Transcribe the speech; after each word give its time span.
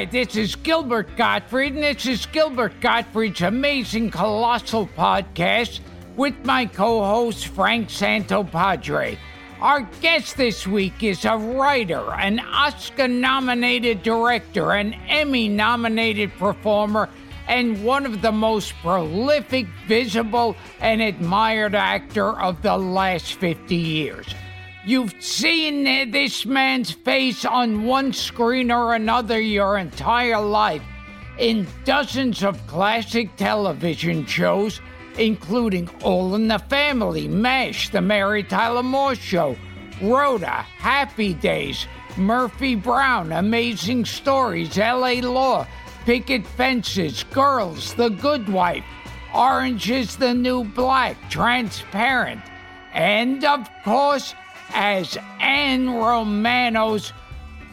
Hi, 0.00 0.06
this 0.06 0.34
is 0.34 0.56
Gilbert 0.56 1.14
Gottfried, 1.14 1.74
and 1.74 1.82
this 1.82 2.06
is 2.06 2.24
Gilbert 2.24 2.72
Gottfried's 2.80 3.42
amazing 3.42 4.10
colossal 4.10 4.86
podcast 4.86 5.80
with 6.16 6.42
my 6.42 6.64
co 6.64 7.04
host 7.04 7.48
Frank 7.48 7.90
Santopadre. 7.90 9.18
Our 9.60 9.82
guest 10.00 10.38
this 10.38 10.66
week 10.66 11.02
is 11.02 11.26
a 11.26 11.36
writer, 11.36 12.14
an 12.14 12.38
Oscar 12.40 13.08
nominated 13.08 14.02
director, 14.02 14.72
an 14.72 14.94
Emmy 15.06 15.48
nominated 15.48 16.32
performer, 16.38 17.10
and 17.46 17.84
one 17.84 18.06
of 18.06 18.22
the 18.22 18.32
most 18.32 18.72
prolific, 18.80 19.66
visible, 19.86 20.56
and 20.80 21.02
admired 21.02 21.74
actor 21.74 22.40
of 22.40 22.62
the 22.62 22.78
last 22.78 23.34
50 23.34 23.76
years. 23.76 24.34
You've 24.86 25.14
seen 25.22 25.84
this 26.10 26.46
man's 26.46 26.90
face 26.90 27.44
on 27.44 27.84
one 27.84 28.14
screen 28.14 28.70
or 28.70 28.94
another 28.94 29.38
your 29.38 29.76
entire 29.76 30.40
life 30.40 30.82
in 31.38 31.66
dozens 31.84 32.42
of 32.42 32.66
classic 32.66 33.36
television 33.36 34.24
shows, 34.24 34.80
including 35.18 35.90
All 36.02 36.34
in 36.34 36.48
the 36.48 36.58
Family, 36.58 37.28
MASH, 37.28 37.90
The 37.90 38.00
Mary 38.00 38.42
Tyler 38.42 38.82
Moore 38.82 39.14
Show, 39.14 39.54
Rhoda, 40.00 40.48
Happy 40.78 41.34
Days, 41.34 41.86
Murphy 42.16 42.74
Brown, 42.74 43.32
Amazing 43.32 44.06
Stories, 44.06 44.78
LA 44.78 45.20
Law, 45.20 45.66
Picket 46.06 46.46
Fences, 46.46 47.22
Girls, 47.24 47.92
The 47.94 48.08
Good 48.08 48.48
Wife, 48.48 48.84
Orange 49.34 49.90
is 49.90 50.16
the 50.16 50.32
New 50.32 50.64
Black, 50.64 51.16
Transparent, 51.30 52.40
and 52.94 53.44
of 53.44 53.68
course, 53.84 54.34
as 54.74 55.18
Ann 55.40 55.90
Romano's 55.90 57.12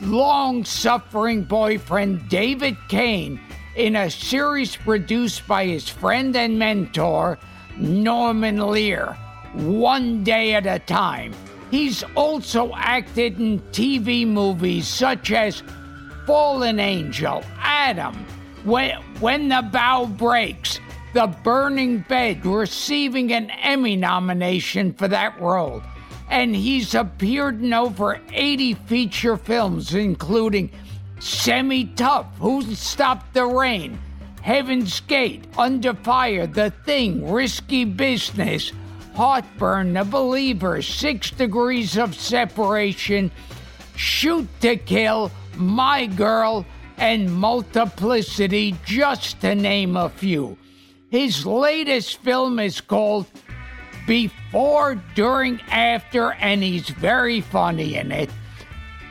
long 0.01 0.63
suffering 0.65 1.43
boyfriend, 1.43 2.29
David 2.29 2.77
Kane, 2.87 3.39
in 3.75 3.95
a 3.95 4.09
series 4.09 4.75
produced 4.75 5.47
by 5.47 5.65
his 5.65 5.87
friend 5.87 6.35
and 6.35 6.57
mentor, 6.57 7.37
Norman 7.77 8.67
Lear, 8.67 9.13
One 9.53 10.23
Day 10.23 10.55
at 10.55 10.65
a 10.65 10.79
Time. 10.79 11.33
He's 11.69 12.03
also 12.15 12.73
acted 12.75 13.39
in 13.39 13.59
TV 13.71 14.25
movies 14.25 14.87
such 14.87 15.31
as 15.31 15.63
Fallen 16.25 16.79
Angel, 16.79 17.43
Adam, 17.59 18.15
When, 18.63 18.91
when 19.19 19.49
the 19.49 19.67
Bow 19.71 20.05
Breaks, 20.05 20.79
The 21.13 21.27
Burning 21.43 21.99
Bed, 22.09 22.45
receiving 22.45 23.31
an 23.31 23.49
Emmy 23.61 23.95
nomination 23.95 24.93
for 24.93 25.07
that 25.07 25.39
role 25.39 25.83
and 26.29 26.55
he's 26.55 26.93
appeared 26.93 27.61
in 27.61 27.73
over 27.73 28.19
80 28.31 28.73
feature 28.73 29.37
films, 29.37 29.93
including 29.93 30.69
Semi 31.19 31.85
Tough, 31.85 32.27
Who'll 32.39 32.75
Stop 32.75 33.33
the 33.33 33.45
Rain, 33.45 33.99
Heaven's 34.41 34.99
Gate, 35.01 35.45
Under 35.57 35.93
Fire, 35.93 36.47
The 36.47 36.71
Thing, 36.85 37.31
Risky 37.31 37.85
Business, 37.85 38.71
Heartburn, 39.15 39.93
The 39.93 40.03
Believer, 40.03 40.81
Six 40.81 41.31
Degrees 41.31 41.97
of 41.97 42.13
Separation, 42.13 43.31
Shoot 43.95 44.47
to 44.61 44.75
Kill, 44.75 45.31
My 45.55 46.05
Girl, 46.05 46.65
and 46.97 47.33
Multiplicity, 47.33 48.75
just 48.85 49.41
to 49.41 49.55
name 49.55 49.97
a 49.97 50.09
few. 50.09 50.57
His 51.09 51.45
latest 51.45 52.17
film 52.17 52.59
is 52.59 52.81
called 52.81 53.25
before, 54.07 54.95
during, 55.13 55.61
after, 55.69 56.31
and 56.33 56.63
he's 56.63 56.89
very 56.89 57.41
funny 57.41 57.95
in 57.95 58.11
it. 58.11 58.31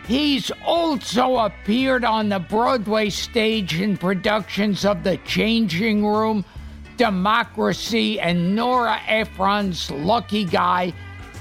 He's 0.08 0.50
also 0.64 1.36
appeared 1.36 2.04
on 2.04 2.30
the 2.30 2.38
Broadway 2.38 3.10
stage 3.10 3.80
in 3.80 3.96
productions 3.96 4.84
of 4.84 5.04
The 5.04 5.18
Changing 5.18 6.04
Room, 6.04 6.44
Democracy, 6.96 8.18
and 8.18 8.56
Nora 8.56 9.00
Ephron's 9.06 9.90
Lucky 9.90 10.44
Guy. 10.44 10.92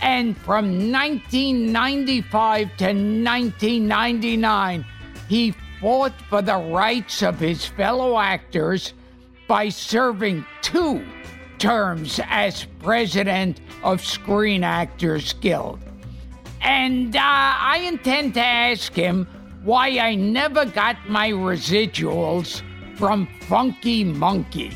And 0.01 0.37
from 0.37 0.91
1995 0.91 2.77
to 2.77 2.85
1999, 2.85 4.85
he 5.29 5.55
fought 5.79 6.13
for 6.29 6.41
the 6.41 6.57
rights 6.57 7.23
of 7.23 7.39
his 7.39 7.65
fellow 7.65 8.19
actors 8.19 8.93
by 9.47 9.69
serving 9.69 10.45
two 10.61 11.05
terms 11.57 12.19
as 12.25 12.65
president 12.81 13.59
of 13.83 14.03
Screen 14.03 14.63
Actors 14.63 15.33
Guild. 15.33 15.79
And 16.61 17.15
uh, 17.15 17.19
I 17.21 17.83
intend 17.87 18.33
to 18.35 18.43
ask 18.43 18.93
him 18.93 19.27
why 19.63 19.99
I 19.99 20.15
never 20.15 20.65
got 20.65 20.97
my 21.09 21.31
residuals 21.31 22.61
from 22.95 23.27
Funky 23.41 24.03
Monkey. 24.03 24.71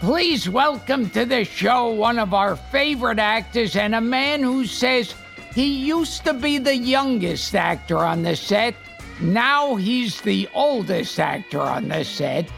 Please 0.00 0.48
welcome 0.48 1.10
to 1.10 1.26
the 1.26 1.44
show 1.44 1.88
one 1.88 2.18
of 2.18 2.32
our 2.32 2.56
favorite 2.56 3.18
actors 3.18 3.76
and 3.76 3.94
a 3.94 4.00
man 4.00 4.42
who 4.42 4.64
says 4.64 5.14
he 5.54 5.84
used 5.86 6.24
to 6.24 6.32
be 6.32 6.58
the 6.58 6.76
youngest 6.76 7.54
actor 7.54 7.98
on 7.98 8.22
the 8.22 8.34
set. 8.34 8.74
Now 9.20 9.76
he's 9.76 10.20
the 10.20 10.48
oldest 10.54 11.20
actor 11.20 11.60
on 11.60 11.88
the 11.88 12.04
set 12.04 12.48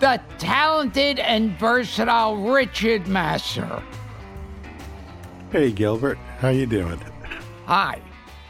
the 0.00 0.20
talented 0.38 1.18
and 1.18 1.58
versatile 1.58 2.36
Richard 2.36 3.04
Masur. 3.04 3.82
Hey 5.50 5.72
Gilbert, 5.72 6.18
how 6.38 6.50
you 6.50 6.66
doing? 6.66 7.00
Hi. 7.66 8.00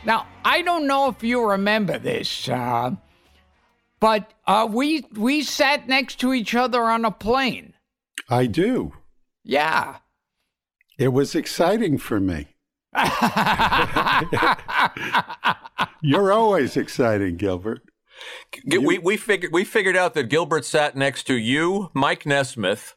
Now 0.04 0.26
I 0.44 0.62
don't 0.62 0.86
know 0.86 1.08
if 1.08 1.22
you 1.22 1.44
remember 1.44 1.98
this, 1.98 2.48
uh, 2.48 2.92
but 4.00 4.32
uh, 4.46 4.68
we 4.70 5.06
we 5.14 5.42
sat 5.42 5.88
next 5.88 6.20
to 6.20 6.32
each 6.32 6.54
other 6.54 6.84
on 6.84 7.04
a 7.04 7.10
plane. 7.10 7.74
I 8.28 8.46
do. 8.46 8.92
Yeah. 9.44 9.96
It 10.98 11.08
was 11.08 11.34
exciting 11.34 11.98
for 11.98 12.18
me. 12.18 12.48
You're 16.00 16.32
always 16.32 16.76
exciting, 16.76 17.36
Gilbert. 17.36 17.82
We 18.66 18.98
we 18.98 19.16
figured 19.16 19.52
we 19.52 19.64
figured 19.64 19.96
out 19.96 20.14
that 20.14 20.24
Gilbert 20.24 20.64
sat 20.64 20.96
next 20.96 21.24
to 21.24 21.34
you, 21.34 21.90
Mike 21.94 22.26
Nesmith, 22.26 22.94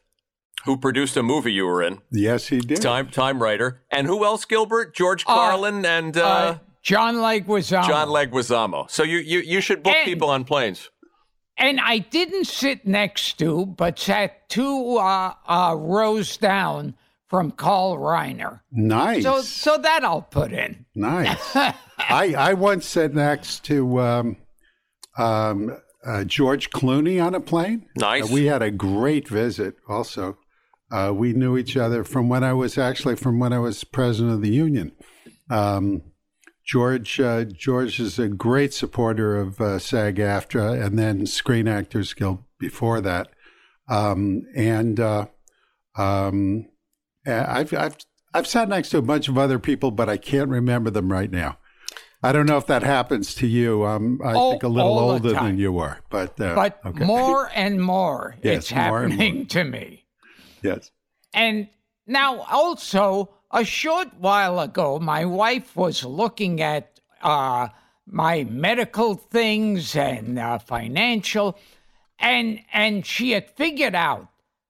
who 0.64 0.76
produced 0.76 1.16
a 1.16 1.22
movie 1.22 1.52
you 1.52 1.66
were 1.66 1.82
in. 1.82 2.00
Yes, 2.10 2.48
he 2.48 2.60
did. 2.60 2.80
Time 2.80 3.08
time 3.08 3.42
writer, 3.42 3.82
and 3.90 4.06
who 4.06 4.24
else? 4.24 4.44
Gilbert, 4.44 4.94
George 4.94 5.24
uh, 5.26 5.34
Carlin, 5.34 5.84
uh, 5.84 5.88
and 5.88 6.16
uh, 6.16 6.22
uh, 6.22 6.58
John 6.82 7.16
Leguizamo. 7.16 7.86
John 7.86 8.08
Leguizamo. 8.08 8.90
So 8.90 9.02
you 9.02 9.18
you 9.18 9.40
you 9.40 9.60
should 9.60 9.82
book 9.82 9.94
and, 9.94 10.04
people 10.04 10.30
on 10.30 10.44
planes. 10.44 10.90
And 11.56 11.78
I 11.78 11.98
didn't 11.98 12.46
sit 12.46 12.86
next 12.86 13.38
to, 13.38 13.66
but 13.66 13.98
sat 13.98 14.48
two 14.48 14.96
uh, 14.96 15.34
uh, 15.46 15.76
rows 15.78 16.36
down 16.36 16.94
from 17.28 17.50
Carl 17.50 17.96
Reiner. 17.96 18.60
Nice. 18.72 19.22
So 19.22 19.42
so 19.42 19.78
that 19.78 20.04
I'll 20.04 20.22
put 20.22 20.52
in. 20.52 20.86
Nice. 20.94 21.38
I 21.54 22.34
I 22.36 22.54
once 22.54 22.86
sat 22.86 23.14
next 23.14 23.64
to. 23.64 24.00
Um, 24.00 24.36
um, 25.20 25.76
uh, 26.04 26.24
George 26.24 26.70
Clooney 26.70 27.24
on 27.24 27.34
a 27.34 27.40
plane. 27.40 27.86
Nice. 27.96 28.24
Uh, 28.24 28.32
we 28.32 28.46
had 28.46 28.62
a 28.62 28.70
great 28.70 29.28
visit. 29.28 29.76
Also, 29.88 30.38
uh, 30.90 31.12
we 31.14 31.32
knew 31.32 31.58
each 31.58 31.76
other 31.76 32.04
from 32.04 32.28
when 32.28 32.42
I 32.42 32.52
was 32.54 32.78
actually 32.78 33.16
from 33.16 33.38
when 33.38 33.52
I 33.52 33.58
was 33.58 33.84
president 33.84 34.34
of 34.34 34.42
the 34.42 34.50
union. 34.50 34.92
Um, 35.50 36.02
George 36.64 37.20
uh, 37.20 37.44
George 37.44 38.00
is 38.00 38.18
a 38.18 38.28
great 38.28 38.72
supporter 38.72 39.36
of 39.36 39.60
uh, 39.60 39.78
SAG-AFTRA 39.78 40.84
and 40.84 40.98
then 40.98 41.26
Screen 41.26 41.68
Actors 41.68 42.14
Guild 42.14 42.44
before 42.58 43.00
that. 43.00 43.28
Um, 43.88 44.46
and 44.56 44.98
uh, 45.00 45.26
um, 45.98 46.68
I've 47.26 47.74
I've 47.74 47.96
I've 48.32 48.46
sat 48.46 48.68
next 48.68 48.90
to 48.90 48.98
a 48.98 49.02
bunch 49.02 49.28
of 49.28 49.36
other 49.36 49.58
people, 49.58 49.90
but 49.90 50.08
I 50.08 50.16
can't 50.16 50.48
remember 50.48 50.90
them 50.90 51.12
right 51.12 51.30
now. 51.30 51.58
I 52.22 52.32
don't 52.32 52.46
know 52.46 52.58
if 52.58 52.66
that 52.66 52.82
happens 52.82 53.34
to 53.36 53.46
you. 53.46 53.84
I'm, 53.84 54.20
I 54.22 54.34
oh, 54.34 54.50
think, 54.50 54.62
a 54.62 54.68
little 54.68 54.98
older 54.98 55.32
than 55.32 55.58
you 55.58 55.78
are, 55.78 56.00
but 56.10 56.38
uh, 56.40 56.54
but 56.54 56.80
okay. 56.84 57.04
more 57.04 57.50
and 57.54 57.82
more 57.82 58.36
yes, 58.42 58.58
it's 58.58 58.70
happening 58.70 59.36
more. 59.36 59.44
to 59.48 59.64
me. 59.64 60.04
Yes. 60.62 60.90
And 61.32 61.68
now, 62.06 62.40
also, 62.40 63.30
a 63.50 63.64
short 63.64 64.08
while 64.18 64.60
ago, 64.60 64.98
my 64.98 65.24
wife 65.24 65.74
was 65.76 66.04
looking 66.04 66.60
at 66.60 67.00
uh, 67.22 67.68
my 68.06 68.44
medical 68.44 69.14
things 69.14 69.96
and 69.96 70.38
uh, 70.38 70.58
financial, 70.58 71.58
and 72.18 72.60
and 72.72 73.06
she 73.06 73.30
had 73.30 73.50
figured 73.50 73.94
out 73.94 74.28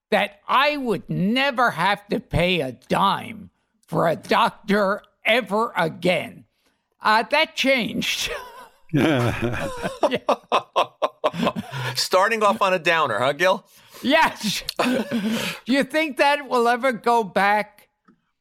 that 0.09 0.39
I 0.47 0.77
would 0.77 1.09
never 1.09 1.71
have 1.71 2.07
to 2.07 2.19
pay 2.19 2.61
a 2.61 2.73
dime 2.73 3.49
for 3.87 4.07
a 4.07 4.15
doctor 4.15 5.01
ever 5.25 5.73
again. 5.75 6.40
Uh, 7.01 7.23
that 7.31 7.55
changed. 7.55 8.29
Starting 11.95 12.43
off 12.43 12.61
on 12.61 12.73
a 12.73 12.79
downer, 12.79 13.19
huh, 13.19 13.33
Gil? 13.33 13.65
Yes. 14.01 14.63
Do 14.83 15.05
you 15.65 15.83
think 15.83 16.17
that 16.17 16.49
will 16.49 16.67
ever 16.67 16.91
go 16.91 17.23
back? 17.23 17.89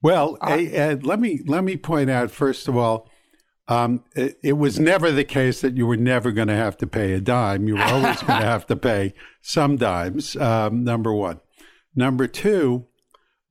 Well, 0.03 0.39
uh, 0.41 0.97
let 1.03 1.21
me 1.21 1.41
let 1.47 1.63
me 1.63 1.77
point 1.77 2.11
out 2.11 2.31
first 2.31 2.69
of 2.69 2.77
all, 2.77 3.09
um, 3.69 4.03
it, 4.17 4.39
it, 4.43 4.53
was 4.55 4.81
never 4.81 5.13
the 5.13 5.25
case 5.25 5.61
that 5.61 5.77
you 5.77 5.87
were 5.87 5.97
never 5.97 6.33
going 6.33 6.49
to 6.49 6.55
have 6.55 6.77
to 6.79 6.87
pay 6.87 7.13
a 7.13 7.21
dime. 7.21 7.69
You 7.69 7.77
were 7.77 7.83
always 7.83 8.23
going 8.23 8.27
to 8.41 8.47
have 8.47 8.67
to 8.67 8.77
pay 8.77 9.15
some 9.43 9.77
dimes. 9.77 10.35
Um, 10.37 10.83
number 10.83 11.13
one. 11.13 11.41
Number 11.95 12.27
two, 12.27 12.87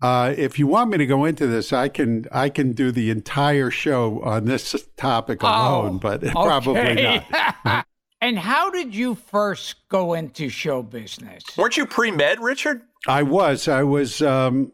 uh, 0.01 0.33
if 0.37 0.57
you 0.57 0.67
want 0.67 0.91
me 0.91 0.97
to 0.97 1.05
go 1.05 1.25
into 1.25 1.45
this, 1.47 1.73
I 1.73 1.89
can 1.89 2.25
I 2.31 2.49
can 2.49 2.71
do 2.71 2.91
the 2.91 3.09
entire 3.09 3.69
show 3.69 4.21
on 4.21 4.45
this 4.45 4.87
topic 4.95 5.43
alone, 5.43 5.95
oh, 5.95 5.99
but 5.99 6.23
okay. 6.23 6.31
probably 6.31 6.95
not. 6.95 7.85
and 8.21 8.39
how 8.39 8.69
did 8.69 8.95
you 8.95 9.15
first 9.15 9.75
go 9.89 10.13
into 10.13 10.49
show 10.49 10.81
business? 10.83 11.43
Weren't 11.57 11.75
you 11.75 11.85
pre 11.85 12.11
med, 12.11 12.39
Richard? 12.39 12.81
I 13.07 13.23
was. 13.23 13.67
I 13.67 13.83
was. 13.83 14.21
Um, 14.21 14.71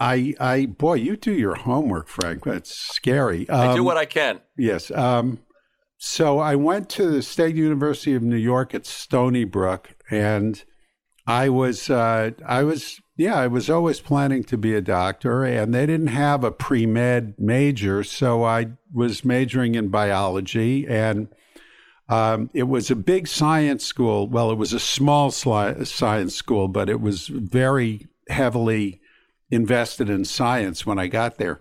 I, 0.00 0.34
I, 0.40 0.66
boy, 0.66 0.94
you 0.94 1.16
do 1.16 1.32
your 1.32 1.54
homework, 1.54 2.08
Frank. 2.08 2.44
That's 2.44 2.74
scary. 2.74 3.48
Um, 3.48 3.70
I 3.70 3.74
do 3.74 3.80
um, 3.80 3.84
what 3.84 3.96
I 3.96 4.04
can. 4.06 4.40
Yes. 4.56 4.90
Um, 4.90 5.38
so 5.98 6.38
I 6.38 6.56
went 6.56 6.88
to 6.90 7.08
the 7.08 7.22
State 7.22 7.54
University 7.54 8.14
of 8.14 8.22
New 8.22 8.36
York 8.36 8.74
at 8.74 8.86
Stony 8.86 9.44
Brook, 9.44 9.94
and 10.10 10.62
I 11.26 11.48
was, 11.48 11.88
uh, 11.88 12.32
I 12.44 12.64
was, 12.64 13.00
yeah, 13.16 13.36
I 13.36 13.46
was 13.46 13.70
always 13.70 14.00
planning 14.00 14.42
to 14.44 14.58
be 14.58 14.74
a 14.74 14.80
doctor, 14.80 15.44
and 15.44 15.72
they 15.72 15.86
didn't 15.86 16.08
have 16.08 16.42
a 16.42 16.50
pre 16.50 16.84
med 16.86 17.34
major, 17.38 18.02
so 18.02 18.44
I 18.44 18.72
was 18.92 19.24
majoring 19.24 19.76
in 19.76 19.88
biology, 19.88 20.86
and 20.86 21.28
um, 22.08 22.50
it 22.52 22.64
was 22.64 22.90
a 22.90 22.96
big 22.96 23.28
science 23.28 23.84
school. 23.84 24.28
Well, 24.28 24.50
it 24.50 24.58
was 24.58 24.72
a 24.72 24.80
small 24.80 25.30
science 25.30 26.34
school, 26.34 26.68
but 26.68 26.88
it 26.88 27.00
was 27.00 27.28
very 27.28 28.08
heavily 28.28 29.00
invested 29.50 30.10
in 30.10 30.24
science 30.24 30.84
when 30.84 30.98
I 30.98 31.06
got 31.06 31.38
there. 31.38 31.60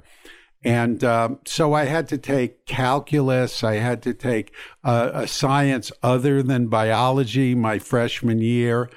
And 0.65 1.03
um, 1.03 1.39
so 1.45 1.73
I 1.73 1.85
had 1.85 2.07
to 2.09 2.17
take 2.17 2.65
calculus. 2.65 3.63
I 3.63 3.75
had 3.75 4.01
to 4.03 4.13
take 4.13 4.53
a 4.83 5.27
science 5.27 5.91
other 6.01 6.41
than 6.41 6.67
biology 6.67 7.53
my 7.53 7.79
freshman 7.79 8.39
year. 8.39 8.89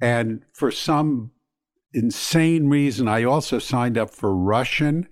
And 0.00 0.44
for 0.52 0.72
some 0.72 1.30
insane 1.94 2.68
reason, 2.68 3.08
I 3.08 3.24
also 3.24 3.58
signed 3.58 3.96
up 3.96 4.10
for 4.10 4.34
Russian 4.34 5.08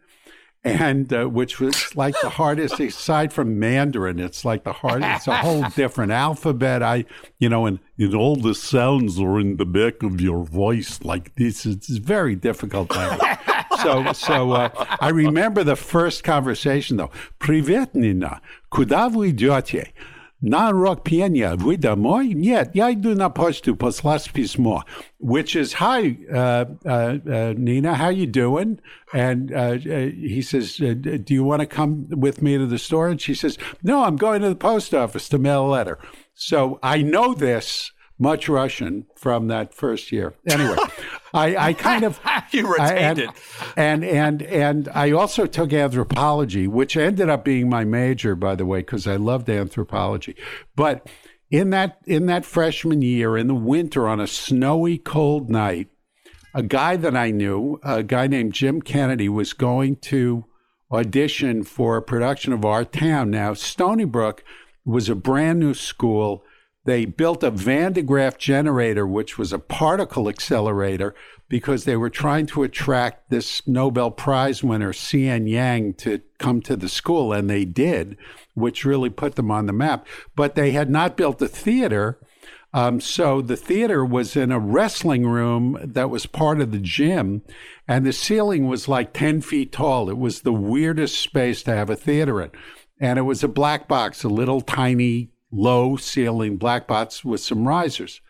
and 0.65 1.13
uh, 1.13 1.25
which 1.25 1.59
was 1.59 1.97
like 1.97 2.15
the 2.23 2.29
hardest 2.29 2.79
aside 2.79 3.33
from 3.33 3.59
mandarin 3.59 4.21
it's 4.21 4.45
like 4.45 4.63
the 4.63 4.73
hardest 4.73 5.17
it's 5.17 5.27
a 5.27 5.37
whole 5.37 5.65
different 5.77 6.13
alphabet. 6.13 6.83
I 6.83 7.05
you 7.39 7.49
know 7.49 7.67
and, 7.67 7.81
and 7.99 8.15
all 8.15 8.37
the 8.37 8.55
sounds 8.55 9.19
are 9.19 9.41
in 9.41 9.57
the 9.57 9.65
back 9.65 10.03
of 10.03 10.21
your 10.21 10.45
voice 10.45 11.03
like 11.03 11.35
this 11.35 11.67
it's 11.67 11.89
very 11.89 12.37
difficult 12.37 12.93
so 13.83 14.13
so 14.13 14.53
uh, 14.53 14.97
i 15.01 15.09
remember 15.09 15.65
the 15.65 15.77
first 15.77 16.23
conversation 16.23 16.97
though. 16.97 17.11
Privet 17.39 17.95
nina 17.95 18.41
вы 18.71 19.33
idiote 19.33 19.93
идете 20.42 20.42
на 20.42 20.72
рок 20.72 21.04
пения 21.04 21.56
вы 21.56 21.78
домой? 21.78 22.34
Нет, 22.34 22.72
я 22.74 22.94
иду 22.94 23.16
на 23.16 23.30
почту 23.30 23.76
послать 23.76 24.32
письмо, 24.32 24.84
which 25.20 25.56
is, 25.56 25.74
hi, 25.74 26.18
uh, 26.32 26.66
uh, 26.86 27.18
uh, 27.26 27.54
Nina, 27.58 27.96
how 27.96 28.10
you 28.10 28.28
doing? 28.28 28.80
And 29.14 29.52
uh, 29.52 29.56
uh, 29.56 30.10
he 30.14 30.42
says, 30.42 30.80
uh, 30.80 30.94
do 30.94 31.34
you 31.34 31.44
want 31.44 31.62
to 31.62 31.66
come 31.66 32.08
with 32.10 32.42
me 32.42 32.58
to 32.58 32.66
the 32.66 32.78
store? 32.78 33.08
And 33.08 33.22
she 33.22 33.34
says, 33.34 33.58
no, 33.82 34.04
I'm 34.04 34.16
going 34.16 34.42
to 34.42 34.50
the 34.50 34.56
post 34.56 34.94
office 34.94 35.30
to 35.30 35.40
mail 35.40 35.66
a 35.66 35.70
letter. 35.70 35.98
So 36.36 36.80
I 36.84 37.02
know 37.02 37.34
this 37.34 37.92
much 38.19 38.49
Russian 38.49 39.07
from 39.17 39.49
that 39.49 39.75
first 39.75 40.13
year. 40.13 40.35
Anyway, 40.47 40.77
I, 41.35 41.57
I 41.57 41.73
kind 41.73 42.05
of 42.05 42.21
you 42.53 42.67
retained 42.67 42.91
I, 42.91 42.95
and, 42.95 43.19
it, 43.19 43.31
and 43.77 44.05
and 44.05 44.43
and 44.43 44.89
I 44.95 45.13
also 45.13 45.47
took 45.47 45.73
anthropology, 45.73 46.67
which 46.67 46.97
ended 46.97 47.29
up 47.29 47.45
being 47.45 47.69
my 47.69 47.85
major, 47.85 48.35
by 48.35 48.55
the 48.55 48.67
way, 48.67 48.81
because 48.81 49.07
I 49.07 49.17
loved 49.17 49.49
anthropology. 49.49 50.37
But 50.77 51.09
in 51.51 51.71
that 51.71 51.99
in 52.07 52.27
that 52.27 52.45
freshman 52.45 53.03
year, 53.03 53.37
in 53.37 53.49
the 53.49 53.55
winter, 53.55 54.09
on 54.09 54.21
a 54.21 54.27
snowy, 54.27 54.99
cold 54.99 55.51
night, 55.51 55.89
a 56.55 56.63
guy 56.63 56.97
that 56.97 57.17
I 57.17 57.31
knew, 57.31 57.81
a 57.83 58.03
guy 58.03 58.27
named 58.27 58.53
Jim 58.53 58.83
Kennedy, 58.83 59.29
was 59.29 59.53
going 59.53 59.97
to 59.97 60.45
audition 60.93 61.65
for 61.65 61.97
a 61.97 62.03
production 62.03 62.53
of 62.53 62.65
Our 62.65 62.85
Town. 62.85 63.31
Now, 63.31 63.55
Stony 63.55 64.05
Brook 64.05 64.45
was 64.85 65.09
a 65.09 65.15
brand 65.15 65.61
new 65.61 65.75
school 65.75 66.45
they 66.85 67.05
built 67.05 67.45
a 67.45 67.51
Van 67.51 67.93
de 67.93 68.03
Graaff 68.03 68.39
generator, 68.39 69.07
which 69.07 69.39
was 69.39 69.53
a 69.53 69.59
particle 69.59 70.29
accelerator, 70.29 71.15
because 71.49 71.85
they 71.85 71.97
were 71.97 72.11
trying 72.11 72.47
to 72.47 72.63
attract 72.63 73.31
this 73.31 73.67
Nobel 73.69 74.11
Prize 74.11 74.65
winner, 74.65 74.93
C.N. 74.93 75.47
Yang, 75.47 75.95
to 75.95 76.23
come 76.39 76.61
to 76.63 76.77
the 76.77 76.89
school, 76.89 77.33
and 77.33 77.49
they 77.49 77.65
did, 77.65 78.17
which 78.55 78.85
really 78.85 79.11
put 79.11 79.37
them 79.37 79.51
on 79.51 79.67
the 79.67 79.73
map. 79.73 80.07
But 80.35 80.55
they 80.55 80.73
had 80.73 80.91
not 80.91 81.17
built 81.17 81.41
a 81.41 81.49
theater. 81.49 82.19
Um, 82.75 83.01
so 83.01 83.43
the 83.43 83.57
theater 83.57 84.05
was 84.05 84.35
in 84.35 84.51
a 84.51 84.59
wrestling 84.59 85.27
room 85.27 85.79
that 85.85 86.11
was 86.11 86.27
part 86.27 86.61
of 86.61 86.73
the 86.73 86.79
gym, 86.79 87.43
and 87.87 88.05
the 88.05 88.13
ceiling 88.13 88.67
was 88.67 88.89
like 88.89 89.13
10 89.13 89.43
feet 89.43 89.73
tall. 89.73 90.09
It 90.09 90.19
was 90.19 90.41
the 90.41 90.55
weirdest 90.55 91.21
space 91.21 91.63
to 91.65 91.77
have 91.77 91.91
a 91.91 91.97
theater 91.97 92.41
in. 92.41 92.51
And 92.99 93.19
it 93.19 93.23
was 93.23 93.45
a 93.45 93.49
black 93.49 93.89
box, 93.89 94.25
a 94.25 94.29
little 94.29 94.63
tiny 94.63 95.33
low 95.53 95.97
ceiling 95.97 96.57
black 96.57 96.89
box 96.89 97.25
with 97.25 97.41
some 97.41 97.69
risers. 97.69 98.21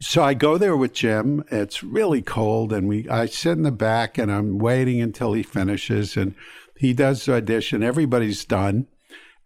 So 0.00 0.22
I 0.22 0.34
go 0.34 0.58
there 0.58 0.76
with 0.76 0.92
Jim. 0.92 1.44
It's 1.50 1.82
really 1.82 2.20
cold, 2.20 2.72
and 2.72 2.86
we 2.88 3.08
I 3.08 3.26
sit 3.26 3.52
in 3.52 3.62
the 3.62 3.72
back 3.72 4.18
and 4.18 4.30
I'm 4.30 4.58
waiting 4.58 5.00
until 5.00 5.32
he 5.32 5.42
finishes, 5.42 6.16
and 6.16 6.34
he 6.76 6.92
does 6.92 7.24
the 7.24 7.36
audition. 7.36 7.82
Everybody's 7.82 8.44
done. 8.44 8.86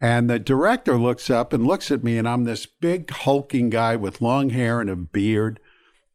And 0.01 0.31
the 0.31 0.39
director 0.39 0.97
looks 0.97 1.29
up 1.29 1.53
and 1.53 1.67
looks 1.67 1.91
at 1.91 2.05
me, 2.05 2.19
and 2.19 2.29
I'm 2.29 2.45
this 2.45 2.67
big, 2.67 3.11
hulking 3.11 3.71
guy 3.71 3.97
with 3.97 4.21
long 4.21 4.51
hair 4.51 4.81
and 4.81 4.89
a 4.89 4.97
beard. 4.97 5.61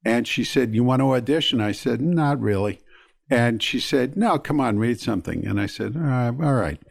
And 0.05 0.27
she 0.27 0.43
said, 0.43 0.73
You 0.73 0.83
want 0.83 1.01
to 1.01 1.13
audition? 1.13 1.61
I 1.61 1.71
said, 1.73 2.01
Not 2.01 2.39
really. 2.39 2.79
And 3.29 3.61
she 3.61 3.79
said, 3.79 4.15
No, 4.15 4.37
come 4.37 4.59
on, 4.59 4.79
read 4.79 4.99
something. 4.99 5.45
And 5.45 5.59
I 5.59 5.65
said, 5.65 5.95
All 5.95 6.01
right. 6.01 6.27
All 6.27 6.53
right. 6.53 6.81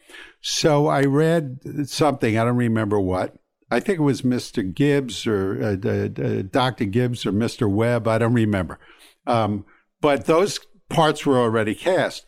So 0.41 0.87
I 0.87 1.03
read 1.03 1.89
something, 1.89 2.37
I 2.37 2.45
don't 2.45 2.57
remember 2.57 3.01
what. 3.01 3.37
I 3.73 3.81
think 3.81 3.99
it 3.99 4.03
was 4.03 4.21
Mr. 4.21 4.63
Gibbs 4.75 5.27
or 5.27 5.63
uh, 5.63 5.89
uh, 5.89 6.43
Dr. 6.43 6.85
Gibbs 6.85 7.25
or 7.25 7.33
Mr. 7.33 7.71
Webb. 7.71 8.07
I 8.07 8.19
don't 8.19 8.35
remember. 8.35 8.79
Um, 9.27 9.65
but 10.03 10.27
those 10.27 10.61
parts 10.91 11.25
were 11.25 11.39
already 11.39 11.75
cast. 11.75 12.27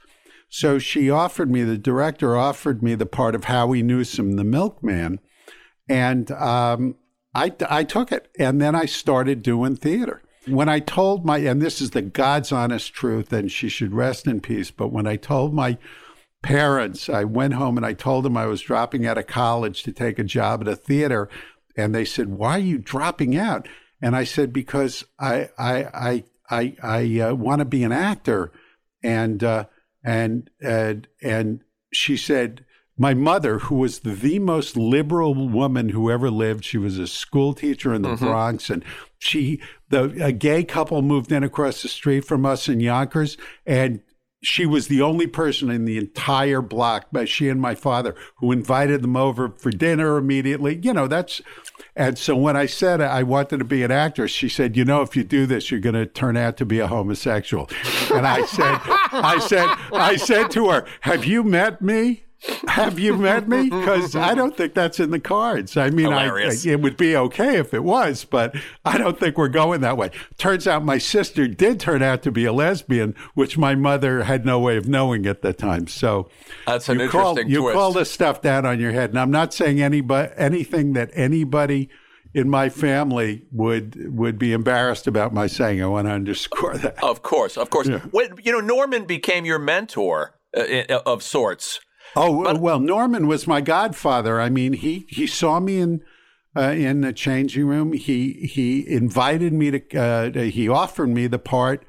So 0.49 0.79
she 0.79 1.11
offered 1.11 1.51
me, 1.51 1.63
the 1.63 1.77
director 1.77 2.35
offered 2.35 2.83
me 2.83 2.95
the 2.95 3.05
part 3.05 3.35
of 3.35 3.45
Howie 3.45 3.83
Newsome, 3.83 4.37
the 4.37 4.45
milkman. 4.45 5.21
And 5.87 6.31
um, 6.31 6.95
I, 7.35 7.53
I 7.69 7.85
took 7.85 8.11
it. 8.11 8.29
And 8.39 8.59
then 8.59 8.75
I 8.75 8.87
started 8.87 9.43
doing 9.43 9.77
theater. 9.77 10.23
When 10.47 10.71
I 10.71 10.79
told 10.79 11.27
my, 11.27 11.39
and 11.39 11.61
this 11.61 11.83
is 11.83 11.91
the 11.91 12.03
God's 12.03 12.53
honest 12.53 12.95
truth, 12.95 13.35
and 13.35 13.53
she 13.53 13.69
should 13.69 13.93
rest 13.93 14.27
in 14.27 14.41
peace, 14.41 14.71
but 14.71 14.93
when 14.93 15.07
I 15.07 15.17
told 15.17 15.53
my 15.53 15.77
parents. 16.45 17.09
I 17.09 17.25
went 17.25 17.55
home 17.55 17.79
and 17.79 17.87
I 17.87 17.95
told 17.95 18.25
them 18.25 18.37
I 18.37 18.47
was 18.47 18.61
dropping 18.61 19.07
out 19.07 19.17
of 19.17 19.27
college 19.27 19.83
to 19.83 19.93
take 19.93 20.19
a 20.19 20.25
job 20.25 20.61
at 20.61 20.69
a 20.69 20.77
theater, 20.77 21.29
and 21.77 21.95
they 21.95 22.05
said, 22.05 22.29
"Why 22.29 22.57
are 22.57 22.59
you 22.59 22.79
dropping 22.79 23.37
out?" 23.37 23.67
And 24.01 24.15
I 24.15 24.25
said, 24.25 24.53
"Because 24.53 25.05
I 25.19 25.49
I 25.59 25.85
I 25.85 26.25
I, 26.51 26.77
I 26.83 27.21
uh, 27.21 27.35
want 27.35 27.61
to 27.61 27.65
be 27.65 27.83
an 27.83 27.93
actor," 27.93 28.53
and 29.03 29.43
uh, 29.43 29.65
and 30.05 30.51
and 30.63 31.09
and 31.23 31.65
she 31.93 32.17
said. 32.17 32.65
My 32.97 33.13
mother, 33.13 33.59
who 33.59 33.75
was 33.75 33.99
the 33.99 34.39
most 34.39 34.77
liberal 34.77 35.35
woman 35.35 35.89
who 35.89 36.13
ever 36.13 36.31
lived, 36.31 36.65
she 36.65 36.79
was 36.79 36.97
a 36.97 37.09
school 37.09 37.53
teacher 37.53 37.93
in 37.93 38.03
the 38.03 38.11
mm-hmm. 38.11 38.25
Bronx, 38.25 38.71
and 38.71 38.85
she, 39.19 39.61
the 39.89 40.25
a 40.25 40.31
gay 40.31 40.63
couple 40.63 41.03
moved 41.03 41.33
in 41.33 41.43
across 41.43 41.83
the 41.83 41.89
street 41.89 42.25
from 42.25 42.47
us 42.47 42.69
in 42.69 42.79
Yonkers, 42.79 43.37
and 43.67 44.01
she 44.45 44.67
was 44.67 44.89
the 44.89 45.03
only 45.03 45.27
person 45.27 45.71
in 45.71 45.85
the 45.85 45.99
entire 45.99 46.61
block, 46.61 47.07
but 47.11 47.29
she 47.29 47.49
and 47.49 47.61
my 47.61 47.75
father, 47.75 48.15
who 48.37 48.53
invited 48.53 49.03
them 49.03 49.17
over 49.17 49.51
for 49.57 49.71
dinner 49.71 50.17
immediately. 50.17 50.79
You 50.83 50.93
know, 50.93 51.07
that's, 51.07 51.41
and 51.97 52.19
so 52.19 52.37
when 52.37 52.57
I 52.57 52.67
said 52.67 53.01
I 53.01 53.23
wanted 53.23 53.59
to 53.59 53.65
be 53.65 53.83
an 53.83 53.91
actress, 53.91 54.31
she 54.31 54.49
said, 54.49 54.77
you 54.77 54.85
know, 54.85 55.03
if 55.03 55.17
you 55.17 55.25
do 55.25 55.47
this, 55.47 55.71
you're 55.71 55.81
going 55.81 55.95
to 55.95 56.07
turn 56.07 56.37
out 56.37 56.57
to 56.59 56.67
be 56.67 56.79
a 56.79 56.87
homosexual. 56.87 57.71
And 58.13 58.27
I 58.27 58.45
said, 58.45 58.79
I 59.13 59.39
said, 59.39 59.69
I 59.93 60.17
said 60.17 60.51
to 60.53 60.71
her, 60.71 60.87
have 61.01 61.25
you 61.25 61.43
met 61.43 61.81
me? 61.81 62.24
Have 62.69 62.99
you 62.99 63.17
met 63.17 63.49
me? 63.49 63.71
Because 63.85 64.17
I 64.17 64.35
don't 64.35 64.57
think 64.57 64.75
that's 64.75 64.99
in 64.99 65.11
the 65.11 65.21
cards. 65.21 65.77
I 65.77 65.91
mean, 65.91 66.13
I, 66.13 66.51
it 66.65 66.81
would 66.81 66.97
be 66.97 67.17
okay 67.17 67.59
if 67.59 67.75
it 67.75 67.85
was, 67.85 68.25
but 68.25 68.55
I 68.85 68.97
don't 68.97 69.19
think 69.19 69.37
we're 69.37 69.49
going 69.49 69.83
that 69.83 69.97
way. 69.97 70.11
Turns 70.39 70.67
out 70.67 70.85
my 70.85 70.97
sister 70.97 71.47
did 71.47 71.81
turn 71.81 72.03
out 72.03 72.23
to 72.23 72.33
be 72.33 72.45
a 72.45 72.53
lesbian, 72.53 73.15
which 73.35 73.59
my 73.59 73.75
mother 73.75 74.25
had 74.25 74.47
no 74.47 74.59
way 74.59 74.77
of 74.77 74.89
knowing 74.89 75.27
at 75.27 75.43
the 75.43 75.53
time. 75.53 75.87
So 75.87 76.31
that's 76.67 76.89
an 76.89 76.99
you 76.99 77.05
interesting 77.05 77.21
call, 77.21 77.35
twist. 77.35 77.49
You 77.49 77.73
call 77.73 77.93
this 77.93 78.11
stuff 78.11 78.41
down 78.41 78.65
on 78.65 78.81
your 78.81 78.93
head, 78.93 79.11
and 79.11 79.19
I'm 79.19 79.31
not 79.31 79.53
saying 79.53 79.83
anybody 79.83 80.33
anything 80.37 80.95
that 80.95 81.11
anybody 81.15 81.91
in 82.33 82.49
my 82.49 82.69
family 82.69 83.45
would 83.53 84.17
would 84.17 84.39
be 84.39 84.53
embarrassed 84.53 85.07
about 85.07 85.35
my 85.35 85.47
saying. 85.47 85.83
I 85.83 85.87
want 85.87 86.07
to 86.09 86.13
underscore 86.13 86.77
that. 86.79 87.03
Of 87.03 87.23
course, 87.23 87.57
of 87.57 87.71
course. 87.71 87.89
Yeah. 87.89 88.01
When, 88.11 88.35
you 88.43 88.53
know, 88.53 88.61
Norman 88.61 89.05
became 89.05 89.45
your 89.45 89.59
mentor 89.59 90.35
uh, 90.57 91.01
of 91.07 91.23
sorts 91.23 91.81
Oh 92.17 92.45
but, 92.45 92.61
well, 92.61 92.79
Norman 92.79 93.27
was 93.27 93.47
my 93.47 93.61
godfather. 93.61 94.41
I 94.41 94.49
mean, 94.49 94.75
he 94.75 95.07
he 95.09 95.27
saw 95.27 95.61
me 95.61 95.79
in 95.79 96.03
uh, 96.57 96.71
in 96.71 97.01
the 97.01 97.13
changing 97.13 97.67
room. 97.67 97.93
He 97.93 98.33
he 98.53 98.89
invited 98.89 99.53
me 99.53 99.71
to. 99.71 99.99
Uh, 99.99 100.31
he 100.43 100.69
offered 100.69 101.09
me 101.09 101.27
the 101.27 101.39
part 101.39 101.85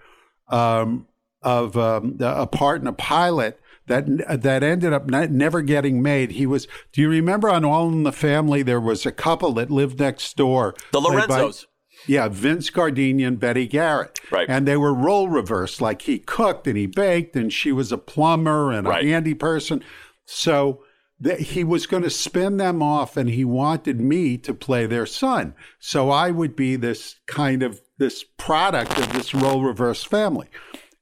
um, 0.50 1.08
of 1.41 1.77
um, 1.77 2.17
a 2.20 2.48
part 2.48 2.82
in 2.82 2.88
a 2.88 2.94
pilot 2.94 3.60
that 3.88 4.05
that 4.41 4.63
ended 4.63 4.94
up 4.94 5.08
not, 5.08 5.29
never 5.29 5.62
getting 5.62 6.01
made. 6.01 6.32
He 6.32 6.46
was. 6.46 6.67
Do 6.91 7.01
you 7.01 7.10
remember 7.10 7.50
on 7.50 7.63
All 7.63 7.88
in 7.89 8.03
the 8.03 8.12
Family 8.12 8.63
there 8.63 8.82
was 8.82 9.05
a 9.05 9.12
couple 9.12 9.53
that 9.53 9.70
lived 9.70 10.00
next 10.00 10.36
door, 10.36 10.74
the 10.91 11.00
Lorenzos. 11.00 11.63
By, 11.63 11.70
yeah, 12.08 12.27
Vince 12.27 12.70
Gardenia 12.70 13.27
and 13.27 13.39
Betty 13.39 13.67
Garrett. 13.67 14.20
Right. 14.29 14.48
And 14.50 14.67
they 14.67 14.77
were 14.77 14.94
role 14.94 15.29
reversed. 15.29 15.82
Like 15.82 16.03
he 16.03 16.20
cooked 16.20 16.67
and 16.67 16.77
he 16.77 16.88
baked, 16.88 17.36
and 17.36 17.51
she 17.51 17.72
was 17.72 17.91
a 17.91 17.98
plumber 17.98 18.72
and 18.72 18.88
right. 18.88 19.03
a 19.03 19.08
handy 19.08 19.34
person. 19.34 19.84
So 20.25 20.84
that 21.20 21.39
he 21.39 21.63
was 21.63 21.88
going 21.88 22.03
to 22.03 22.10
spin 22.10 22.58
them 22.58 22.84
off 22.84 23.15
and 23.15 23.29
he 23.29 23.46
wanted 23.46 24.01
me 24.01 24.38
to 24.38 24.53
play 24.53 24.86
their 24.86 25.05
son. 25.05 25.53
So 25.79 26.10
I 26.10 26.32
would 26.32 26.55
be 26.55 26.75
this 26.75 27.15
kind 27.25 27.63
of 27.63 27.82
this 27.98 28.24
product 28.24 28.98
of 28.98 29.13
this 29.13 29.34
role 29.34 29.63
reverse 29.63 30.03
family. 30.03 30.48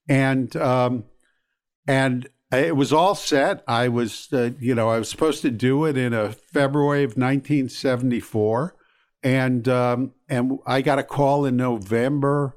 And 0.07 0.55
um, 0.55 1.05
and 1.87 2.29
it 2.51 2.75
was 2.75 2.93
all 2.93 3.15
set. 3.15 3.63
I 3.67 3.87
was, 3.87 4.27
uh, 4.31 4.51
you 4.59 4.75
know, 4.75 4.89
I 4.89 4.99
was 4.99 5.09
supposed 5.09 5.41
to 5.41 5.51
do 5.51 5.85
it 5.85 5.97
in 5.97 6.13
a 6.13 6.31
February 6.31 7.03
of 7.03 7.11
1974, 7.11 8.75
and 9.23 9.67
um, 9.67 10.13
and 10.29 10.59
I 10.65 10.81
got 10.81 10.99
a 10.99 11.03
call 11.03 11.45
in 11.45 11.57
November 11.57 12.55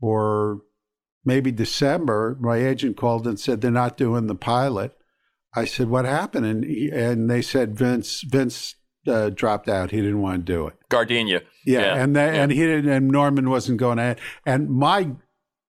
or 0.00 0.60
maybe 1.24 1.50
December. 1.52 2.36
My 2.40 2.58
agent 2.58 2.96
called 2.96 3.26
and 3.26 3.40
said 3.40 3.60
they're 3.60 3.70
not 3.70 3.96
doing 3.96 4.26
the 4.26 4.34
pilot. 4.34 4.96
I 5.54 5.64
said, 5.64 5.88
"What 5.88 6.04
happened?" 6.04 6.46
And 6.46 6.64
he, 6.64 6.90
and 6.90 7.30
they 7.30 7.42
said 7.42 7.76
Vince 7.76 8.22
Vince 8.22 8.76
uh, 9.06 9.30
dropped 9.30 9.68
out. 9.68 9.90
He 9.90 9.98
didn't 9.98 10.20
want 10.20 10.46
to 10.46 10.52
do 10.52 10.66
it. 10.66 10.74
Gardenia. 10.88 11.42
Yeah, 11.64 11.80
yeah. 11.80 12.02
and 12.02 12.16
they, 12.16 12.26
yeah. 12.26 12.42
and 12.42 12.52
he 12.52 12.60
didn't. 12.60 12.90
And 12.90 13.08
Norman 13.08 13.50
wasn't 13.50 13.78
going 13.78 13.98
to. 13.98 14.16
And 14.44 14.70
my 14.70 15.10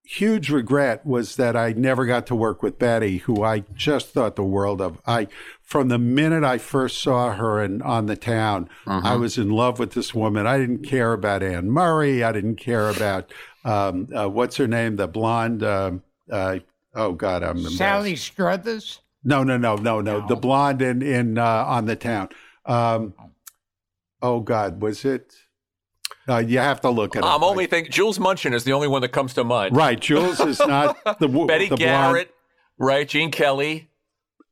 huge 0.05 0.49
regret 0.49 1.05
was 1.05 1.35
that 1.35 1.55
I 1.55 1.73
never 1.73 2.05
got 2.05 2.27
to 2.27 2.35
work 2.35 2.61
with 2.61 2.79
Betty, 2.79 3.17
who 3.17 3.43
I 3.43 3.63
just 3.73 4.09
thought 4.09 4.35
the 4.35 4.43
world 4.43 4.81
of. 4.81 5.01
I 5.05 5.27
from 5.61 5.87
the 5.87 5.97
minute 5.97 6.43
I 6.43 6.57
first 6.57 7.01
saw 7.01 7.33
her 7.33 7.61
in 7.63 7.81
on 7.81 8.05
the 8.05 8.15
town, 8.15 8.69
uh-huh. 8.85 9.07
I 9.07 9.15
was 9.15 9.37
in 9.37 9.49
love 9.49 9.79
with 9.79 9.93
this 9.93 10.13
woman. 10.13 10.47
I 10.47 10.57
didn't 10.57 10.83
care 10.83 11.13
about 11.13 11.43
Anne 11.43 11.69
Murray. 11.69 12.23
I 12.23 12.31
didn't 12.31 12.57
care 12.57 12.89
about 12.89 13.31
um, 13.63 14.07
uh, 14.15 14.27
what's 14.29 14.57
her 14.57 14.67
name, 14.67 14.95
the 14.95 15.07
blonde. 15.07 15.63
Uh, 15.63 15.93
uh, 16.31 16.59
oh 16.93 17.13
God, 17.13 17.43
I'm 17.43 17.57
embarrassed. 17.57 17.77
Sally 17.77 18.15
Struthers. 18.15 18.99
No, 19.25 19.43
no, 19.43 19.57
no, 19.57 19.75
no, 19.75 20.01
no. 20.01 20.19
no. 20.19 20.27
The 20.27 20.35
blonde 20.35 20.83
in 20.83 21.01
in 21.01 21.37
uh, 21.39 21.65
on 21.65 21.85
the 21.85 21.95
town. 21.95 22.29
Um, 22.65 23.15
oh 24.21 24.39
God, 24.39 24.81
was 24.81 25.03
it? 25.03 25.35
Uh, 26.29 26.37
you 26.37 26.59
have 26.59 26.79
to 26.81 26.89
look 26.89 27.15
at 27.15 27.23
it. 27.23 27.27
I'm 27.27 27.43
only 27.43 27.65
thinking 27.65 27.91
Jules 27.91 28.19
Munshin 28.19 28.53
is 28.53 28.63
the 28.63 28.73
only 28.73 28.87
one 28.87 29.01
that 29.01 29.09
comes 29.09 29.33
to 29.33 29.43
mind. 29.43 29.75
Right, 29.75 29.99
Jules 29.99 30.39
is 30.39 30.59
not 30.59 30.97
the 31.19 31.27
Betty 31.27 31.69
the 31.69 31.75
Garrett, 31.75 32.31
blonde. 32.77 32.89
right? 32.89 33.07
Gene 33.07 33.31
Kelly. 33.31 33.89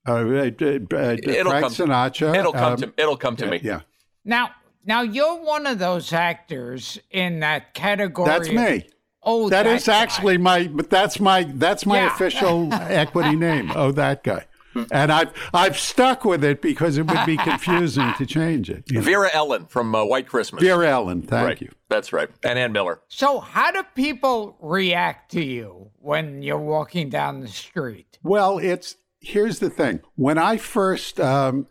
Uh, 0.08 0.12
uh, 0.12 0.16
uh, 0.16 0.22
it'll 0.22 1.52
Frank 1.52 1.64
come, 1.64 1.72
Sinatra. 1.72 2.36
It'll 2.36 2.52
come 2.52 2.74
um, 2.74 2.78
to 2.80 2.94
it'll 2.98 3.18
come 3.18 3.36
to 3.38 3.46
yeah, 3.46 3.52
me. 3.52 3.60
Yeah. 3.64 3.82
Now, 4.26 4.50
now 4.86 5.02
you're 5.04 5.38
one 5.44 5.68
of 5.68 5.78
those 5.78 6.12
actors 6.12 7.00
in 7.12 7.40
that 7.42 7.76
category. 7.76 8.28
That's 8.28 8.50
me. 8.50 8.88
Oh, 9.22 9.50
that, 9.50 9.64
that 9.64 9.76
is 9.76 9.88
actually 9.88 10.38
my. 10.38 10.68
But 10.68 10.90
that's 10.90 11.20
my. 11.20 11.44
That's 11.44 11.86
my 11.86 12.00
yeah. 12.00 12.14
official 12.14 12.74
equity 12.74 13.36
name. 13.36 13.72
Oh, 13.76 13.92
that 13.92 14.24
guy 14.24 14.46
and 14.92 15.12
I've 15.12 15.32
I've 15.54 15.78
stuck 15.78 16.26
with 16.26 16.44
it 16.44 16.62
because 16.62 16.98
it 16.98 17.08
would 17.08 17.26
be 17.26 17.38
confusing 17.38 18.14
to 18.18 18.26
change 18.26 18.70
it. 18.70 18.84
You 18.90 18.96
know? 19.00 19.06
Vera 19.06 19.30
Ellen 19.34 19.66
from 19.66 19.94
uh, 19.96 20.04
White 20.06 20.28
Christmas. 20.28 20.64
Vera 20.64 20.90
Ellen, 20.90 21.22
thank 21.22 21.46
right. 21.46 21.62
you. 21.62 21.72
That's 21.90 22.12
right, 22.12 22.30
and 22.44 22.58
Ann 22.58 22.72
Miller. 22.72 23.02
So, 23.08 23.40
how 23.40 23.72
do 23.72 23.84
people 23.96 24.58
react 24.60 25.32
to 25.34 25.44
you 25.44 25.92
when 26.00 26.42
you're 26.42 26.58
walking 26.58 27.10
down 27.10 27.42
the 27.42 27.48
street? 27.48 28.18
Well, 28.24 28.58
it's 28.58 28.98
here's 29.20 29.60
the 29.60 29.70
thing. 29.70 30.02
When 30.16 30.38
I 30.38 30.58
first 30.58 31.20
um, 31.20 31.68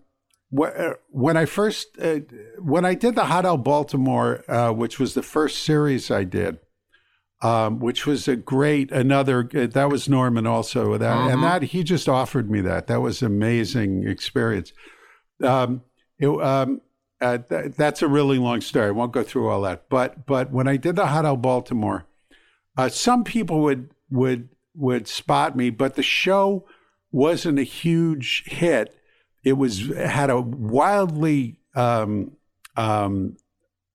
uh, 0.61 0.95
when 1.11 1.37
I 1.37 1.47
first 1.47 1.99
uh, 2.01 2.21
when 2.59 2.85
I 2.85 2.95
did 2.95 3.15
the 3.15 3.25
Hot 3.27 3.45
L 3.45 3.57
Baltimore, 3.57 4.45
uh, 4.51 4.73
which 4.73 4.99
was 4.99 5.15
the 5.15 5.23
first 5.23 5.63
series 5.63 6.11
I 6.11 6.25
did, 6.25 6.59
um, 7.43 7.81
which 7.81 8.07
was 8.07 8.29
a 8.29 8.37
great 8.37 8.93
another 8.93 9.43
that 9.53 9.91
was 9.91 10.09
Norman 10.09 10.47
also 10.47 10.97
that 10.97 11.17
and 11.17 11.31
mm-hmm. 11.33 11.43
that 11.43 11.63
he 11.63 11.83
just 11.83 12.09
offered 12.09 12.51
me 12.51 12.61
that 12.61 12.87
that 12.87 13.01
was 13.01 13.23
amazing 13.23 14.07
experience. 14.07 14.73
Um, 15.43 15.83
it, 16.19 16.29
um, 16.29 16.81
uh, 17.21 17.39
th- 17.39 17.73
that's 17.77 18.03
a 18.03 18.09
really 18.09 18.39
long 18.39 18.61
story. 18.61 18.89
I 18.89 18.91
won't 18.93 19.13
go 19.13 19.25
through 19.25 19.49
all 19.49 19.63
that. 19.63 19.89
But 19.89 20.25
but 20.25 20.53
when 20.53 20.69
I 20.69 20.77
did 20.77 20.97
the 20.97 21.07
Hot 21.07 21.25
L 21.25 21.37
Baltimore, 21.37 22.07
uh, 22.77 22.89
some 22.89 23.25
people 23.25 23.61
would 23.63 23.91
would 24.09 24.49
would 24.75 25.09
spot 25.09 25.57
me, 25.57 25.71
but 25.71 25.97
the 25.97 26.03
show 26.03 26.65
wasn't 27.11 27.59
a 27.59 27.65
huge 27.65 28.45
hit. 28.47 28.95
It 29.43 29.55
was 29.55 29.89
had 29.89 30.31
a 30.31 30.41
wildly 30.41 31.59
um, 31.75 32.37
um, 32.77 33.37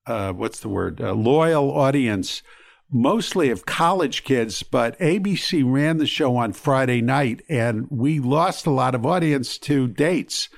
uh, 0.06 0.34
what's 0.34 0.60
the 0.60 0.70
word 0.70 1.00
loyal 1.00 1.72
audience 1.72 2.44
mostly 2.92 3.50
of 3.50 3.66
college 3.66 4.24
kids, 4.24 4.64
but 4.64 4.98
ABC 5.00 5.64
ran 5.66 5.98
the 5.98 6.08
show 6.08 6.36
on 6.38 6.54
Friday 6.54 7.02
night 7.02 7.42
and 7.50 7.88
we 7.90 8.20
lost 8.20 8.66
a 8.66 8.72
lot 8.72 8.96
of 8.96 9.06
audience 9.06 9.58
to 9.60 9.88
dates, 9.88 10.50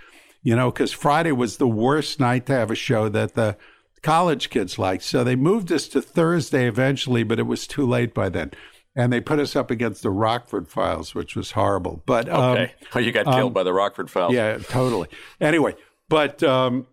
you 0.43 0.55
know, 0.55 0.71
because 0.71 0.91
Friday 0.91 1.31
was 1.31 1.57
the 1.57 1.67
worst 1.67 2.19
night 2.19 2.45
to 2.45 2.53
have 2.53 2.71
a 2.71 2.75
show 2.75 3.09
that 3.09 3.33
the 3.33 3.57
college 4.01 4.49
kids 4.49 4.77
liked. 4.79 5.03
So 5.03 5.23
they 5.23 5.35
moved 5.35 5.71
us 5.71 5.87
to 5.89 6.01
Thursday 6.01 6.67
eventually, 6.67 7.23
but 7.23 7.39
it 7.39 7.43
was 7.43 7.67
too 7.67 7.85
late 7.85 8.13
by 8.13 8.29
then. 8.29 8.51
And 8.95 9.13
they 9.13 9.21
put 9.21 9.39
us 9.39 9.55
up 9.55 9.71
against 9.71 10.03
the 10.03 10.09
Rockford 10.09 10.67
Files, 10.67 11.13
which 11.15 11.35
was 11.35 11.51
horrible. 11.51 12.03
But 12.05 12.27
okay, 12.27 12.63
um, 12.63 12.69
oh, 12.95 12.99
you 12.99 13.11
got 13.11 13.25
killed 13.25 13.49
um, 13.49 13.53
by 13.53 13.63
the 13.63 13.73
Rockford 13.73 14.09
Files. 14.09 14.33
Yeah, 14.33 14.57
totally. 14.57 15.07
Anyway, 15.39 15.75
but 16.09 16.41
um, 16.43 16.87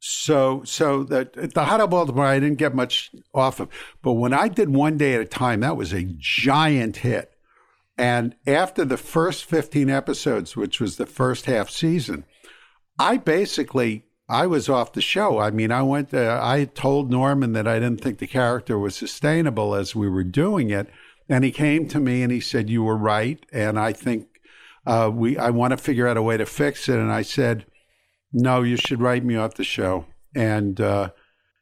so, 0.00 0.62
so 0.64 1.02
that 1.04 1.54
the 1.54 1.64
Hot 1.64 1.80
L 1.80 1.88
Baltimore, 1.88 2.24
I 2.24 2.38
didn't 2.38 2.58
get 2.58 2.74
much 2.74 3.10
off 3.34 3.60
of, 3.60 3.68
but 4.02 4.12
when 4.12 4.32
I 4.32 4.48
did 4.48 4.70
one 4.70 4.96
day 4.96 5.14
at 5.14 5.20
a 5.20 5.26
time, 5.26 5.60
that 5.60 5.76
was 5.76 5.92
a 5.92 6.06
giant 6.18 6.98
hit. 6.98 7.32
And 7.96 8.36
after 8.46 8.84
the 8.84 8.96
first 8.96 9.44
15 9.44 9.90
episodes, 9.90 10.56
which 10.56 10.80
was 10.80 10.96
the 10.96 11.06
first 11.06 11.46
half 11.46 11.68
season, 11.68 12.24
I 12.98 13.16
basically 13.16 14.04
I 14.28 14.46
was 14.46 14.68
off 14.68 14.92
the 14.92 15.00
show. 15.00 15.38
I 15.38 15.50
mean, 15.50 15.72
I 15.72 15.82
went. 15.82 16.10
To, 16.10 16.38
I 16.40 16.66
told 16.66 17.10
Norman 17.10 17.52
that 17.52 17.66
I 17.66 17.78
didn't 17.78 18.02
think 18.02 18.18
the 18.18 18.26
character 18.26 18.78
was 18.78 18.94
sustainable 18.94 19.74
as 19.74 19.96
we 19.96 20.08
were 20.08 20.24
doing 20.24 20.70
it, 20.70 20.88
and 21.28 21.44
he 21.44 21.50
came 21.50 21.88
to 21.88 21.98
me 21.98 22.22
and 22.22 22.30
he 22.30 22.40
said, 22.40 22.68
"You 22.68 22.82
were 22.82 22.96
right, 22.96 23.44
and 23.52 23.78
I 23.78 23.92
think 23.92 24.26
uh, 24.86 25.10
we. 25.12 25.38
I 25.38 25.50
want 25.50 25.70
to 25.70 25.78
figure 25.78 26.06
out 26.06 26.18
a 26.18 26.22
way 26.22 26.36
to 26.36 26.44
fix 26.44 26.88
it." 26.90 26.98
And 26.98 27.10
I 27.10 27.22
said 27.22 27.64
no, 28.32 28.62
you 28.62 28.76
should 28.76 29.00
write 29.00 29.24
me 29.24 29.36
off 29.36 29.54
the 29.54 29.64
show. 29.64 30.06
And 30.34 30.80
uh, 30.80 31.10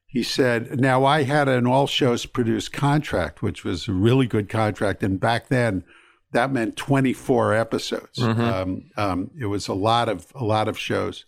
he 0.07 0.23
said, 0.23 0.81
now 0.81 1.05
I 1.05 1.23
had 1.23 1.49
an 1.49 1.67
all 1.67 1.87
shows 1.87 2.27
produced 2.27 2.73
contract, 2.73 3.43
which 3.43 3.65
was 3.65 3.89
a 3.89 3.93
really 3.93 4.27
good 4.27 4.49
contract. 4.49 5.03
And 5.03 5.21
back 5.21 5.49
then, 5.49 5.85
that 6.33 6.53
meant 6.53 6.77
24 6.77 7.55
episodes. 7.55 8.19
Mm-hmm. 8.19 8.41
Um, 8.41 8.91
um, 8.97 9.31
it 9.41 9.47
was 9.47 9.69
a 9.69 9.75
lot 9.75 10.09
of 10.09 10.33
a 10.35 10.45
lot 10.45 10.69
of 10.69 10.79
shows. 10.79 11.25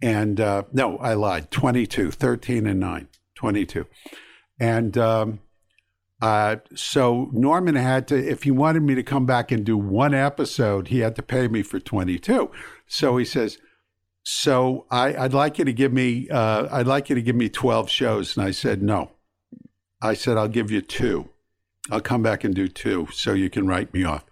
And 0.00 0.40
uh, 0.40 0.64
no, 0.72 0.98
I 0.98 1.14
lied. 1.14 1.50
22, 1.50 2.12
13 2.12 2.66
and 2.66 2.78
9, 2.78 3.08
22. 3.34 3.86
And 4.60 4.96
um, 4.96 5.40
uh, 6.20 6.56
so 6.74 7.30
Norman 7.32 7.74
had 7.74 8.08
to, 8.08 8.16
if 8.16 8.44
he 8.44 8.50
wanted 8.50 8.82
me 8.82 8.94
to 8.94 9.02
come 9.02 9.26
back 9.26 9.50
and 9.50 9.64
do 9.64 9.76
one 9.76 10.14
episode, 10.14 10.88
he 10.88 11.00
had 11.00 11.16
to 11.16 11.22
pay 11.22 11.48
me 11.48 11.62
for 11.62 11.80
22. 11.80 12.50
So 12.86 13.16
he 13.16 13.24
says, 13.24 13.58
so 14.30 14.84
I, 14.90 15.22
would 15.22 15.32
like 15.32 15.58
you 15.58 15.64
to 15.64 15.72
give 15.72 15.90
me, 15.90 16.28
uh, 16.28 16.68
I'd 16.70 16.86
like 16.86 17.08
you 17.08 17.14
to 17.14 17.22
give 17.22 17.34
me 17.34 17.48
12 17.48 17.88
shows. 17.88 18.36
And 18.36 18.44
I 18.44 18.50
said, 18.50 18.82
no. 18.82 19.12
I 20.02 20.12
said, 20.12 20.36
I'll 20.36 20.48
give 20.48 20.70
you 20.70 20.82
two. 20.82 21.30
I'll 21.90 22.02
come 22.02 22.22
back 22.22 22.44
and 22.44 22.54
do 22.54 22.68
two 22.68 23.08
so 23.10 23.32
you 23.32 23.48
can 23.48 23.66
write 23.66 23.94
me 23.94 24.04
off. 24.04 24.26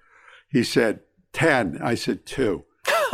He 0.50 0.65
said, 0.65 1.00
10. 1.33 1.79
I 1.83 1.95
said, 1.95 2.26
two. 2.26 2.67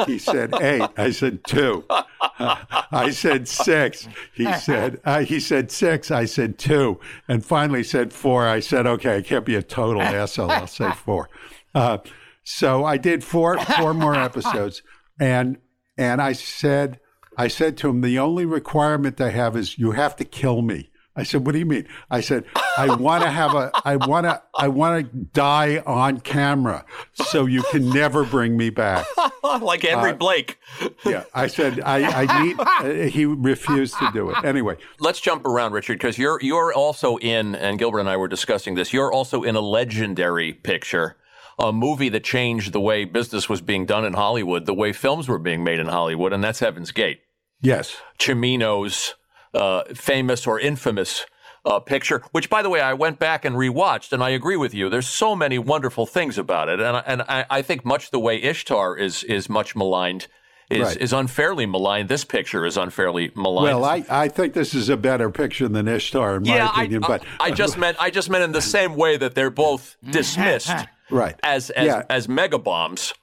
He 0.07 0.19
said, 0.19 0.53
eight. 0.61 0.89
I 0.97 1.12
said, 1.12 1.45
two. 1.45 1.85
Uh, 1.89 2.57
I 2.91 3.11
said, 3.11 3.47
six. 3.47 4.09
He 4.35 4.53
said, 4.55 5.01
uh, 5.05 5.21
he 5.21 5.39
said, 5.39 5.71
six. 5.71 6.11
I 6.11 6.25
said, 6.25 6.59
two. 6.59 6.99
And 7.29 7.47
finally 7.47 7.85
said, 7.85 8.12
four. 8.12 8.49
I 8.49 8.59
said, 8.59 8.89
okay, 8.89 9.19
I 9.19 9.23
can't 9.23 9.47
be 9.47 9.55
a 9.55 9.62
total 9.62 10.03
asshole. 10.03 10.51
I'll 10.51 10.67
say 10.67 10.91
four. 10.91 11.31
Uh, 11.77 11.99
so 12.43 12.85
I 12.85 12.97
did 12.97 13.23
four, 13.23 13.57
four 13.61 13.95
more 13.95 14.17
episodes. 14.17 14.83
And 15.21 15.59
and 15.97 16.21
I 16.23 16.33
said, 16.33 17.01
I 17.37 17.49
said 17.49 17.77
to 17.79 17.89
him, 17.89 18.01
the 18.01 18.19
only 18.19 18.45
requirement 18.45 19.21
I 19.21 19.31
have 19.31 19.57
is 19.57 19.79
you 19.79 19.93
have 19.93 20.17
to 20.17 20.25
kill 20.25 20.63
me. 20.63 20.91
I 21.15 21.25
said, 21.25 21.45
"What 21.45 21.53
do 21.53 21.59
you 21.59 21.67
mean?" 21.67 21.87
I 22.11 22.23
said, 22.23 22.45
"I 22.79 22.95
want 22.95 23.23
to 23.23 23.29
have 23.29 23.55
a, 23.55 23.71
I 23.85 23.97
want 23.97 24.25
to, 24.25 24.43
I 24.55 24.69
want 24.69 25.05
to 25.13 25.17
die 25.35 25.83
on 25.85 26.21
camera, 26.21 26.87
so 27.13 27.45
you 27.45 27.63
can 27.65 27.91
never 27.91 28.25
bring 28.25 28.57
me 28.57 28.71
back." 28.71 29.05
like 29.61 29.83
Henry 29.83 30.13
Uh, 30.13 30.15
Blake. 30.15 30.59
Yeah, 31.05 31.25
I 31.35 31.49
said 31.49 31.83
I, 31.85 32.23
I 32.23 32.43
need. 32.43 32.57
Uh, 32.59 33.09
he 33.11 33.27
refused 33.27 33.99
to 33.99 34.11
do 34.15 34.31
it 34.31 34.43
anyway. 34.43 34.77
Let's 35.01 35.21
jump 35.21 35.45
around, 35.45 35.73
Richard, 35.73 35.99
because 35.99 36.17
you're 36.17 36.39
you're 36.41 36.73
also 36.73 37.19
in, 37.19 37.57
and 37.57 37.79
Gilbert 37.79 38.01
and 38.01 38.09
I 38.09 38.17
were 38.17 38.29
discussing 38.29 38.75
this. 38.75 38.95
You're 38.95 39.13
also 39.13 39.43
in 39.43 39.55
a 39.55 39.61
legendary 39.61 40.55
picture, 40.55 41.17
a 41.59 41.73
movie 41.73 42.09
that 42.11 42.25
changed 42.25 42.73
the 42.73 42.80
way 42.80 43.04
business 43.04 43.49
was 43.49 43.61
being 43.61 43.87
done 43.87 44.04
in 44.04 44.14
Hollywood, 44.14 44.66
the 44.66 44.75
way 44.75 44.92
films 44.92 45.28
were 45.28 45.38
being 45.38 45.62
made 45.64 45.78
in 45.80 45.87
Hollywood, 45.87 46.32
and 46.32 46.42
that's 46.42 46.61
Heaven's 46.61 46.92
Gate. 46.92 47.21
Yes, 47.61 47.97
Cimino's 48.18 49.14
uh, 49.54 49.85
famous 49.94 50.47
or 50.47 50.59
infamous 50.59 51.26
uh, 51.64 51.78
picture, 51.78 52.23
which, 52.32 52.50
by 52.50 52.62
the 52.62 52.68
way, 52.71 52.80
I 52.80 52.94
went 52.94 53.18
back 53.18 53.44
and 53.44 53.54
rewatched, 53.54 54.12
and 54.12 54.23
I 54.23 54.30
agree 54.30 54.56
with 54.56 54.75
you. 54.75 54.88
There's 54.88 55.06
so 55.06 55.37
many 55.37 55.59
wonderful 55.59 56.06
things 56.06 56.38
about 56.38 56.68
it, 56.68 56.80
and 56.80 56.97
I- 56.97 57.02
and 57.06 57.23
I, 57.23 57.44
I 57.50 57.62
think 57.62 57.85
much 57.85 58.11
the 58.11 58.18
way 58.18 58.42
Ishtar 58.42 58.97
is 58.97 59.23
is 59.25 59.49
much 59.49 59.76
maligned. 59.76 60.26
Is, 60.71 60.80
Right. 60.80 60.97
is 60.97 61.12
unfairly 61.12 61.66
maligned. 61.66 62.09
This 62.09 62.25
picture 62.25 62.64
is 62.64 62.78
unfairly 62.78 63.30
maligned. 63.37 63.64
well, 63.78 63.85
I, 63.85 64.04
I 64.09 64.28
think 64.28 64.54
this 64.54 64.73
is 64.73 64.88
a 64.88 64.97
better 64.97 65.28
picture 65.28 65.68
than 65.68 65.87
Ishtar, 65.87 66.37
in 66.37 66.47
yeah, 66.47 66.64
my 66.64 66.71
opinion. 66.85 67.04
I, 67.04 67.09
but 67.09 67.23
I, 67.38 67.44
I 67.47 67.50
just 67.50 67.76
meant 67.82 67.99
I 68.00 68.09
just 68.09 68.30
meant 68.30 68.42
in 68.44 68.52
the 68.52 68.62
same 68.62 68.94
way 68.97 69.18
that 69.18 69.35
they're 69.35 69.50
both 69.50 69.97
dismissed 70.11 70.71
right, 71.12 71.38
as 71.42 71.71
as 71.71 71.87
Yeah. 71.87 72.02
as 72.11 72.28
mega 72.28 72.59
bombs. 72.59 73.14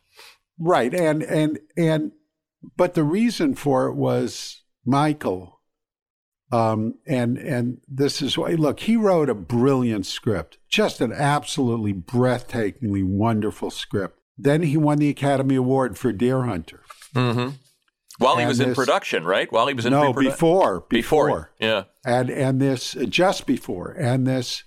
right, 0.60 0.94
and 0.94 1.24
and 1.24 1.60
and 1.78 2.12
but 2.78 2.94
the 2.94 3.04
reason 3.04 3.56
for 3.56 3.88
it 3.88 3.96
was 3.96 4.62
Michael. 4.86 5.56
Um, 6.52 6.96
and 7.06 7.38
and 7.38 7.78
this 7.88 8.22
is 8.24 8.36
why. 8.38 8.50
Look, 8.54 8.80
he 8.82 8.96
wrote 8.96 9.30
a 9.30 9.36
brilliant 9.36 10.08
script, 10.08 10.58
just 10.68 11.00
an 11.00 11.14
absolutely 11.14 11.94
breathtakingly 11.94 13.04
wonderful 13.04 13.70
script. 13.70 14.18
Then 14.36 14.64
he 14.64 14.76
won 14.76 14.98
the 14.98 15.10
Academy 15.10 15.56
Award 15.56 15.98
for 15.98 16.12
Deer 16.12 16.44
Hunter. 16.46 16.82
Mm-hmm. 17.14 17.56
While 18.18 18.36
he 18.38 18.42
And 18.42 18.50
was 18.50 18.60
in 18.60 18.74
production, 18.74 19.26
right? 19.26 19.50
While 19.52 19.68
he 19.68 19.74
was 19.76 19.86
in 19.86 19.92
no, 19.92 20.12
pre-produ- 20.12 20.32
before, 20.32 20.80
before, 20.90 21.28
before, 21.28 21.52
yeah. 21.60 21.84
and 22.04 22.30
and 22.32 22.60
this 22.60 22.94
just 23.08 23.46
before, 23.46 23.92
and 23.92 24.26
this 24.26 24.64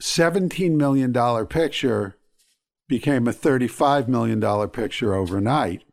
seventeen 0.00 0.76
million 0.78 1.12
dollar 1.12 1.44
picture 1.44 2.16
became 2.88 3.26
a 3.26 3.32
thirty 3.32 3.68
five 3.68 4.08
million 4.08 4.40
dollar 4.40 4.68
picture 4.68 5.14
overnight, 5.14 5.84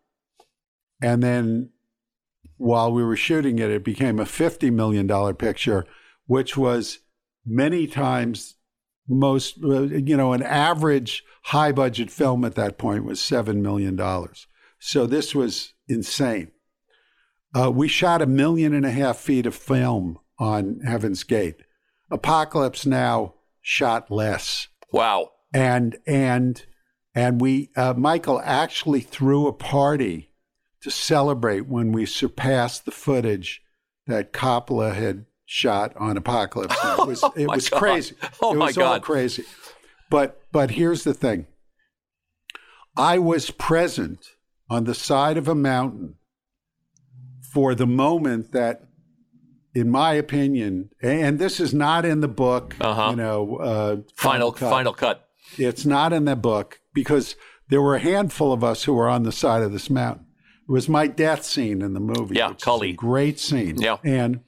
and 1.01 1.21
then 1.23 1.69
while 2.57 2.91
we 2.91 3.03
were 3.03 3.15
shooting 3.15 3.59
it, 3.59 3.71
it 3.71 3.83
became 3.83 4.19
a 4.19 4.25
fifty 4.25 4.69
million 4.69 5.07
dollar 5.07 5.33
picture, 5.33 5.85
which 6.27 6.55
was 6.55 6.99
many 7.45 7.87
times 7.87 8.55
most 9.07 9.57
you 9.57 10.15
know 10.15 10.33
an 10.33 10.43
average 10.43 11.23
high 11.43 11.71
budget 11.71 12.09
film 12.09 12.45
at 12.45 12.55
that 12.55 12.77
point 12.77 13.03
was 13.03 13.19
seven 13.19 13.61
million 13.61 13.95
dollars. 13.95 14.47
So 14.79 15.05
this 15.05 15.33
was 15.35 15.73
insane. 15.87 16.51
Uh, 17.55 17.71
we 17.71 17.87
shot 17.87 18.21
a 18.21 18.25
million 18.25 18.73
and 18.73 18.85
a 18.85 18.91
half 18.91 19.17
feet 19.17 19.45
of 19.45 19.55
film 19.55 20.19
on 20.39 20.79
Heaven's 20.85 21.23
Gate. 21.23 21.57
Apocalypse 22.09 22.85
Now 22.85 23.35
shot 23.61 24.09
less, 24.11 24.67
Wow. 24.91 25.31
and 25.53 25.97
and 26.07 26.65
and 27.15 27.39
we 27.41 27.69
uh, 27.75 27.93
Michael 27.95 28.41
actually 28.43 29.01
threw 29.01 29.47
a 29.47 29.53
party 29.53 30.31
to 30.81 30.91
celebrate 30.91 31.67
when 31.67 31.91
we 31.91 32.05
surpassed 32.05 32.85
the 32.85 32.91
footage 32.91 33.61
that 34.07 34.33
Coppola 34.33 34.93
had 34.93 35.25
shot 35.45 35.95
on 35.97 36.17
Apocalypse. 36.17 36.75
It 36.83 37.07
was 37.07 37.23
it 37.35 37.45
my 37.47 37.55
was 37.55 37.69
God. 37.69 37.79
crazy. 37.79 38.15
Oh 38.41 38.53
it 38.53 38.57
my 38.57 38.65
was 38.67 38.77
all 38.77 38.99
crazy. 38.99 39.43
But 40.09 40.41
but 40.51 40.71
here's 40.71 41.03
the 41.03 41.13
thing. 41.13 41.47
I 42.95 43.17
was 43.17 43.49
present 43.49 44.27
on 44.69 44.83
the 44.83 44.93
side 44.93 45.37
of 45.37 45.47
a 45.47 45.55
mountain 45.55 46.15
for 47.51 47.73
the 47.75 47.87
moment 47.87 48.51
that, 48.51 48.83
in 49.73 49.89
my 49.89 50.13
opinion, 50.13 50.89
and 51.01 51.39
this 51.39 51.59
is 51.59 51.73
not 51.73 52.05
in 52.05 52.21
the 52.21 52.27
book, 52.27 52.75
Uh-huh. 52.79 53.09
you 53.11 53.15
know, 53.15 53.57
uh, 53.57 53.97
Final 54.15 54.51
Cut. 54.51 54.69
final 54.69 54.93
cut. 54.93 55.27
It's 55.57 55.85
not 55.85 56.13
in 56.13 56.25
the 56.25 56.35
book 56.35 56.79
because 56.93 57.35
there 57.69 57.81
were 57.81 57.95
a 57.95 57.99
handful 57.99 58.53
of 58.53 58.63
us 58.63 58.83
who 58.83 58.93
were 58.93 59.09
on 59.09 59.23
the 59.23 59.31
side 59.31 59.63
of 59.63 59.71
this 59.71 59.89
mountain. 59.89 60.25
It 60.67 60.71
was 60.71 60.87
my 60.87 61.07
death 61.07 61.43
scene 61.43 61.81
in 61.81 61.93
the 61.93 61.99
movie. 61.99 62.35
Yeah, 62.35 62.53
Cully. 62.59 62.93
great 62.93 63.39
scene. 63.39 63.77
Yeah. 63.79 63.97
and 64.03 64.41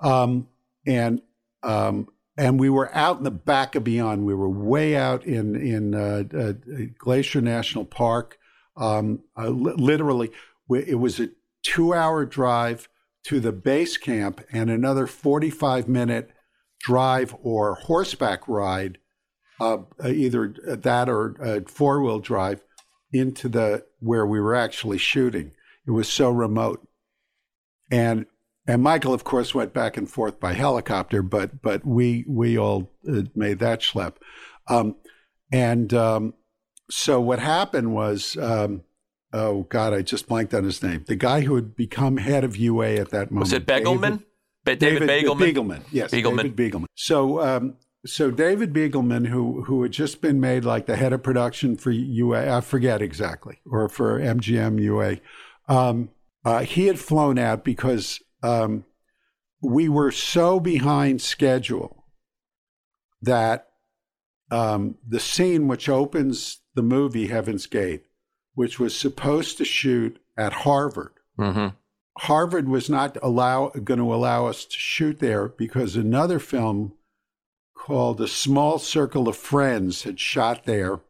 um, 0.00 0.48
and 0.86 1.22
um, 1.62 2.08
and 2.36 2.60
we 2.60 2.68
were 2.70 2.94
out 2.94 3.18
in 3.18 3.24
the 3.24 3.30
back 3.30 3.74
of 3.74 3.82
beyond. 3.84 4.24
We 4.26 4.34
were 4.34 4.48
way 4.48 4.96
out 4.96 5.24
in 5.24 5.56
in 5.56 5.94
uh, 5.94 6.24
uh, 6.36 6.52
Glacier 6.98 7.40
National 7.40 7.84
Park. 7.84 8.38
Um, 8.76 9.24
uh, 9.36 9.48
li- 9.48 9.74
literally, 9.76 10.30
it 10.70 10.98
was 10.98 11.18
a 11.18 11.30
two-hour 11.62 12.26
drive 12.26 12.88
to 13.24 13.40
the 13.40 13.52
base 13.52 13.96
camp 13.96 14.40
and 14.52 14.70
another 14.70 15.06
forty-five 15.06 15.88
minute 15.88 16.30
drive 16.80 17.34
or 17.42 17.74
horseback 17.74 18.46
ride 18.46 18.98
uh, 19.60 19.78
uh, 20.02 20.08
either 20.08 20.54
that 20.64 21.08
or 21.08 21.36
uh, 21.42 21.60
four 21.66 22.02
wheel 22.02 22.18
drive 22.20 22.62
into 23.12 23.48
the 23.48 23.84
where 24.00 24.26
we 24.26 24.40
were 24.40 24.54
actually 24.54 24.98
shooting. 24.98 25.52
It 25.86 25.92
was 25.92 26.08
so 26.08 26.30
remote, 26.30 26.86
and 27.90 28.26
and 28.66 28.82
Michael, 28.82 29.14
of 29.14 29.24
course, 29.24 29.54
went 29.54 29.72
back 29.72 29.96
and 29.96 30.08
forth 30.08 30.38
by 30.38 30.52
helicopter, 30.52 31.22
but 31.22 31.62
but 31.62 31.86
we 31.86 32.24
we 32.28 32.58
all 32.58 32.90
uh, 33.10 33.22
made 33.34 33.58
that 33.60 33.80
schlep, 33.80 34.14
um, 34.68 34.96
and 35.52 35.92
um, 35.94 36.34
so 36.90 37.20
what 37.20 37.38
happened 37.38 37.92
was. 37.94 38.36
Um, 38.36 38.82
Oh 39.30 39.64
God! 39.64 39.92
I 39.92 40.00
just 40.00 40.26
blanked 40.26 40.54
on 40.54 40.64
his 40.64 40.82
name. 40.82 41.04
The 41.06 41.14
guy 41.14 41.42
who 41.42 41.54
had 41.54 41.76
become 41.76 42.16
head 42.16 42.44
of 42.44 42.56
UA 42.56 42.94
at 42.94 43.10
that 43.10 43.30
moment. 43.30 43.40
Was 43.40 43.52
it 43.52 43.66
David- 43.66 43.84
Begelman? 43.86 44.24
Ba- 44.64 44.76
David, 44.76 45.02
Begelman. 45.06 45.52
Begelman, 45.54 45.82
yes, 45.92 46.10
Begelman. 46.10 46.36
David 46.44 46.56
Begelman. 46.56 46.86
So, 46.94 47.38
um, 47.42 47.76
so 48.08 48.30
David 48.30 48.72
Begelman, 48.72 49.26
who 49.26 49.62
who 49.64 49.82
had 49.82 49.92
just 49.92 50.20
been 50.20 50.40
made 50.40 50.64
like 50.64 50.86
the 50.86 50.96
head 50.96 51.12
of 51.12 51.22
production 51.22 51.76
for 51.76 51.90
UA, 51.90 52.56
I 52.56 52.60
forget 52.60 53.02
exactly, 53.02 53.60
or 53.70 53.88
for 53.88 54.18
MGM 54.18 54.80
UA, 54.80 55.18
um, 55.68 56.10
uh, 56.44 56.60
he 56.60 56.86
had 56.86 56.98
flown 56.98 57.38
out 57.38 57.64
because 57.64 58.20
um, 58.42 58.84
we 59.60 59.88
were 59.88 60.10
so 60.10 60.60
behind 60.60 61.20
schedule 61.20 62.04
that 63.20 63.68
um, 64.50 64.96
the 65.06 65.20
scene 65.20 65.68
which 65.68 65.88
opens 65.88 66.60
the 66.74 66.82
movie 66.82 67.26
Heaven's 67.26 67.66
Gate, 67.66 68.04
which 68.54 68.78
was 68.78 68.96
supposed 68.96 69.58
to 69.58 69.64
shoot 69.64 70.20
at 70.36 70.52
Harvard. 70.52 71.12
Mm-hmm. 71.38 71.68
Harvard 72.18 72.68
was 72.68 72.88
not 72.88 73.16
allow 73.22 73.68
going 73.68 74.00
to 74.00 74.14
allow 74.14 74.46
us 74.46 74.64
to 74.64 74.78
shoot 74.78 75.18
there 75.18 75.48
because 75.48 75.94
another 75.96 76.38
film 76.38 76.94
called 77.78 78.20
A 78.20 78.28
Small 78.28 78.78
Circle 78.78 79.28
of 79.28 79.36
Friends 79.36 80.02
had 80.02 80.20
shot 80.20 80.64
there 80.64 81.00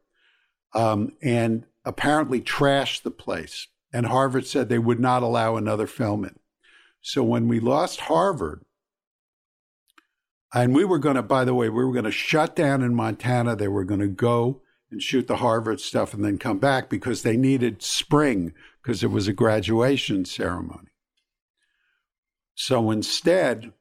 um, 0.74 1.12
and 1.22 1.64
apparently 1.84 2.40
trashed 2.40 3.02
the 3.02 3.10
place. 3.10 3.66
And 3.92 4.06
Harvard 4.06 4.46
said 4.46 4.68
they 4.68 4.78
would 4.78 5.00
not 5.00 5.22
allow 5.22 5.56
another 5.56 5.86
film 5.86 6.24
in. 6.24 6.38
So 7.00 7.24
when 7.24 7.48
we 7.48 7.58
lost 7.58 8.00
Harvard, 8.02 8.64
and 10.54 10.74
we 10.74 10.84
were 10.84 10.98
going 10.98 11.16
to, 11.16 11.22
by 11.22 11.44
the 11.44 11.54
way, 11.54 11.68
we 11.68 11.84
were 11.84 11.92
going 11.92 12.04
to 12.04 12.10
shut 12.10 12.56
down 12.56 12.82
in 12.82 12.94
Montana. 12.94 13.54
They 13.54 13.68
were 13.68 13.84
going 13.84 14.00
to 14.00 14.08
go 14.08 14.62
and 14.90 15.02
shoot 15.02 15.26
the 15.26 15.36
Harvard 15.36 15.80
stuff 15.80 16.14
and 16.14 16.24
then 16.24 16.38
come 16.38 16.58
back 16.58 16.88
because 16.88 17.22
they 17.22 17.36
needed 17.36 17.82
spring 17.82 18.54
because 18.82 19.02
it 19.02 19.10
was 19.10 19.28
a 19.28 19.34
graduation 19.34 20.24
ceremony. 20.24 20.88
So 22.54 22.90
instead, 22.90 23.72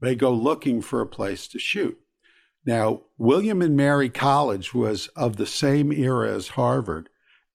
they 0.00 0.14
go 0.14 0.32
looking 0.32 0.80
for 0.80 1.00
a 1.00 1.06
place 1.06 1.46
to 1.48 1.58
shoot. 1.58 1.98
Now, 2.66 3.02
William 3.18 3.60
and 3.60 3.76
Mary 3.76 4.08
College 4.08 4.72
was 4.72 5.08
of 5.08 5.36
the 5.36 5.46
same 5.46 5.92
era 5.92 6.34
as 6.34 6.48
Harvard 6.48 7.08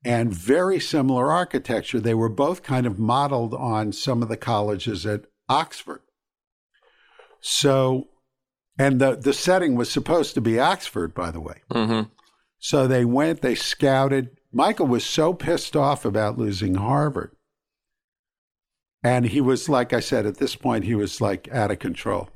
and 0.06 0.34
very 0.34 0.80
similar 0.80 1.32
architecture. 1.32 2.00
They 2.00 2.14
were 2.14 2.30
both 2.30 2.64
kind 2.64 2.86
of 2.86 3.00
modeled 3.00 3.54
on 3.54 3.92
some 3.92 4.22
of 4.22 4.30
the 4.30 4.38
colleges 4.38 5.06
at 5.06 5.26
Oxford. 5.48 6.02
So, 7.42 8.10
and 8.78 9.02
the, 9.02 9.16
the 9.16 9.34
setting 9.34 9.76
was 9.76 9.92
supposed 9.92 10.36
to 10.36 10.42
be 10.42 10.60
Oxford, 10.60 11.14
by 11.14 11.32
the 11.32 11.42
way. 11.42 11.62
Mm-hmm. 11.72 12.10
So 12.60 12.88
they 12.88 13.04
went, 13.04 13.42
they 13.42 13.56
scouted. 13.56 14.38
Michael 14.52 14.88
was 14.88 15.06
so 15.06 15.34
pissed 15.34 15.76
off 15.76 16.06
about 16.06 16.38
losing 16.38 16.76
Harvard. 16.76 17.36
And 19.02 19.28
he 19.28 19.42
was, 19.42 19.70
like 19.70 19.94
I 19.94 20.02
said, 20.02 20.26
at 20.26 20.38
this 20.38 20.56
point, 20.56 20.84
he 20.84 20.96
was 20.96 21.22
like 21.22 21.50
out 21.52 21.72
of 21.72 21.80
control. 21.80 22.30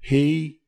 He 0.00 0.60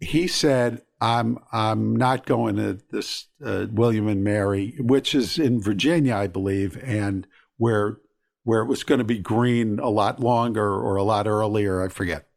he 0.00 0.26
said, 0.26 0.82
"I'm 1.00 1.38
I'm 1.52 1.96
not 1.96 2.26
going 2.26 2.56
to 2.56 2.78
this 2.90 3.26
uh, 3.44 3.66
William 3.70 4.08
and 4.08 4.22
Mary, 4.22 4.74
which 4.78 5.14
is 5.14 5.38
in 5.38 5.60
Virginia, 5.60 6.14
I 6.14 6.26
believe, 6.26 6.78
and 6.82 7.26
where 7.56 7.98
where 8.44 8.62
it 8.62 8.68
was 8.68 8.84
going 8.84 8.98
to 8.98 9.04
be 9.04 9.18
green 9.18 9.78
a 9.78 9.90
lot 9.90 10.20
longer 10.20 10.72
or 10.72 10.96
a 10.96 11.02
lot 11.02 11.26
earlier, 11.26 11.82
I 11.82 11.88
forget." 11.88 12.28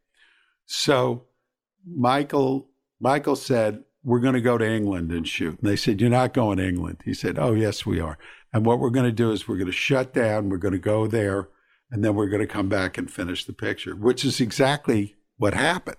So 0.66 1.26
Michael 1.86 2.68
Michael 3.00 3.36
said, 3.36 3.84
"We're 4.02 4.20
going 4.20 4.34
to 4.34 4.40
go 4.40 4.58
to 4.58 4.68
England 4.68 5.12
and 5.12 5.26
shoot." 5.26 5.58
And 5.60 5.68
they 5.68 5.76
said, 5.76 6.00
"You're 6.00 6.10
not 6.10 6.34
going 6.34 6.58
to 6.58 6.68
England." 6.68 7.02
He 7.04 7.14
said, 7.14 7.38
"Oh, 7.38 7.54
yes, 7.54 7.86
we 7.86 8.00
are." 8.00 8.18
And 8.52 8.66
what 8.66 8.78
we're 8.78 8.90
going 8.90 9.06
to 9.06 9.12
do 9.12 9.30
is 9.32 9.48
we're 9.48 9.56
going 9.56 9.66
to 9.66 9.72
shut 9.72 10.12
down, 10.12 10.50
we're 10.50 10.58
going 10.58 10.72
to 10.72 10.78
go 10.78 11.06
there, 11.06 11.48
and 11.90 12.04
then 12.04 12.14
we're 12.14 12.28
going 12.28 12.42
to 12.42 12.46
come 12.46 12.68
back 12.68 12.98
and 12.98 13.10
finish 13.10 13.44
the 13.44 13.52
picture, 13.52 13.96
which 13.96 14.24
is 14.24 14.40
exactly 14.40 15.16
what 15.38 15.54
happened. 15.54 15.98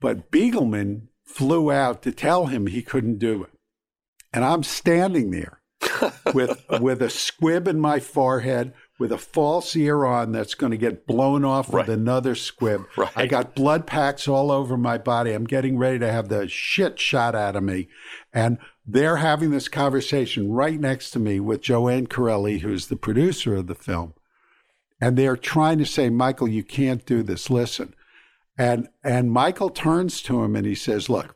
But 0.00 0.30
Begelman 0.30 1.08
flew 1.24 1.70
out 1.72 2.02
to 2.02 2.12
tell 2.12 2.46
him 2.46 2.66
he 2.66 2.82
couldn't 2.82 3.18
do 3.18 3.42
it. 3.44 3.50
And 4.32 4.44
I'm 4.44 4.62
standing 4.62 5.30
there 5.30 5.60
with 6.34 6.64
with 6.80 7.02
a 7.02 7.10
squib 7.10 7.66
in 7.68 7.78
my 7.80 8.00
forehead, 8.00 8.72
with 8.98 9.12
a 9.12 9.18
false 9.18 9.74
ear 9.76 10.04
on 10.04 10.32
that's 10.32 10.54
going 10.54 10.70
to 10.70 10.76
get 10.76 11.06
blown 11.06 11.44
off 11.44 11.72
Right. 11.72 11.86
with 11.86 11.94
another 11.98 12.34
squib. 12.34 12.84
Right. 12.96 13.10
I 13.16 13.26
got 13.26 13.54
blood 13.54 13.86
packs 13.86 14.26
all 14.28 14.50
over 14.50 14.76
my 14.76 14.96
body. 14.98 15.32
I'm 15.32 15.44
getting 15.44 15.76
ready 15.78 15.98
to 15.98 16.10
have 16.12 16.28
the 16.28 16.48
shit 16.48 16.98
shot 16.98 17.34
out 17.34 17.56
of 17.56 17.62
me. 17.62 17.88
And 18.32 18.58
they're 18.86 19.16
having 19.18 19.50
this 19.50 19.68
conversation 19.68 20.50
right 20.50 20.78
next 20.80 21.10
to 21.12 21.18
me 21.18 21.38
with 21.40 21.62
Joann 21.62 22.08
Carelli, 22.08 22.60
who's 22.60 22.86
the 22.88 22.96
producer 22.96 23.54
of 23.54 23.66
the 23.66 23.74
film. 23.74 24.14
And 25.00 25.16
they're 25.16 25.36
trying 25.36 25.78
to 25.78 25.86
say, 25.86 26.10
Michael, 26.10 26.48
you 26.48 26.62
can't 26.64 27.04
do 27.04 27.22
this. 27.22 27.50
Listen. 27.50 27.94
And 28.58 28.88
and 29.02 29.32
Michael 29.32 29.70
turns 29.70 30.22
to 30.22 30.42
him 30.42 30.56
and 30.56 30.66
he 30.66 30.74
says, 30.74 31.08
Look, 31.08 31.34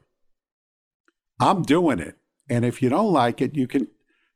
I'm 1.40 1.62
doing 1.62 1.98
it. 1.98 2.16
And 2.48 2.64
if 2.64 2.82
you 2.82 2.88
don't 2.88 3.12
like 3.12 3.40
it, 3.40 3.56
you 3.56 3.66
can 3.66 3.88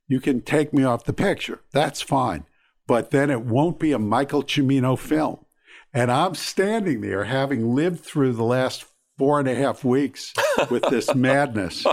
you 0.09 0.21
can 0.21 0.41
take 0.41 0.73
me 0.73 0.83
off 0.83 1.05
the 1.05 1.13
picture. 1.13 1.61
That's 1.73 2.01
fine. 2.01 2.45
But 2.87 3.11
then 3.11 3.31
it 3.31 3.43
won't 3.43 3.79
be 3.79 3.93
a 3.93 3.99
Michael 3.99 4.43
Cimino 4.43 4.99
film. 4.99 5.45
And 5.93 6.11
I'm 6.11 6.35
standing 6.35 7.01
there 7.01 7.25
having 7.25 7.75
lived 7.75 8.01
through 8.01 8.33
the 8.33 8.45
last 8.45 8.85
four 9.19 9.39
and 9.39 9.49
a 9.49 9.55
half 9.55 9.85
weeks 9.85 10.33
with 10.71 10.83
this 10.91 11.15
madness. 11.15 11.87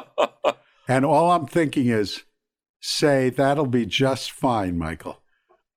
And 0.87 1.05
all 1.05 1.31
I'm 1.31 1.45
thinking 1.45 1.87
is, 1.87 2.23
say, 2.79 3.29
that'll 3.29 3.67
be 3.67 3.85
just 3.85 4.31
fine, 4.31 4.77
Michael. 4.77 5.21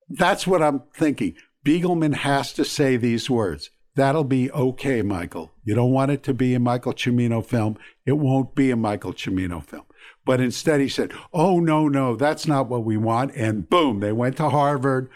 That's 0.09 0.46
what 0.46 0.62
I'm 0.62 0.83
thinking. 0.94 1.35
Begelman 1.64 2.14
has 2.14 2.53
to 2.55 2.64
say 2.64 2.96
these 2.96 3.29
words. 3.29 3.70
That'll 3.96 4.24
be 4.24 4.50
okay, 4.53 5.03
Michael. 5.03 5.50
You 5.64 5.74
don't 5.74 5.90
want 5.92 6.11
it 6.12 6.22
to 6.24 6.35
be 6.35 6.55
a 6.55 6.61
Michael 6.61 6.92
Cimino 6.94 7.44
film. 7.44 7.76
It 8.07 8.12
won't 8.18 8.55
be 8.55 8.70
a 8.70 8.76
Michael 8.76 9.12
Cimino 9.12 9.62
film. 9.64 9.85
But 10.24 10.40
instead, 10.40 10.81
he 10.81 10.88
said, 10.88 11.12
Oh, 11.33 11.59
no, 11.61 11.88
no, 11.88 12.14
that's 12.16 12.46
not 12.46 12.68
what 12.68 12.85
we 12.85 12.96
want. 12.96 13.33
And 13.35 13.68
boom, 13.68 14.00
they 14.00 14.12
went 14.12 14.37
to 14.37 14.48
Harvard, 14.50 15.09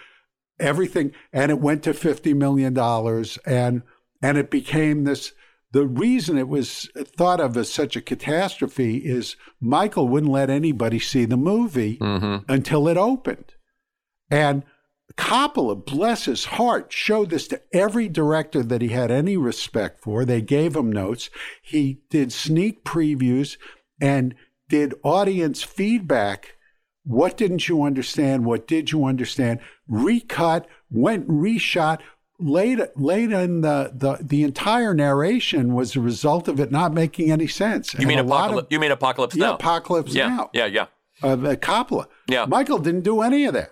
everything, 0.58 1.12
and 1.32 1.50
it 1.50 1.60
went 1.60 1.82
to 1.84 1.92
$50 1.92 2.34
million. 2.36 2.76
And, 3.46 3.82
and 4.22 4.38
it 4.38 4.50
became 4.50 5.04
this. 5.04 5.32
The 5.72 5.86
reason 5.86 6.38
it 6.38 6.48
was 6.48 6.88
thought 6.94 7.40
of 7.40 7.56
as 7.56 7.72
such 7.72 7.96
a 7.96 8.00
catastrophe 8.00 8.98
is 8.98 9.34
Michael 9.60 10.06
wouldn't 10.08 10.32
let 10.32 10.48
anybody 10.50 10.98
see 11.00 11.24
the 11.24 11.36
movie 11.36 11.96
Mm-hmm. 11.98 12.50
until 12.52 12.86
it 12.88 12.96
opened. 12.96 13.54
And 14.30 14.62
Coppola, 15.16 15.84
bless 15.84 16.24
his 16.24 16.46
heart, 16.46 16.92
showed 16.92 17.30
this 17.30 17.46
to 17.48 17.60
every 17.72 18.08
director 18.08 18.62
that 18.62 18.82
he 18.82 18.88
had 18.88 19.10
any 19.10 19.36
respect 19.36 20.00
for. 20.02 20.24
They 20.24 20.40
gave 20.40 20.74
him 20.74 20.90
notes. 20.90 21.30
He 21.62 22.00
did 22.10 22.32
sneak 22.32 22.84
previews 22.84 23.56
and 24.00 24.34
did 24.68 24.94
audience 25.04 25.62
feedback. 25.62 26.56
What 27.04 27.36
didn't 27.36 27.68
you 27.68 27.82
understand? 27.82 28.44
What 28.44 28.66
did 28.66 28.90
you 28.90 29.04
understand? 29.04 29.60
Recut, 29.86 30.66
went 30.90 31.28
reshot. 31.28 32.00
Late, 32.40 32.80
late 32.96 33.30
in 33.30 33.60
the, 33.60 33.92
the 33.94 34.18
the 34.20 34.42
entire 34.42 34.92
narration 34.92 35.72
was 35.74 35.94
a 35.94 36.00
result 36.00 36.48
of 36.48 36.58
it 36.58 36.72
not 36.72 36.92
making 36.92 37.30
any 37.30 37.46
sense. 37.46 37.94
You 37.94 38.00
And 38.00 38.08
mean 38.08 38.18
apocalypse? 38.18 38.66
of- 38.66 38.72
you 38.72 38.80
mean 38.80 38.90
apocalypse 38.90 39.36
yeah, 39.36 39.46
now? 39.46 39.54
Apocalypse 39.54 40.12
yeah, 40.14 40.28
Now 40.28 40.50
yeah, 40.52 40.66
yeah. 40.66 40.86
uh, 41.22 41.36
Coppola. 41.36 42.06
Yeah. 42.28 42.46
Michael 42.46 42.78
didn't 42.78 43.02
do 43.02 43.20
any 43.20 43.44
of 43.44 43.54
that. 43.54 43.70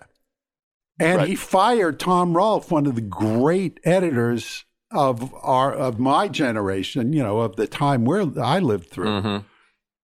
And 1.01 1.19
Right. 1.19 1.29
he 1.29 1.35
fired 1.35 1.99
Tom 1.99 2.37
Rolf, 2.37 2.71
one 2.71 2.87
of 2.87 2.95
the 2.95 3.01
great 3.01 3.81
editors 3.85 4.65
of 4.91 5.35
our 5.43 5.73
of 5.73 5.99
my 5.99 6.29
generation, 6.29 7.13
you 7.13 7.23
know, 7.23 7.41
of 7.41 7.57
the 7.57 7.67
time 7.67 8.05
where 8.05 8.27
I 8.41 8.59
lived 8.59 8.89
through. 8.91 9.07
Mm-hmm. 9.07 9.47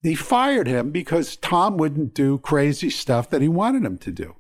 He 0.02 0.14
fired 0.14 0.68
him 0.68 0.90
because 0.92 1.36
Tom 1.36 1.76
wouldn't 1.76 2.14
do 2.14 2.38
crazy 2.38 2.90
stuff 2.90 3.28
that 3.30 3.42
he 3.42 3.48
wanted 3.48 3.84
him 3.84 3.98
to 3.98 4.12
do. 4.12 4.36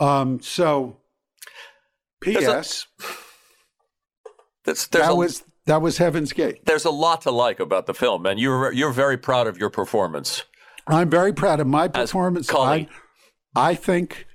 Um, 0.00 0.40
so 0.40 0.98
P.S. 2.22 2.86
There's 4.64 4.86
that 4.88 5.10
a, 5.10 5.14
was 5.14 5.44
that 5.66 5.82
was 5.82 5.98
Heaven's 5.98 6.32
Gate. 6.32 6.64
there's 6.64 6.84
a 6.84 6.90
lot 6.90 7.22
to 7.22 7.30
like 7.30 7.60
about 7.60 7.86
the 7.86 7.94
film, 7.94 8.26
and 8.26 8.40
you're 8.40 8.72
you're 8.72 8.92
very 8.92 9.16
proud 9.18 9.46
of 9.46 9.58
your 9.58 9.70
performance. 9.70 10.44
I'm 10.86 11.10
very 11.10 11.32
proud 11.32 11.60
of 11.60 11.66
my 11.66 11.88
performance. 11.88 12.48
I, 12.52 12.88
I 13.54 13.74
think 13.74 14.25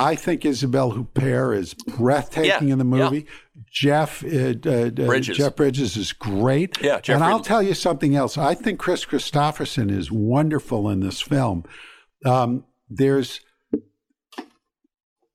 I 0.00 0.16
think 0.16 0.44
Isabelle 0.44 0.92
Huppert 0.92 1.56
is 1.56 1.74
breathtaking 1.74 2.68
Yeah, 2.68 2.72
in 2.72 2.78
the 2.78 2.96
yeah. 2.98 3.04
movie. 3.04 3.26
Jeff 3.70 4.24
uh, 4.24 4.28
uh, 4.66 4.70
uh, 4.70 4.90
Bridges. 4.90 5.36
Jeff 5.36 5.54
Bridges 5.56 5.96
is 5.96 6.12
great. 6.12 6.80
Yeah, 6.82 6.96
and 6.96 7.04
Jeffrey- 7.04 7.26
I'll 7.26 7.40
tell 7.40 7.62
you 7.62 7.74
something 7.74 8.16
else. 8.16 8.36
I 8.38 8.54
think 8.54 8.80
Kris 8.80 9.04
Kristofferson 9.04 9.90
is 9.90 10.10
wonderful 10.10 10.88
in 10.88 11.00
this 11.00 11.20
film. 11.20 11.64
Um, 12.24 12.64
there's 12.88 13.40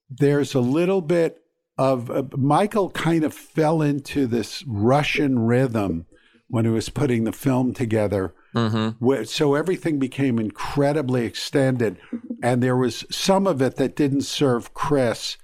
there's 0.10 0.54
a 0.54 0.60
little 0.60 1.02
bit 1.02 1.42
of 1.78 2.10
uh, 2.10 2.24
Michael 2.38 2.90
kind 2.92 3.24
of 3.24 3.34
fell 3.34 3.82
into 3.82 4.28
this 4.28 4.64
Russian 4.68 5.40
rhythm 5.40 6.06
when 6.48 6.66
he 6.66 6.72
was 6.72 6.90
putting 6.90 7.24
the 7.24 7.32
film 7.32 7.74
together. 7.74 8.34
Mm-hmm. 8.56 9.24
So 9.26 9.56
everything 9.56 10.00
became 10.00 10.40
incredibly 10.40 11.26
extended, 11.26 11.98
and 12.46 12.62
there 12.62 12.78
was 12.78 13.06
some 13.10 13.48
of 13.48 13.62
it 13.62 13.76
that 13.78 13.96
didn't 13.96 14.22
serve 14.22 14.74
Kris, 14.74 15.38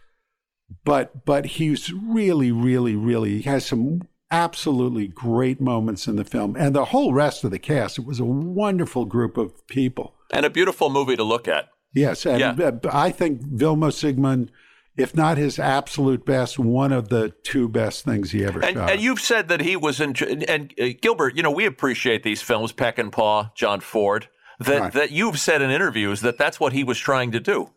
but 0.84 1.26
but 1.26 1.46
he's 1.58 1.92
really, 1.92 2.52
really, 2.52 2.96
really 2.96 3.38
he 3.38 3.42
has 3.44 3.66
some 3.66 4.04
absolutely 4.30 5.08
great 5.08 5.60
moments 5.60 6.08
in 6.08 6.16
the 6.16 6.24
film, 6.24 6.56
and 6.58 6.74
the 6.76 6.86
whole 6.86 7.14
rest 7.14 7.44
of 7.44 7.52
the 7.52 7.60
cast. 7.60 8.00
It 8.00 8.06
was 8.06 8.20
a 8.20 8.26
wonderful 8.26 9.06
group 9.06 9.36
of 9.38 9.66
people. 9.68 10.16
And 10.32 10.46
a 10.46 10.50
beautiful 10.50 10.90
movie 10.90 11.18
to 11.18 11.24
look 11.24 11.48
at. 11.48 11.68
Yes, 11.94 12.26
and 12.26 12.40
Yeah. 12.40 12.52
uh, 12.68 12.72
I 12.94 13.12
think 13.12 13.42
Vilmos 13.42 13.98
Zsigmond, 14.00 14.48
if 14.96 15.14
not 15.14 15.38
his 15.38 15.60
absolute 15.60 16.26
best, 16.26 16.58
one 16.58 16.94
of 16.94 17.10
the 17.10 17.34
two 17.44 17.68
best 17.68 18.06
things 18.06 18.32
he 18.32 18.46
ever 18.46 18.62
And, 18.64 18.78
shot. 18.78 18.92
and 18.92 19.02
you've 19.02 19.20
said 19.20 19.50
that 19.50 19.60
he 19.60 19.76
was 19.76 20.00
in. 20.00 20.16
And 20.48 20.74
uh, 20.80 20.88
Gilbert, 21.02 21.36
you 21.36 21.44
know, 21.44 21.52
we 21.52 21.66
appreciate 21.66 22.24
these 22.24 22.42
films, 22.42 22.72
Peckinpah, 22.72 23.54
John 23.56 23.82
Ford. 23.82 24.30
That 24.66 24.82
Right. 24.82 24.94
that 24.94 25.12
you've 25.12 25.40
said 25.40 25.62
in 25.62 25.70
interviews 25.72 26.22
that 26.22 26.38
that's 26.38 26.60
what 26.60 26.74
he 26.74 26.84
was 26.84 26.98
trying 27.00 27.32
to 27.32 27.40
do. 27.40 27.70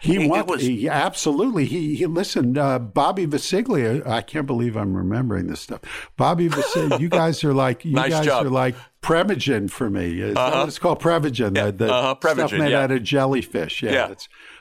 He, 0.00 0.16
He- 0.16 0.24
it 0.24 0.30
want, 0.30 0.48
was- 0.48 0.62
he 0.62 0.88
absolutely. 0.88 1.64
He, 1.64 1.94
he 1.94 2.06
listen. 2.06 2.58
Uh, 2.58 2.78
Bobby 2.80 3.26
Visciglia. 3.26 4.04
I 4.06 4.20
can't 4.22 4.46
believe 4.48 4.76
I'm 4.76 4.94
remembering 4.96 5.46
this 5.46 5.60
stuff. 5.60 5.80
Bobby 6.16 6.48
Visciglia. 6.48 6.98
you 6.98 7.08
guys 7.08 7.44
are 7.44 7.54
like 7.54 7.84
you 7.84 7.92
Nice 7.92 8.10
guys 8.10 8.26
job. 8.26 8.46
are 8.46 8.50
like 8.50 8.74
Prevagen 9.02 9.70
for 9.70 9.88
me. 9.90 10.20
Is 10.20 10.36
Uh-huh. 10.36 10.64
it's 10.66 10.78
called? 10.80 11.00
Prevagen. 11.00 11.56
Yeah, 11.56 11.66
The, 11.66 11.72
the 11.86 11.92
uh-huh, 11.94 12.32
stuff 12.34 12.52
made 12.52 12.72
yeah. 12.72 12.80
out 12.82 12.90
of 12.90 13.02
jellyfish. 13.04 13.82
Yeah, 13.82 13.92
Yeah. 13.92 14.14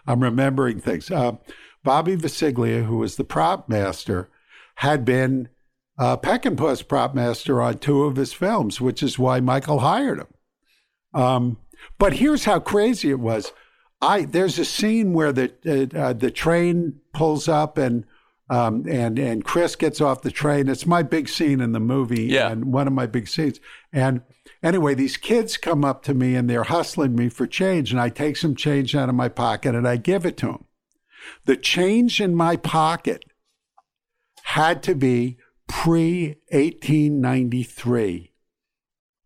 I'm 0.08 0.22
remembering 0.22 0.80
things. 0.80 1.10
Uh, 1.10 1.34
Bobby 1.84 2.16
Visciglia, 2.16 2.86
who 2.86 2.98
was 2.98 3.16
the 3.16 3.24
prop 3.24 3.68
master, 3.68 4.30
had 4.76 5.04
been 5.06 5.50
uh, 5.98 6.18
Peckinpah's 6.18 6.84
prop 6.84 7.14
master 7.16 7.62
on 7.62 7.78
two 7.80 8.04
of 8.04 8.16
his 8.16 8.34
films, 8.34 8.80
which 8.80 9.02
is 9.04 9.18
why 9.20 9.40
Michael 9.40 9.80
hired 9.80 10.20
him. 10.20 10.28
Um, 11.14 11.58
but 11.98 12.14
here's 12.14 12.46
how 12.46 12.60
crazy 12.60 13.10
it 13.10 13.20
was. 13.20 13.52
I 14.02 14.24
there's 14.26 14.58
a 14.58 14.66
scene 14.66 15.14
where 15.14 15.32
the 15.32 15.52
uh, 15.96 15.98
uh, 15.98 16.14
the 16.14 16.32
train 16.32 17.00
pulls 17.14 17.48
up 17.48 17.78
and 17.78 18.06
um, 18.50 18.86
and 18.90 19.18
and 19.20 19.44
Kris 19.46 19.76
gets 19.76 20.02
off 20.02 20.24
the 20.24 20.32
train. 20.32 20.68
It's 20.68 20.86
my 20.86 21.04
big 21.04 21.30
scene 21.30 21.62
in 21.62 21.72
the 21.72 21.80
movie, 21.80 22.24
Yeah. 22.24 22.52
and 22.52 22.66
one 22.74 22.88
of 22.88 22.94
my 22.94 23.06
big 23.06 23.28
scenes. 23.28 23.60
And 23.94 24.22
anyway, 24.64 24.94
these 24.96 25.18
kids 25.18 25.56
come 25.58 25.86
up 25.86 26.04
to 26.04 26.14
me 26.14 26.36
and 26.36 26.50
they're 26.50 26.64
hustling 26.64 27.16
me 27.16 27.30
for 27.30 27.46
change, 27.48 27.92
and 27.92 28.02
I 28.02 28.10
take 28.10 28.38
some 28.38 28.56
change 28.56 28.96
out 28.96 29.08
of 29.10 29.16
my 29.16 29.30
pocket 29.30 29.76
and 29.76 29.88
I 29.88 29.98
give 29.98 30.26
it 30.26 30.36
to 30.38 30.48
them. 30.48 30.66
The 31.46 31.56
change 31.56 32.20
in 32.20 32.36
my 32.36 32.56
pocket 32.58 33.24
had 34.44 34.82
to 34.84 34.96
be 34.96 35.38
pre 35.68 36.36
1893, 36.52 38.31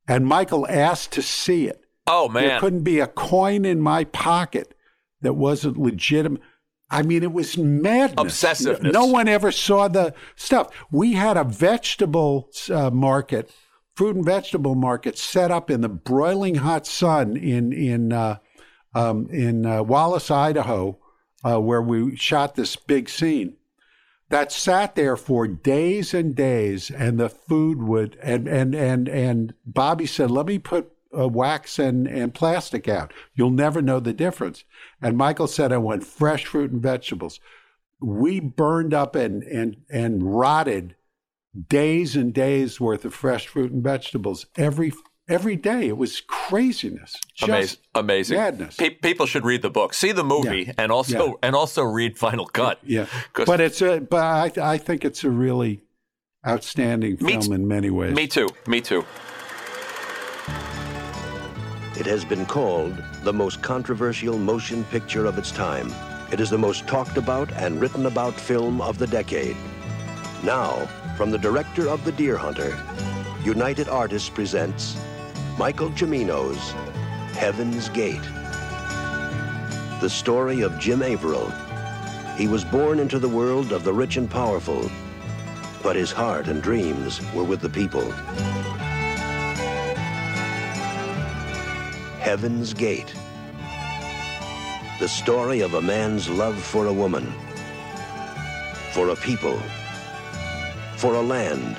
and 0.08 0.26
Michael 0.26 0.68
asked 0.68 1.12
to 1.14 1.22
see 1.22 1.68
it. 1.68 1.84
Oh 2.08 2.30
man. 2.30 2.48
There 2.48 2.60
couldn't 2.60 2.84
be 2.84 3.00
a 3.00 3.08
coin 3.08 3.66
in 3.66 3.82
my 3.82 4.04
pocket 4.06 4.76
that 5.22 5.34
wasn't 5.34 5.78
legitimate. 5.78 6.42
I 6.90 7.02
mean, 7.02 7.24
it 7.24 7.34
was 7.34 7.58
madness. 7.58 8.42
Obsessiveness. 8.44 8.94
No 8.94 9.06
one 9.06 9.28
ever 9.28 9.52
saw 9.52 9.88
the 9.88 10.14
stuff. 10.36 10.70
We 10.92 11.14
had 11.14 11.36
a 11.36 11.44
vegetable 11.44 12.50
uh, 12.70 12.92
market, 12.92 13.52
fruit 13.96 14.16
and 14.16 14.26
vegetable 14.26 14.76
market, 14.76 15.18
set 15.18 15.50
up 15.50 15.72
in 15.72 15.82
the 15.82 15.90
broiling 15.90 16.56
hot 16.56 16.86
sun 16.86 17.38
in 17.38 17.74
in 17.74 18.14
uh, 18.14 18.38
um, 18.94 19.28
in 19.32 19.66
uh, 19.66 19.82
Wallace, 19.82 20.30
Idaho, 20.30 21.00
uh, 21.44 21.60
where 21.60 21.82
we 21.82 22.16
shot 22.16 22.56
this 22.56 22.76
big 22.76 23.10
scene. 23.10 23.58
That 24.30 24.52
sat 24.52 24.96
there 24.96 25.16
for 25.16 25.48
days 25.48 26.14
and 26.14 26.36
days, 26.36 26.90
and 26.90 27.20
the 27.20 27.30
food 27.30 27.84
would 27.84 28.18
and 28.24 28.48
and 28.48 28.74
and 28.74 29.08
and 29.08 29.54
Bobby 29.66 30.08
said, 30.08 30.32
"Let 30.32 30.48
me 30.48 30.58
put 30.58 30.96
uh, 31.18 31.28
wax 31.28 31.80
and, 31.80 32.08
and 32.08 32.34
plastic 32.34 32.88
out. 32.88 33.14
You'll 33.34 33.52
never 33.52 33.82
know 33.82 34.00
the 34.00 34.14
difference. 34.14 34.64
And 35.02 35.18
Michael 35.18 35.48
said, 35.48 35.72
I 35.72 35.78
want 35.78 36.04
fresh 36.04 36.46
fruit 36.46 36.72
and 36.72 36.82
vegetables. 36.82 37.40
We 38.02 38.40
burned 38.40 38.94
up 38.94 39.16
and, 39.16 39.44
and, 39.44 39.78
and 39.90 40.38
rotted 40.38 40.96
days 41.70 42.16
and 42.16 42.34
days 42.34 42.80
worth 42.80 43.06
of 43.06 43.14
fresh 43.14 43.48
fruit 43.48 43.72
and 43.72 43.84
vegetables 43.84 44.46
every 44.58 44.92
every 45.28 45.56
day. 45.56 45.88
It 45.88 45.98
was 45.98 46.22
craziness. 46.28 47.16
Amazing. 47.42 47.80
Amazing. 47.96 48.38
Madness. 48.38 48.76
Pe- 48.76 48.90
people 48.92 49.26
should 49.26 49.44
read 49.46 49.62
the 49.62 49.70
book, 49.70 49.94
see 49.94 50.12
the 50.12 50.24
movie, 50.24 50.64
Yeah. 50.68 50.74
and 50.78 50.92
also 50.92 51.26
Yeah. 51.28 51.34
and 51.44 51.56
also 51.56 51.84
read 51.84 52.18
Final 52.18 52.46
Cut. 52.46 52.80
Yeah, 52.84 53.06
'Cause- 53.34 53.46
but 53.48 53.60
it's 53.62 53.82
a 53.82 54.00
but 54.02 54.22
I 54.24 54.52
I 54.74 54.78
think 54.78 55.04
it's 55.06 55.24
a 55.24 55.30
really 55.30 55.82
outstanding 56.48 57.18
Me 57.22 57.32
film 57.34 57.42
t- 57.44 57.54
in 57.54 57.68
many 57.68 57.90
ways. 57.90 58.16
Me 58.16 58.28
too. 58.28 58.50
Me 58.68 58.80
too. 58.82 59.04
It 61.98 62.06
has 62.06 62.26
been 62.26 62.46
called 62.46 63.02
the 63.24 63.32
most 63.34 63.62
controversial 63.62 64.38
motion 64.38 64.84
picture 64.86 65.26
of 65.26 65.38
its 65.38 65.50
time. 65.52 65.94
It 66.32 66.40
is 66.42 66.50
the 66.50 66.58
most 66.58 66.86
talked 66.88 67.18
about 67.18 67.52
and 67.54 67.80
written 67.80 68.06
about 68.06 68.34
film 68.34 68.82
of 68.82 68.98
the 68.98 69.08
decade. 69.08 69.56
Now, 70.44 70.88
from 71.16 71.32
the 71.32 71.38
director 71.38 71.88
of 71.88 72.04
The 72.04 72.12
Deer 72.12 72.36
Hunter, 72.38 72.78
United 73.46 73.88
Artists 73.88 74.30
presents 74.30 74.98
Michael 75.58 75.90
Cimino's 75.92 76.72
Heaven's 77.34 77.88
Gate. 77.88 78.22
The 80.02 80.10
story 80.10 80.60
of 80.60 80.78
Jim 80.80 81.02
Averill. 81.02 81.50
He 82.36 82.50
was 82.50 82.66
born 82.66 83.00
into 83.00 83.20
the 83.20 83.30
world 83.30 83.72
of 83.72 83.86
the 83.86 83.94
rich 83.94 84.18
and 84.18 84.30
powerful, 84.30 84.92
but 85.82 85.96
his 85.96 86.12
heart 86.12 86.50
and 86.50 86.62
dreams 86.62 87.22
were 87.34 87.46
with 87.46 87.62
the 87.62 87.70
people. 87.70 88.12
Heaven's 92.20 92.74
Gate. 92.74 93.16
The 95.00 95.08
story 95.08 95.62
of 95.62 95.76
a 95.76 95.82
man's 95.82 96.30
love 96.30 96.62
for 96.62 96.88
a 96.88 96.94
woman, 96.94 97.34
for 98.92 99.08
a 99.08 99.16
people, 99.16 99.58
for 100.98 101.16
a 101.16 101.22
land, 101.22 101.78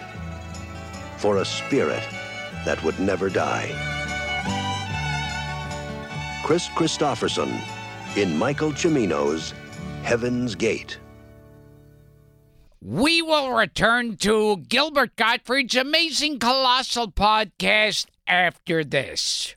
for 1.18 1.36
a 1.36 1.44
spirit 1.44 2.15
that 2.66 2.82
would 2.84 3.00
never 3.00 3.30
die. 3.30 3.70
Kris 6.44 6.68
Kristofferson 6.68 7.58
in 8.16 8.36
Michael 8.36 8.72
Cimino's 8.72 9.54
Heaven's 10.02 10.54
Gate. 10.54 10.98
We 12.82 13.20
will 13.22 13.50
return 13.50 14.16
to 14.18 14.58
Gilbert 14.68 15.16
Gottfried's 15.16 15.74
amazing 15.74 16.38
colossal 16.38 17.10
podcast 17.10 18.06
after 18.28 18.84
this. 18.84 19.56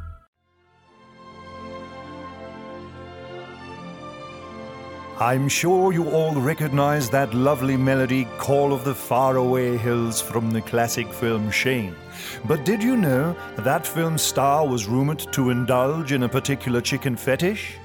I'm 5.21 5.47
sure 5.47 5.93
you 5.93 6.09
all 6.09 6.33
recognize 6.33 7.07
that 7.11 7.31
lovely 7.31 7.77
melody, 7.77 8.25
Call 8.39 8.73
of 8.73 8.83
the 8.83 8.95
Faraway 8.95 9.77
Hills, 9.77 10.19
from 10.19 10.49
the 10.49 10.61
classic 10.61 11.13
film 11.13 11.51
Shane. 11.51 11.95
But 12.45 12.65
did 12.65 12.81
you 12.81 12.97
know 12.97 13.35
that 13.57 13.85
film's 13.85 14.23
star 14.23 14.67
was 14.67 14.87
rumored 14.87 15.19
to 15.33 15.51
indulge 15.51 16.11
in 16.11 16.23
a 16.23 16.27
particular 16.27 16.81
chicken 16.81 17.15
fetish? 17.15 17.77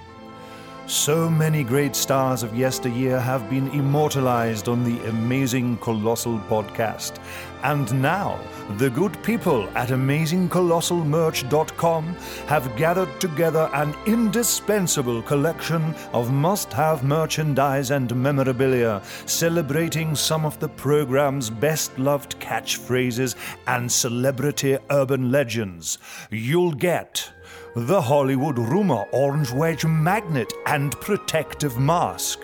So 0.88 1.28
many 1.28 1.64
great 1.64 1.96
stars 1.96 2.44
of 2.44 2.56
yesteryear 2.56 3.18
have 3.18 3.50
been 3.50 3.66
immortalized 3.70 4.68
on 4.68 4.84
the 4.84 5.04
amazing 5.08 5.78
Colossal 5.78 6.38
podcast. 6.48 7.18
And 7.64 8.00
now, 8.00 8.38
the 8.78 8.90
good 8.90 9.20
people 9.24 9.68
at 9.70 9.88
AmazingColossalMerch.com 9.88 12.04
have 12.46 12.76
gathered 12.76 13.20
together 13.20 13.68
an 13.74 13.96
indispensable 14.06 15.22
collection 15.22 15.92
of 16.12 16.32
must 16.32 16.72
have 16.72 17.02
merchandise 17.02 17.90
and 17.90 18.14
memorabilia 18.14 19.02
celebrating 19.24 20.14
some 20.14 20.44
of 20.44 20.60
the 20.60 20.68
program's 20.68 21.50
best 21.50 21.98
loved 21.98 22.38
catchphrases 22.38 23.34
and 23.66 23.90
celebrity 23.90 24.78
urban 24.90 25.32
legends. 25.32 25.98
You'll 26.30 26.74
get 26.74 27.32
the 27.76 28.00
Hollywood 28.00 28.58
Rumor 28.58 29.04
Orange 29.12 29.52
Wedge 29.52 29.84
Magnet 29.84 30.50
and 30.64 30.98
Protective 31.02 31.78
Mask, 31.78 32.40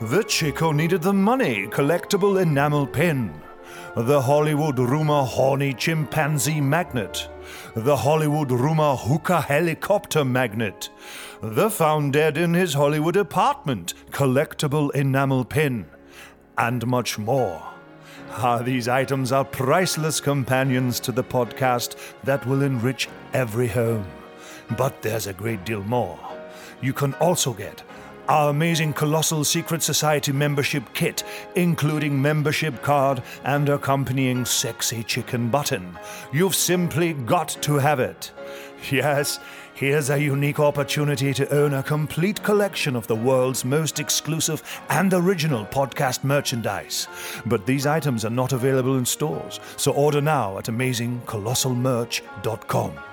the 0.00 0.22
Chico 0.22 0.70
Needed 0.70 1.02
the 1.02 1.12
Money 1.12 1.66
collectible 1.66 2.40
enamel 2.40 2.86
pin, 2.86 3.34
the 3.96 4.22
Hollywood 4.22 4.78
Rumor 4.78 5.24
Horny 5.24 5.74
Chimpanzee 5.74 6.60
Magnet, 6.60 7.28
the 7.74 7.96
Hollywood 7.96 8.52
Rumor 8.52 8.94
Hookah 8.94 9.40
Helicopter 9.40 10.24
Magnet, 10.24 10.88
the 11.42 11.68
Found 11.68 12.12
Dead 12.12 12.38
in 12.38 12.54
His 12.54 12.74
Hollywood 12.74 13.16
Apartment 13.16 13.94
collectible 14.12 14.94
enamel 14.94 15.44
pin, 15.44 15.84
and 16.56 16.86
much 16.86 17.18
more. 17.18 17.60
Ah, 18.30 18.62
these 18.62 18.86
items 18.86 19.32
are 19.32 19.44
priceless 19.44 20.20
companions 20.20 21.00
to 21.00 21.10
the 21.10 21.24
podcast 21.24 21.96
that 22.22 22.46
will 22.46 22.62
enrich 22.62 23.08
every 23.34 23.66
home. 23.66 24.06
But 24.76 25.02
there's 25.02 25.26
a 25.26 25.32
great 25.32 25.64
deal 25.64 25.82
more. 25.82 26.18
You 26.80 26.92
can 26.92 27.14
also 27.14 27.52
get 27.52 27.82
our 28.30 28.50
amazing 28.50 28.92
Colossal 28.92 29.44
Secret 29.44 29.82
Society 29.82 30.30
membership 30.30 30.84
kit, 30.94 31.24
including 31.56 32.22
membership 32.22 32.80
card 32.80 33.24
and 33.42 33.68
accompanying 33.68 34.44
sexy 34.44 35.02
chicken 35.02 35.50
button. 35.50 35.98
You've 36.32 36.54
simply 36.54 37.14
got 37.14 37.48
to 37.62 37.78
have 37.78 37.98
it. 37.98 38.30
Yes, 38.88 39.40
here's 39.74 40.10
a 40.10 40.20
unique 40.20 40.60
opportunity 40.60 41.34
to 41.34 41.52
own 41.52 41.74
a 41.74 41.82
complete 41.82 42.40
collection 42.44 42.94
of 42.94 43.08
the 43.08 43.16
world's 43.16 43.64
most 43.64 43.98
exclusive 43.98 44.62
and 44.90 45.12
original 45.12 45.66
podcast 45.66 46.22
merchandise. 46.22 47.08
But 47.46 47.66
these 47.66 47.84
items 47.84 48.24
are 48.24 48.30
not 48.30 48.52
available 48.52 48.96
in 48.96 49.06
stores, 49.06 49.58
so 49.76 49.90
order 49.92 50.20
now 50.20 50.56
at 50.58 50.66
amazingcolossalmerch.com. 50.66 53.09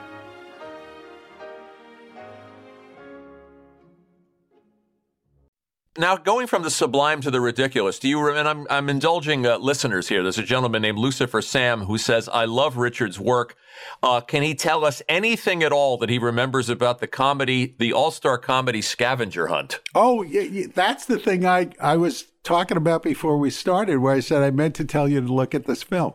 Now, 6.00 6.16
going 6.16 6.46
from 6.46 6.62
the 6.62 6.70
sublime 6.70 7.22
to 7.22 7.32
the 7.32 7.42
ridiculous, 7.42 7.98
do 7.98 8.08
you? 8.08 8.30
And 8.30 8.48
I'm 8.48 8.68
I'm 8.70 8.88
indulging 8.88 9.48
uh, 9.48 9.58
listeners 9.58 10.08
here. 10.08 10.22
There's 10.22 10.38
a 10.38 10.44
gentleman 10.44 10.84
named 10.84 11.00
Lucifer 11.00 11.42
Sam 11.42 11.82
who 11.82 11.98
says, 11.98 12.30
"I 12.30 12.46
love 12.46 12.78
Richard's 12.78 13.20
work. 13.20 13.56
Uh, 14.04 14.22
can 14.22 14.44
he 14.44 14.54
tell 14.54 14.86
us 14.86 15.02
anything 15.10 15.64
at 15.64 15.72
all 15.72 15.98
that 15.98 16.10
he 16.10 16.20
remembers 16.20 16.70
about 16.70 17.00
the 17.00 17.08
comedy, 17.08 17.76
the 17.80 17.94
All 17.94 18.12
Star 18.12 18.38
Comedy 18.38 18.82
Scavenger 18.82 19.48
Hunt?" 19.48 19.80
Oh, 19.96 20.22
yeah, 20.22 20.68
that's 20.72 21.06
the 21.06 21.18
thing 21.18 21.48
I, 21.48 21.72
I 21.82 21.98
was 21.98 22.26
talking 22.44 22.78
about 22.78 23.02
before 23.02 23.38
we 23.38 23.50
started, 23.50 23.98
where 23.98 24.14
I 24.14 24.20
said 24.20 24.44
I 24.44 24.52
meant 24.52 24.76
to 24.76 24.86
tell 24.86 25.10
you 25.10 25.20
to 25.22 25.34
look 25.34 25.56
at 25.56 25.66
this 25.66 25.82
film. 25.82 26.14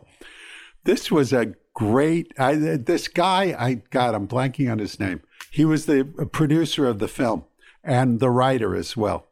This 0.85 1.11
was 1.11 1.33
a 1.33 1.55
great. 1.73 2.33
I, 2.39 2.55
this 2.55 3.09
guy, 3.09 3.53
I 3.59 3.81
God, 3.89 4.15
I'm 4.15 4.29
blanking 4.29 4.71
on 4.71 4.79
his 4.79 4.97
name. 4.97 5.23
He 5.51 5.65
was 5.65 5.87
the 5.87 6.05
producer 6.31 6.87
of 6.87 6.99
the 6.99 7.09
film 7.09 7.43
and 7.83 8.21
the 8.21 8.29
writer 8.29 8.77
as 8.77 8.95
well. 8.95 9.27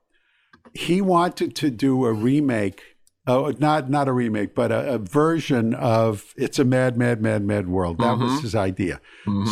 He 0.73 1.01
wanted 1.01 1.55
to 1.57 1.69
do 1.69 2.05
a 2.05 2.13
remake. 2.13 2.81
Oh, 3.27 3.53
not 3.59 3.89
not 3.89 4.07
a 4.07 4.11
remake, 4.13 4.55
but 4.55 4.71
a, 4.71 4.95
a 4.95 4.97
version 4.97 5.73
of 5.75 6.33
"It's 6.37 6.59
a 6.59 6.65
Mad, 6.65 6.97
Mad, 6.97 7.21
Mad, 7.21 7.43
Mad 7.43 7.67
World." 7.67 7.99
That 7.99 8.17
was 8.17 8.41
his 8.41 8.55
idea. 8.55 8.99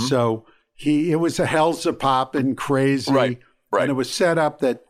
So 0.07 0.45
he, 0.75 1.11
it 1.11 1.17
was 1.17 1.39
a 1.39 1.45
hell's 1.45 1.85
a 1.85 1.93
pop 1.93 2.35
and 2.35 2.57
crazy, 2.57 3.11
Right, 3.11 3.39
right. 3.71 3.81
And 3.83 3.91
it 3.91 3.93
was 3.95 4.09
set 4.11 4.37
up 4.37 4.59
that 4.59 4.83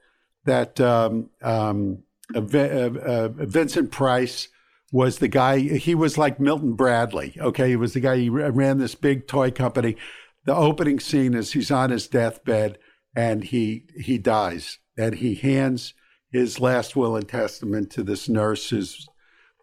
that 0.45 0.79
um, 0.79 1.29
um, 1.41 2.03
uh, 2.33 2.41
Vi- 2.41 2.69
uh, 2.69 2.89
uh, 2.93 3.27
Vincent 3.29 3.91
Price 3.91 4.47
was 4.91 5.17
the 5.19 5.27
guy. 5.27 5.59
He 5.59 5.93
was 5.93 6.17
like 6.17 6.39
Milton 6.39 6.73
Bradley. 6.73 7.35
Okay, 7.39 7.69
he 7.69 7.75
was 7.75 7.93
the 7.93 7.99
guy. 7.99 8.17
He 8.17 8.29
ran 8.29 8.77
this 8.77 8.95
big 8.95 9.27
toy 9.27 9.51
company. 9.51 9.97
The 10.45 10.55
opening 10.55 10.99
scene 10.99 11.33
is 11.33 11.51
he's 11.51 11.69
on 11.69 11.89
his 11.89 12.07
deathbed 12.07 12.77
and 13.15 13.43
he 13.43 13.83
he 13.99 14.17
dies 14.17 14.77
and 14.97 15.15
he 15.15 15.35
hands 15.35 15.93
his 16.31 16.59
last 16.59 16.95
will 16.95 17.15
and 17.15 17.27
testament 17.27 17.89
to 17.91 18.03
this 18.03 18.29
nurse 18.29 18.69
who's 18.69 19.07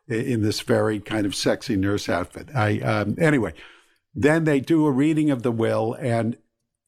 in 0.09 0.43
this 0.43 0.61
very 0.61 1.01
kind 1.01 1.27
of 1.27 1.35
sexy 1.35 1.77
nurse 1.77 2.09
outfit. 2.09 2.49
I 2.55 2.79
um, 2.81 3.17
anyway. 3.19 3.55
then 4.15 4.45
they 4.45 4.61
do 4.61 4.87
a 4.87 4.91
reading 4.91 5.31
of 5.31 5.43
the 5.43 5.53
will, 5.53 5.95
and 6.01 6.39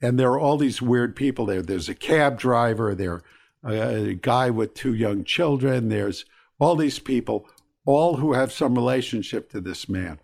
and 0.01 0.19
there 0.19 0.31
are 0.31 0.41
all 0.41 0.57
these 0.57 0.81
weird 0.81 1.15
people 1.15 1.47
there. 1.47 1.63
There's 1.63 1.89
a 1.89 1.95
cab 1.95 2.39
driver, 2.39 2.95
there 2.95 3.23
a 3.65 4.15
guy 4.15 4.51
with 4.51 4.75
two 4.75 4.95
young 4.95 5.25
children. 5.25 5.89
There's 5.89 6.25
all 6.61 6.77
these 6.77 6.99
people, 7.01 7.49
all 7.85 8.17
who 8.17 8.33
have 8.33 8.53
some 8.53 8.75
relationship 8.75 9.51
to 9.51 9.61
this 9.61 9.89
man, 9.89 10.21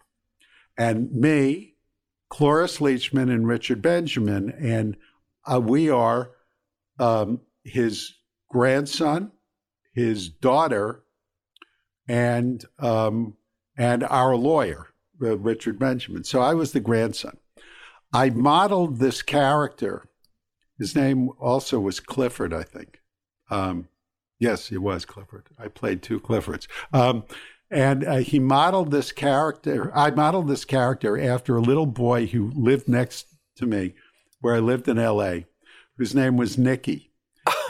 and 0.78 1.12
me, 1.12 1.74
Cloris 2.30 2.78
Leachman, 2.78 3.30
and 3.30 3.46
Richard 3.46 3.82
Benjamin, 3.82 4.50
and 4.50 4.96
uh, 5.44 5.60
we 5.60 5.90
are 5.90 6.30
um, 6.98 7.40
his 7.64 8.14
grandson, 8.48 9.32
his 9.94 10.28
daughter, 10.28 11.04
and 12.08 12.64
um, 12.78 13.36
and 13.76 14.04
our 14.04 14.36
lawyer, 14.36 14.88
uh, 15.22 15.38
Richard 15.38 15.78
Benjamin. 15.78 16.24
So 16.24 16.40
I 16.40 16.54
was 16.54 16.72
the 16.72 16.80
grandson. 16.80 17.38
I 18.12 18.30
modeled 18.30 18.98
this 18.98 19.22
character. 19.22 20.06
His 20.78 20.94
name 20.94 21.30
also 21.38 21.80
was 21.80 22.00
Clifford, 22.00 22.52
I 22.52 22.62
think. 22.62 23.00
Um, 23.50 23.88
yes, 24.38 24.70
it 24.70 24.78
was 24.78 25.04
Clifford. 25.04 25.48
I 25.58 25.68
played 25.68 26.02
two 26.02 26.20
Cliffords. 26.20 26.66
Um, 26.92 27.24
and 27.70 28.04
uh, 28.04 28.16
he 28.16 28.38
modeled 28.38 28.90
this 28.90 29.10
character. 29.10 29.90
I 29.96 30.10
modeled 30.10 30.48
this 30.48 30.64
character 30.64 31.18
after 31.20 31.56
a 31.56 31.62
little 31.62 31.86
boy 31.86 32.26
who 32.26 32.52
lived 32.54 32.88
next 32.88 33.26
to 33.56 33.66
me, 33.66 33.94
where 34.40 34.54
I 34.54 34.60
lived 34.60 34.88
in 34.88 34.98
L.A., 34.98 35.46
whose 35.96 36.14
name 36.14 36.36
was 36.36 36.58
Nicky. 36.58 37.10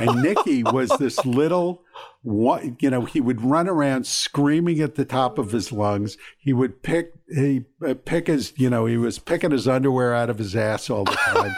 And 0.00 0.22
Nicky 0.22 0.62
was 0.62 0.90
this 0.98 1.24
little, 1.24 1.83
you 2.24 2.90
know, 2.90 3.04
he 3.04 3.20
would 3.20 3.42
run 3.42 3.68
around 3.68 4.06
screaming 4.06 4.80
at 4.80 4.94
the 4.94 5.04
top 5.04 5.38
of 5.38 5.52
his 5.52 5.72
lungs. 5.72 6.16
He 6.38 6.52
would 6.52 6.82
pick, 6.82 7.12
he 7.28 7.64
uh, 7.86 7.94
pick 8.04 8.26
his, 8.28 8.52
you 8.56 8.70
know, 8.70 8.86
he 8.86 8.96
was 8.96 9.18
picking 9.18 9.50
his 9.50 9.68
underwear 9.68 10.14
out 10.14 10.30
of 10.30 10.38
his 10.38 10.56
ass 10.56 10.88
all 10.88 11.04
the 11.04 11.12
time. 11.12 11.54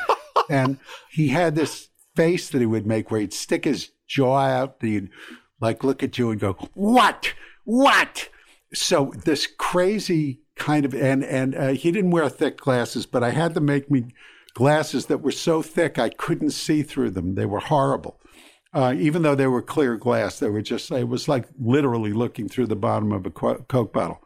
and 0.51 0.79
he 1.11 1.29
had 1.29 1.55
this 1.55 1.88
face 2.14 2.49
that 2.51 2.61
he 2.61 2.66
would 2.66 2.87
make 2.87 3.11
where 3.11 3.20
he'd 3.20 3.33
stick 3.33 3.64
his 3.64 3.90
jaw 4.07 4.40
out 4.40 4.77
and 4.81 4.90
he'd 4.90 5.11
like 5.61 5.85
look 5.85 6.03
at 6.03 6.18
you 6.18 6.31
and 6.31 6.40
go, 6.40 6.55
what? 6.75 7.35
What? 7.64 8.29
So 8.75 9.12
this 9.25 9.46
crazy 9.46 10.40
kind 10.57 10.85
of, 10.85 10.94
and, 10.94 11.25
and 11.25 11.55
uh, 11.55 11.68
he 11.68 11.92
didn't 11.92 12.11
wear 12.11 12.29
thick 12.29 12.59
glasses, 12.59 13.07
but 13.07 13.22
I 13.22 13.31
had 13.31 13.55
to 13.55 13.61
make 13.61 13.90
me 13.90 14.07
glasses 14.55 15.07
that 15.07 15.18
were 15.18 15.33
so 15.33 15.62
thick 15.62 15.99
I 15.99 16.09
couldn't 16.09 16.51
see 16.51 16.83
through 16.83 17.11
them. 17.11 17.35
They 17.35 17.46
were 17.46 17.61
horrible. 17.61 18.18
Uh, 18.72 18.94
even 18.96 19.22
though 19.22 19.35
they 19.35 19.46
were 19.46 19.62
clear 19.62 19.96
glass, 19.96 20.38
they 20.38 20.50
were 20.50 20.62
just, 20.62 20.90
it 20.90 21.09
was 21.09 21.29
like 21.29 21.46
literally 21.59 22.12
looking 22.12 22.48
through 22.48 22.66
the 22.66 22.76
bottom 22.76 23.12
of 23.12 23.24
a 23.24 23.31
Coke 23.31 23.92
bottle. 23.92 24.22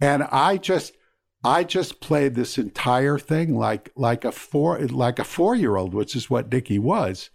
And 0.00 0.22
I 0.24 0.58
just, 0.58 0.96
I 1.42 1.64
just 1.64 2.00
played 2.00 2.34
this 2.34 2.56
entire 2.56 3.18
thing 3.18 3.56
like, 3.56 3.90
like 3.96 4.24
a 4.24 4.32
four, 4.32 4.78
like 4.78 5.18
a 5.18 5.24
four 5.24 5.56
year 5.56 5.76
old, 5.76 5.92
which 5.92 6.14
is 6.14 6.30
what 6.30 6.52
Nicky 6.52 6.78
was, 6.78 7.30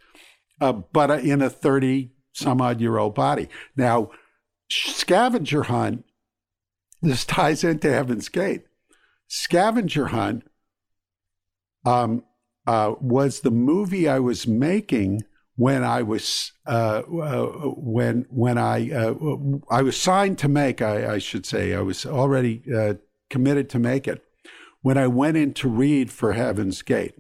uh, 0.62 0.74
but 0.74 1.12
in 1.24 1.42
a 1.42 1.50
30 1.50 2.12
some 2.34 2.62
odd 2.62 2.82
year 2.82 2.98
old 2.98 3.16
body. 3.16 3.50
Now, 3.76 4.12
Scavenger 4.70 5.64
Hunt, 5.64 6.06
this 7.02 7.26
ties 7.26 7.64
into 7.64 7.92
Heaven's 7.92 8.30
Gate. 8.30 8.64
Scavenger 9.28 10.08
Hunt 10.08 10.44
um, 11.86 12.24
uh, 12.66 12.96
was 13.00 13.42
the 13.42 13.52
movie 13.52 14.08
I 14.08 14.20
was 14.20 14.48
making 14.48 15.24
when 15.60 15.84
I 15.84 16.04
was 16.04 16.54
uh, 16.66 17.02
uh, 17.02 17.46
when 17.76 18.26
when 18.30 18.58
I 18.58 18.90
uh, 18.92 19.14
I 19.70 19.82
was 19.82 19.98
signed 19.98 20.38
to 20.38 20.48
make. 20.48 20.82
I, 20.82 21.16
I, 21.16 21.18
should 21.18 21.46
say 21.46 21.76
I 21.76 21.82
was 21.82 22.06
already 22.06 22.64
uh, 22.74 22.94
committed 23.30 23.70
to 23.72 23.80
make 23.80 24.08
it 24.08 24.24
when 24.82 24.98
I 24.98 25.08
went 25.08 25.36
in 25.36 25.54
to 25.56 25.68
read 25.68 26.12
for 26.12 26.32
Heaven's 26.32 26.82
Gate. 26.82 27.16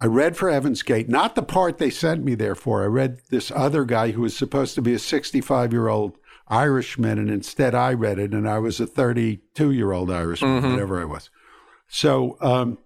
I 0.00 0.06
read 0.06 0.38
for 0.38 0.50
Heaven's 0.50 0.82
Gate, 0.82 1.10
not 1.10 1.34
the 1.34 1.42
part 1.42 1.76
they 1.76 1.90
sent 1.90 2.24
me 2.24 2.34
there 2.34 2.54
for. 2.54 2.82
I 2.82 2.86
read 2.86 3.20
this 3.28 3.50
other 3.50 3.84
guy 3.84 4.12
who 4.12 4.22
was 4.22 4.34
supposed 4.34 4.74
to 4.76 4.82
be 4.82 4.94
a 4.94 4.98
65 4.98 5.70
year 5.70 5.88
old 5.88 6.16
Irishman, 6.48 7.18
and 7.18 7.28
instead 7.28 7.74
I 7.74 7.92
read 7.92 8.18
it, 8.18 8.32
and 8.32 8.48
I 8.48 8.58
was 8.58 8.80
a 8.80 8.86
32 8.86 9.70
year 9.70 9.92
old 9.92 10.10
Irishman, 10.10 10.62
mm-hmm. 10.62 10.70
whatever 10.72 10.98
I 10.98 11.04
was. 11.04 11.28
So. 11.88 12.38
Um, 12.40 12.78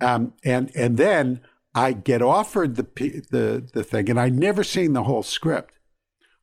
um, 0.00 0.32
and 0.44 0.74
and 0.74 0.96
then 0.96 1.42
I 1.74 1.92
get 1.92 2.22
offered 2.22 2.76
the 2.76 2.86
the 3.30 3.68
the 3.72 3.84
thing, 3.84 4.10
and 4.10 4.18
I 4.18 4.28
never 4.28 4.64
seen 4.64 4.92
the 4.92 5.04
whole 5.04 5.22
script. 5.22 5.74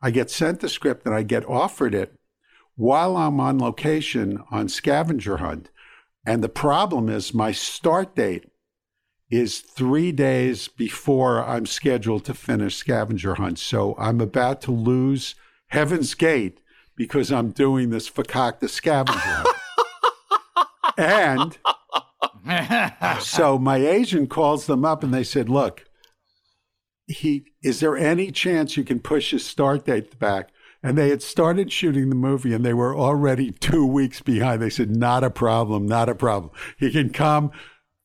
I 0.01 0.11
get 0.11 0.29
sent 0.29 0.59
the 0.59 0.69
script, 0.69 1.05
and 1.05 1.13
I 1.13 1.23
get 1.23 1.45
offered 1.45 1.93
it 1.93 2.17
while 2.75 3.17
I'm 3.17 3.39
on 3.39 3.59
location 3.59 4.43
on 4.51 4.69
scavenger 4.69 5.37
hunt. 5.37 5.69
And 6.25 6.43
the 6.43 6.49
problem 6.49 7.09
is 7.09 7.33
my 7.33 7.51
start 7.51 8.15
date 8.15 8.45
is 9.29 9.59
three 9.59 10.11
days 10.11 10.67
before 10.67 11.43
I'm 11.43 11.65
scheduled 11.65 12.25
to 12.25 12.33
finish 12.33 12.75
scavenger 12.75 13.35
hunt. 13.35 13.59
So 13.59 13.95
I'm 13.97 14.21
about 14.21 14.61
to 14.63 14.71
lose 14.71 15.35
Heaven's 15.67 16.13
Gate 16.13 16.61
because 16.95 17.31
I'm 17.31 17.51
doing 17.51 17.89
this 17.89 18.09
fakakta 18.09 18.69
scavenger 18.69 19.19
hunt. 19.19 19.47
and 20.97 21.57
so 23.19 23.57
my 23.57 23.77
agent 23.77 24.29
calls 24.29 24.67
them 24.67 24.85
up 24.85 25.03
and 25.03 25.13
they 25.13 25.23
said, 25.23 25.49
"Look, 25.49 25.85
he 27.07 27.45
is 27.63 27.79
there 27.79 27.97
any 27.97 28.31
chance 28.31 28.77
you 28.77 28.83
can 28.83 28.99
push 28.99 29.31
his 29.31 29.45
start 29.45 29.85
date 29.85 30.17
back?" 30.19 30.49
And 30.83 30.97
they 30.97 31.09
had 31.09 31.21
started 31.21 31.71
shooting 31.71 32.09
the 32.09 32.15
movie 32.15 32.53
and 32.53 32.63
they 32.63 32.73
were 32.73 32.95
already 32.95 33.51
two 33.51 33.85
weeks 33.85 34.21
behind. 34.21 34.61
They 34.61 34.69
said, 34.69 34.95
"Not 34.95 35.23
a 35.23 35.29
problem, 35.29 35.85
not 35.87 36.09
a 36.09 36.15
problem. 36.15 36.51
He 36.77 36.91
can 36.91 37.09
come." 37.09 37.51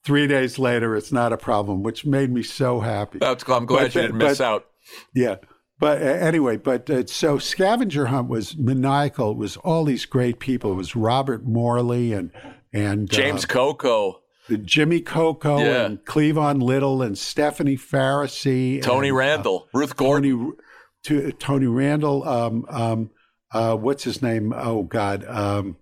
Three 0.05 0.26
days 0.26 0.59
later, 0.59 0.96
it's 0.96 1.12
not 1.12 1.33
a 1.33 1.37
problem, 1.37 1.85
which 1.85 2.05
made 2.05 2.33
me 2.33 2.42
so 2.42 2.81
happy. 2.81 3.20
That's, 3.20 3.44
cool. 3.44 3.55
I'm 3.55 3.66
glad 3.66 3.83
but, 3.83 3.94
you 3.94 4.00
didn't 4.02 4.18
miss 4.18 4.40
out. 4.40 4.66
Yeah. 5.14 5.37
But 5.83 6.00
uh, 6.00 6.07
anyway, 6.07 6.57
but 6.57 6.88
uh, 6.88 7.07
so 7.07 7.38
Scavenger 7.38 8.07
Hunt 8.07 8.28
was 8.28 8.57
maniacal. 8.57 9.33
It 9.33 9.37
was 9.37 9.57
all 9.59 9.85
these 9.85 10.05
great 10.05 10.38
people. 10.38 10.72
It 10.72 10.76
was 10.76 10.94
Robert 10.94 11.44
Morley 11.44 12.12
and 12.12 12.31
and 12.72 13.11
James 13.11 13.44
uh, 13.44 13.48
Coco. 13.48 14.22
Jimmy 14.64 15.00
Coco 15.00 15.59
yeah. 15.59 15.85
and 15.85 16.05
Cleavon 16.05 16.62
Little 16.62 17.02
and 17.02 17.16
Stephanie 17.16 17.76
Faracy, 17.76 18.83
Tony 18.83 19.09
and, 19.09 19.14
uh, 19.14 19.18
Randall, 19.18 19.62
uh, 19.66 19.78
Ruth 19.78 19.96
Gordon, 19.96 20.55
Tony, 21.05 21.33
Tony 21.33 21.66
Randall. 21.66 22.26
Um, 22.28 22.66
um, 22.68 23.11
uh, 23.52 23.76
what's 23.76 24.05
his 24.05 24.22
name? 24.22 24.52
Oh 24.52 24.83
God. 24.83 25.24
Um, 25.26 25.76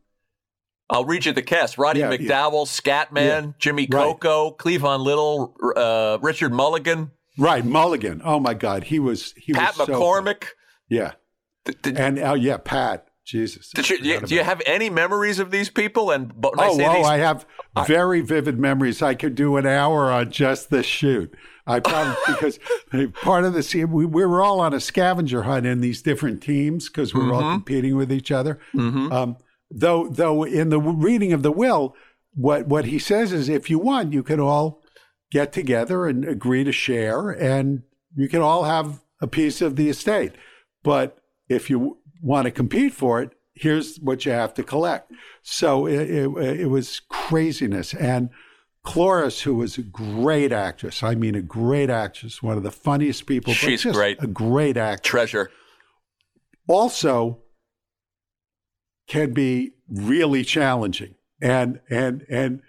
I'll 0.90 1.04
read 1.04 1.24
you 1.24 1.32
the 1.32 1.42
cast: 1.42 1.78
Roddy 1.78 2.00
yeah, 2.00 2.10
McDowall, 2.10 2.66
yeah. 2.66 3.04
Scatman. 3.04 3.54
Jimmy 3.58 3.86
Coco, 3.86 4.50
right. 4.50 4.58
Cleavon 4.58 5.04
Little, 5.04 5.56
uh, 5.76 6.18
Richard 6.20 6.52
Mulligan. 6.52 7.12
Right, 7.38 7.64
Mulligan. 7.64 8.20
Oh 8.24 8.40
my 8.40 8.54
God, 8.54 8.84
he 8.84 8.98
was 8.98 9.32
he 9.36 9.52
Pat 9.52 9.78
was 9.78 9.88
McCormick. 9.88 10.44
So, 10.44 10.50
yeah, 10.88 11.12
and 11.84 12.18
oh 12.18 12.34
yeah, 12.34 12.56
Pat. 12.56 13.06
Jesus. 13.30 13.70
You, 13.76 13.82
do, 13.82 13.94
you, 14.08 14.20
do 14.20 14.34
you, 14.34 14.42
have 14.42 14.60
any 14.66 14.90
memories 14.90 15.38
of 15.38 15.52
these 15.52 15.70
people? 15.70 16.10
And 16.10 16.32
oh, 16.42 16.52
I, 16.58 16.68
oh, 16.68 16.76
these, 16.76 17.06
I 17.06 17.18
have 17.18 17.46
very 17.86 18.20
vivid 18.20 18.58
memories. 18.58 19.02
I 19.02 19.14
could 19.14 19.36
do 19.36 19.56
an 19.56 19.66
hour 19.66 20.10
on 20.10 20.30
just 20.30 20.70
this 20.70 20.86
shoot. 20.86 21.32
I 21.66 21.78
probably 21.78 22.16
because 22.26 22.58
part 23.22 23.44
of 23.44 23.54
the 23.54 23.62
scene 23.62 23.92
we, 23.92 24.04
we 24.04 24.26
were 24.26 24.42
all 24.42 24.60
on 24.60 24.74
a 24.74 24.80
scavenger 24.80 25.42
hunt 25.42 25.64
in 25.64 25.80
these 25.80 26.02
different 26.02 26.42
teams 26.42 26.88
because 26.88 27.14
we 27.14 27.20
were 27.20 27.26
mm-hmm. 27.26 27.44
all 27.44 27.52
competing 27.52 27.96
with 27.96 28.10
each 28.10 28.32
other. 28.32 28.58
Mm-hmm. 28.74 29.12
Um, 29.12 29.36
though, 29.70 30.08
though 30.08 30.42
in 30.42 30.70
the 30.70 30.80
reading 30.80 31.32
of 31.32 31.42
the 31.42 31.52
will, 31.52 31.94
what 32.34 32.66
what 32.66 32.86
he 32.86 32.98
says 32.98 33.32
is, 33.32 33.48
if 33.48 33.70
you 33.70 33.78
want, 33.78 34.12
you 34.12 34.24
can 34.24 34.40
all 34.40 34.82
get 35.30 35.52
together 35.52 36.08
and 36.08 36.24
agree 36.24 36.64
to 36.64 36.72
share, 36.72 37.30
and 37.30 37.84
you 38.16 38.28
can 38.28 38.42
all 38.42 38.64
have 38.64 39.00
a 39.20 39.28
piece 39.28 39.60
of 39.60 39.76
the 39.76 39.88
estate. 39.88 40.32
But 40.82 41.18
if 41.48 41.68
you 41.68 41.98
want 42.22 42.46
to 42.46 42.50
compete 42.50 42.92
for 42.92 43.22
it, 43.22 43.32
here's 43.54 43.96
what 43.98 44.24
you 44.24 44.32
have 44.32 44.54
to 44.54 44.62
collect. 44.62 45.12
So 45.42 45.86
it, 45.86 46.10
it, 46.10 46.60
it, 46.60 46.66
was 46.66 47.00
craziness. 47.08 47.94
And 47.94 48.30
Cloris, 48.82 49.42
who 49.42 49.54
was 49.54 49.78
a 49.78 49.82
great 49.82 50.52
actress, 50.52 51.02
I 51.02 51.14
mean, 51.14 51.34
a 51.34 51.42
great 51.42 51.90
actress, 51.90 52.42
one 52.42 52.56
of 52.56 52.62
the 52.62 52.70
funniest 52.70 53.26
people. 53.26 53.52
She's 53.52 53.84
great. 53.84 54.22
A 54.22 54.26
great 54.26 54.76
actress. 54.76 55.10
Treasure. 55.10 55.50
Also, 56.66 57.38
can 59.06 59.32
be 59.32 59.72
really 59.88 60.44
challenging. 60.44 61.14
And, 61.42 61.80
and, 61.90 62.24
and, 62.28 62.62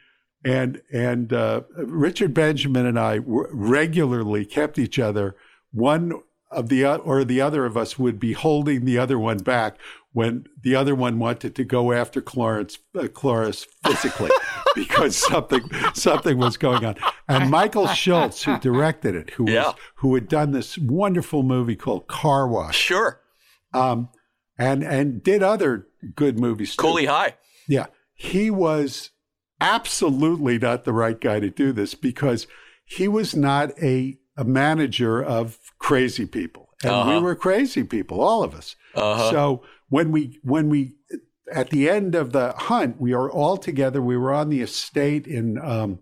and, 0.44 0.82
and 0.92 1.32
uh, 1.32 1.62
Richard 1.78 2.34
Benjamin 2.34 2.86
and 2.86 3.00
I 3.00 3.20
regularly 3.24 4.46
kept 4.46 4.80
each 4.80 4.98
other 4.98 5.36
one 5.72 6.14
of 6.52 6.70
the 6.70 6.86
or 6.86 7.24
the 7.24 7.42
other 7.42 7.66
of 7.66 7.78
us 7.78 7.98
would 7.98 8.20
be 8.20 8.34
holding 8.34 8.86
the 8.86 8.98
other 8.98 9.18
one 9.18 9.38
back 9.38 9.78
when 10.14 10.46
the 10.62 10.76
other 10.76 10.94
one 10.94 11.18
wanted 11.18 11.56
to 11.56 11.64
go 11.64 11.94
after 11.94 12.22
Clarence 12.22 12.78
uh, 12.96 13.08
Cloris 13.08 13.66
physically 13.86 14.30
because 14.76 15.16
something 15.16 15.62
something 15.94 16.38
was 16.38 16.58
going 16.58 16.86
on. 16.86 16.96
And 17.28 17.50
Michael 17.50 17.88
Schultz, 17.88 18.44
who 18.44 18.60
directed 18.60 19.16
it, 19.16 19.32
who 19.32 19.50
yeah. 19.50 19.68
was, 19.68 19.76
who 19.96 20.16
had 20.16 20.28
done 20.28 20.52
this 20.52 20.78
wonderful 20.78 21.44
movie 21.44 21.76
called 21.76 22.08
Car 22.08 22.48
Wash, 22.48 22.78
sure, 22.78 23.22
um, 23.74 24.10
and 24.58 24.84
and 24.84 25.24
did 25.24 25.42
other 25.42 25.88
good 26.16 26.40
movies. 26.40 26.76
Too. 26.76 26.82
Cooley 26.82 27.06
High, 27.06 27.36
yeah, 27.68 27.88
he 28.14 28.52
was 28.52 29.12
absolutely 29.62 30.58
not 30.58 30.84
the 30.84 30.92
right 30.92 31.22
guy 31.22 31.40
to 31.40 31.50
do 31.50 31.72
this 31.72 31.94
because 31.94 32.48
he 32.84 33.08
was 33.08 33.36
not 33.36 33.72
a, 33.82 34.18
a 34.38 34.44
manager 34.44 35.22
of 35.24 35.58
crazy 35.80 36.26
people. 36.26 36.70
And 36.84 36.92
Uh-huh. 36.92 37.12
we 37.12 37.20
were 37.20 37.36
crazy 37.36 37.84
people, 37.84 38.22
all 38.22 38.44
of 38.44 38.54
us. 38.56 38.76
Uh-huh. 38.96 39.32
So 39.32 39.64
when 39.90 40.12
we 40.12 40.40
when 40.44 40.70
we 40.70 40.96
at 41.52 41.70
the 41.70 41.90
end 41.90 42.16
of 42.16 42.32
the 42.32 42.54
hunt, 42.54 43.00
we 43.00 43.14
are 43.14 43.30
all 43.30 43.58
together. 43.58 44.02
We 44.02 44.18
were 44.18 44.34
on 44.34 44.50
the 44.50 44.62
estate 44.62 45.28
in 45.28 45.58
um, 45.60 46.00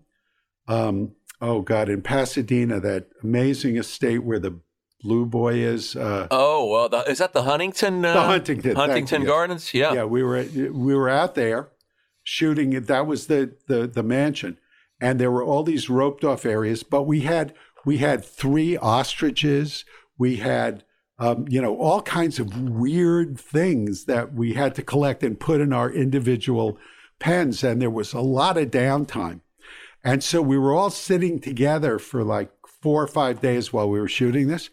um, 0.67 1.13
oh 1.41 1.61
god, 1.61 1.89
in 1.89 2.01
Pasadena, 2.01 2.79
that 2.79 3.07
amazing 3.23 3.77
estate 3.77 4.19
where 4.23 4.39
the 4.39 4.59
blue 5.01 5.25
boy 5.25 5.55
is. 5.55 5.95
Uh, 5.95 6.27
Oh, 6.29 6.65
well, 6.69 6.89
the, 6.89 6.99
is 7.09 7.17
that 7.17 7.33
the 7.33 7.43
Huntington? 7.43 8.05
Uh, 8.05 8.13
The 8.13 8.21
Huntington, 8.21 8.75
Huntington. 8.75 9.25
Gardens. 9.25 9.73
Yeah. 9.73 9.93
yeah, 9.93 10.03
we 10.03 10.23
were 10.23 10.43
we 10.71 10.93
were 10.95 11.09
out 11.09 11.35
there 11.35 11.69
shooting. 12.23 12.69
That 12.81 13.07
was 13.07 13.27
the 13.27 13.55
the 13.67 13.87
the 13.87 14.03
mansion, 14.03 14.57
and 15.01 15.19
there 15.19 15.31
were 15.31 15.43
all 15.43 15.63
these 15.63 15.89
roped 15.89 16.23
off 16.23 16.45
areas. 16.45 16.83
But 16.83 17.03
we 17.03 17.21
had 17.21 17.53
we 17.85 17.97
had 17.97 18.23
three 18.23 18.77
ostriches. 18.77 19.85
We 20.17 20.37
had 20.37 20.83
um, 21.17 21.45
you 21.49 21.61
know 21.61 21.77
all 21.77 22.01
kinds 22.01 22.39
of 22.39 22.57
weird 22.57 23.39
things 23.39 24.05
that 24.05 24.33
we 24.33 24.53
had 24.53 24.75
to 24.75 24.81
collect 24.81 25.23
and 25.23 25.39
put 25.39 25.61
in 25.61 25.73
our 25.73 25.91
individual 25.91 26.77
pens, 27.19 27.63
and 27.63 27.81
there 27.81 27.89
was 27.89 28.13
a 28.13 28.21
lot 28.21 28.57
of 28.57 28.71
downtime. 28.71 29.41
And 30.03 30.23
so 30.23 30.41
we 30.41 30.57
were 30.57 30.73
all 30.73 30.89
sitting 30.89 31.39
together 31.39 31.99
for 31.99 32.23
like 32.23 32.51
four 32.81 33.03
or 33.03 33.07
five 33.07 33.41
days 33.41 33.73
while 33.73 33.89
we 33.89 33.99
were 33.99 34.07
shooting 34.07 34.47
this. 34.47 34.69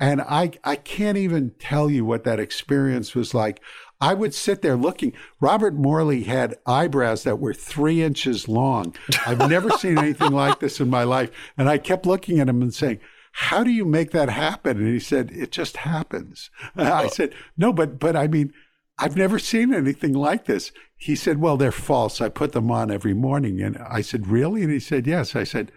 And 0.00 0.20
I, 0.20 0.52
I 0.62 0.76
can't 0.76 1.18
even 1.18 1.50
tell 1.58 1.90
you 1.90 2.04
what 2.04 2.22
that 2.24 2.38
experience 2.38 3.14
was 3.14 3.34
like. 3.34 3.60
I 4.00 4.14
would 4.14 4.32
sit 4.32 4.62
there 4.62 4.76
looking. 4.76 5.12
Robert 5.40 5.74
Morley 5.74 6.22
had 6.22 6.56
eyebrows 6.66 7.24
that 7.24 7.40
were 7.40 7.54
three 7.54 8.02
inches 8.02 8.48
long. 8.48 8.94
I've 9.26 9.50
never 9.50 9.70
seen 9.70 9.98
anything 9.98 10.32
like 10.32 10.60
this 10.60 10.80
in 10.80 10.88
my 10.88 11.02
life. 11.02 11.30
And 11.56 11.68
I 11.68 11.78
kept 11.78 12.06
looking 12.06 12.38
at 12.38 12.48
him 12.48 12.62
and 12.62 12.72
saying, 12.72 13.00
How 13.32 13.64
do 13.64 13.70
you 13.70 13.84
make 13.84 14.12
that 14.12 14.30
happen? 14.30 14.78
And 14.78 14.88
he 14.88 15.00
said, 15.00 15.32
It 15.32 15.50
just 15.50 15.78
happens. 15.78 16.50
I 16.76 17.08
said, 17.08 17.34
No, 17.56 17.72
but, 17.72 17.98
but 17.98 18.14
I 18.14 18.28
mean, 18.28 18.52
I've 18.98 19.16
never 19.16 19.38
seen 19.38 19.74
anything 19.74 20.12
like 20.12 20.44
this. 20.44 20.70
He 20.96 21.16
said, 21.16 21.40
Well, 21.40 21.56
they're 21.56 21.72
false. 21.72 22.20
I 22.20 22.28
put 22.28 22.52
them 22.52 22.70
on 22.70 22.92
every 22.92 23.14
morning. 23.14 23.60
And 23.60 23.78
I 23.78 24.02
said, 24.02 24.28
Really? 24.28 24.62
And 24.62 24.72
he 24.72 24.80
said, 24.80 25.08
Yes. 25.08 25.34
I 25.34 25.42
said, 25.42 25.72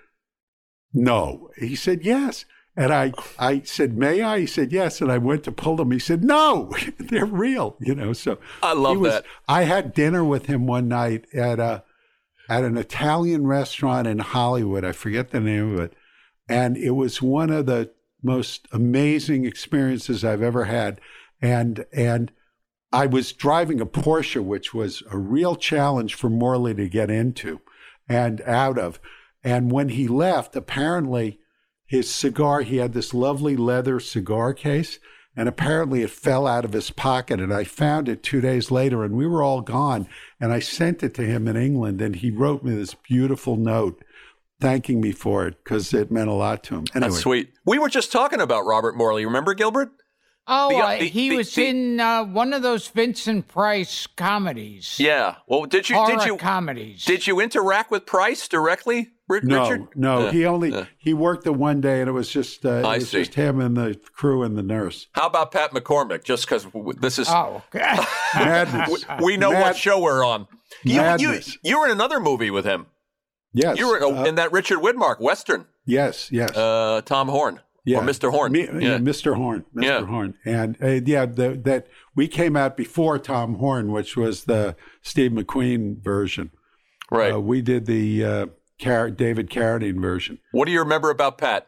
No. 0.94 1.50
He 1.58 1.76
said, 1.76 2.04
Yes. 2.04 2.46
And 2.76 2.94
I, 2.94 3.12
I 3.38 3.62
said, 3.62 3.98
May 3.98 4.22
I? 4.22 4.40
He 4.42 4.48
said, 4.48 4.72
Yes. 4.72 5.02
And 5.02 5.12
I 5.12 5.18
went 5.18 5.44
to 5.44 5.52
pull 5.52 5.76
them. 5.76 5.92
He 5.92 6.00
said, 6.00 6.24
No, 6.24 6.72
they're 7.00 7.26
real. 7.26 7.76
You 7.80 7.96
know, 7.96 8.14
so 8.14 8.38
I 8.64 8.74
love 8.74 9.00
was, 9.00 9.14
that. 9.14 9.26
I 9.48 9.64
had 9.64 9.94
dinner 9.94 10.24
with 10.24 10.46
him 10.46 10.68
one 10.68 10.88
night 10.88 11.26
at 11.34 11.60
a 11.60 11.84
at 12.50 12.64
an 12.64 12.78
Italian 12.78 13.48
restaurant 13.48 14.08
in 14.08 14.20
Hollywood. 14.20 14.84
I 14.84 14.92
forget 14.92 15.32
the 15.32 15.40
name 15.40 15.74
of 15.74 15.80
it. 15.80 15.94
And 16.50 16.76
it 16.76 16.92
was 16.92 17.22
one 17.22 17.50
of 17.50 17.66
the 17.66 17.92
most 18.24 18.68
amazing 18.72 19.46
experiences 19.46 20.24
I've 20.24 20.42
ever 20.42 20.66
had. 20.66 21.02
And 21.42 21.86
and 21.92 22.32
I 22.94 23.06
was 23.06 23.34
driving 23.34 23.82
a 23.82 23.86
Porsche, 23.86 24.44
which 24.44 24.74
was 24.74 25.04
a 25.12 25.18
real 25.18 25.56
challenge 25.56 26.16
for 26.16 26.30
Morley 26.30 26.74
to 26.76 26.90
get 26.90 27.10
into 27.10 27.62
and 28.08 28.42
out 28.42 28.78
of. 28.78 29.00
And 29.44 29.72
when 29.72 29.90
he 29.90 30.08
left, 30.08 30.56
apparently 30.56 31.40
his 31.92 32.10
cigar, 32.10 32.62
he 32.62 32.78
had 32.78 32.94
this 32.94 33.14
lovely 33.14 33.58
leather 33.58 34.00
cigar 34.00 34.54
case, 34.54 34.98
and 35.36 35.50
apparently 35.50 36.04
it 36.04 36.10
fell 36.10 36.48
out 36.48 36.64
of 36.64 36.72
his 36.72 36.90
pocket. 36.90 37.42
And 37.42 37.54
I 37.54 37.66
found 37.66 38.08
it 38.08 38.24
two 38.24 38.40
days 38.40 38.72
later, 38.72 39.04
and 39.04 39.18
we 39.18 39.28
were 39.28 39.44
all 39.44 39.60
gone. 39.60 40.08
And 40.40 40.54
I 40.54 40.60
sent 40.62 41.04
it 41.04 41.14
to 41.16 41.24
him 41.26 41.50
in 41.50 41.58
England, 41.58 42.02
and 42.02 42.16
he 42.16 42.32
wrote 42.32 42.64
me 42.64 42.74
this 42.76 42.94
beautiful 42.94 43.58
note 43.58 44.02
thanking 44.62 45.02
me 45.02 45.12
for 45.12 45.46
it 45.48 45.62
because 45.62 45.94
it 45.94 46.10
meant 46.12 46.30
a 46.30 46.34
lot 46.34 46.64
to 46.64 46.76
him. 46.76 46.86
Anyway, 46.96 47.10
That's 47.10 47.22
sweet. 47.22 47.50
We 47.66 47.78
were 47.78 47.90
just 47.90 48.10
talking 48.10 48.40
about 48.40 48.66
Robert 48.66 48.96
Morley. 48.96 49.26
Remember, 49.26 49.54
Gilbert? 49.54 49.92
Oh, 50.48 50.70
The- 50.70 50.76
uh, 50.78 50.98
the- 51.00 51.06
he 51.10 51.30
the- 51.30 51.36
was 51.38 51.54
the- 51.54 51.66
in 51.68 52.00
uh, 52.00 52.24
one 52.24 52.54
of 52.54 52.62
those 52.62 52.88
Vincent 52.88 53.50
Price 53.50 54.08
comedies. 54.16 54.96
Yeah. 54.98 55.36
Well, 55.46 55.66
did 55.66 55.90
you 55.90 55.98
horror 55.98 56.16
did 56.16 56.26
you 56.26 56.38
comedies. 56.38 57.04
did 57.04 57.28
you 57.28 57.42
interact 57.42 57.92
with 57.92 58.06
Price 58.06 58.48
directly, 58.48 59.10
Ri- 59.32 59.40
No, 59.44 59.62
Richard? 59.70 59.88
no, 59.96 60.26
Yeah. 60.26 60.32
he 60.32 60.46
only 60.46 60.72
yeah. 60.72 60.86
he 60.98 61.14
worked 61.14 61.44
the 61.46 61.54
one 61.54 61.82
day, 61.82 62.02
and 62.02 62.10
it 62.10 62.14
was 62.14 62.30
just 62.30 62.66
uh, 62.66 62.74
it 62.74 62.86
I 62.86 62.98
was 62.98 63.10
see. 63.10 63.20
just 63.20 63.34
him 63.36 63.60
and 63.60 63.76
the 63.76 64.00
crew 64.14 64.44
and 64.44 64.58
the 64.58 64.64
nurse. 64.64 65.08
How 65.14 65.28
about 65.28 65.52
Pat 65.52 65.72
McCormick? 65.72 66.24
Just 66.24 66.46
because 66.46 66.68
this 67.00 67.18
is 67.18 67.28
oh, 67.30 67.64
Madness. 68.36 69.06
we 69.22 69.38
know 69.38 69.52
what 69.52 69.76
show 69.76 70.00
we're 70.00 70.26
on. 70.26 70.48
You, 70.84 70.96
you 70.96 71.02
Madness. 71.02 71.58
you 71.64 71.80
were 71.80 71.86
in 71.86 71.92
another 71.92 72.20
movie 72.20 72.52
with 72.52 72.66
him. 72.66 72.88
Yes, 73.54 73.78
You 73.78 73.88
were 73.90 73.98
in, 73.98 74.18
uh, 74.18 74.24
in 74.24 74.36
that 74.36 74.52
Richard 74.54 74.80
Widmark 74.80 75.20
Western, 75.20 75.66
yes, 75.86 76.32
yes. 76.32 76.56
uh, 76.56 77.02
Tom 77.04 77.28
Horn. 77.28 77.60
yeah, 77.84 77.98
Or 77.98 78.02
Mr. 78.04 78.32
Horn. 78.32 78.54
Me- 78.54 78.62
yeah. 78.66 78.80
yeah, 78.80 78.98
Mr. 78.98 79.36
Horn, 79.36 79.66
Mr. 79.76 79.84
Yeah. 79.84 80.06
Horn, 80.06 80.36
and 80.46 80.78
uh, 80.82 80.88
yeah, 81.06 81.26
the, 81.26 81.60
that 81.66 81.88
we 82.16 82.30
came 82.30 82.56
out 82.56 82.78
before 82.78 83.20
Tom 83.20 83.56
Horn, 83.56 83.92
which 83.92 84.16
was 84.16 84.46
the 84.46 84.78
Steve 85.02 85.32
McQueen 85.32 86.02
version. 86.02 86.52
Right. 87.12 87.34
Uh, 87.34 87.42
we 87.42 87.62
did 87.62 87.88
the 87.88 88.24
uh, 88.24 88.46
Car- 88.82 89.12
David 89.12 89.50
Carradine 89.50 90.02
version. 90.02 90.40
what 90.52 90.66
do 90.66 90.72
you 90.72 90.80
remember 90.80 91.10
about 91.10 91.38
Pat? 91.38 91.68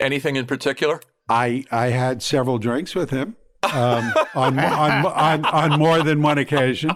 Anything 0.00 0.36
in 0.36 0.46
particular? 0.46 1.00
I 1.28 1.64
I 1.70 1.86
had 1.88 2.22
several 2.22 2.58
drinks 2.58 2.94
with 2.94 3.10
him 3.10 3.36
um, 3.62 4.12
on, 4.34 4.58
on 4.58 5.06
on 5.06 5.44
on 5.44 5.78
more 5.78 6.02
than 6.02 6.20
one 6.22 6.38
occasion, 6.38 6.90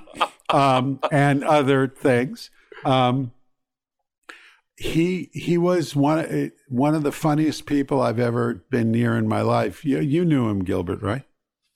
um, 0.51 0.99
and 1.13 1.45
other 1.45 1.87
things. 1.89 2.51
Um, 2.85 3.33
he 4.77 5.31
he 5.33 5.57
was 5.57 5.97
one 5.97 6.53
one 6.69 6.95
of 6.95 7.03
the 7.03 7.13
funniest 7.13 7.67
people 7.67 8.03
I've 8.03 8.19
ever 8.19 8.65
been 8.71 8.91
near 8.91 9.17
in 9.17 9.27
my 9.29 9.41
life. 9.43 9.85
You 9.85 10.01
you 10.01 10.25
knew 10.25 10.49
him, 10.49 10.65
Gilbert, 10.65 11.03
right? 11.03 11.23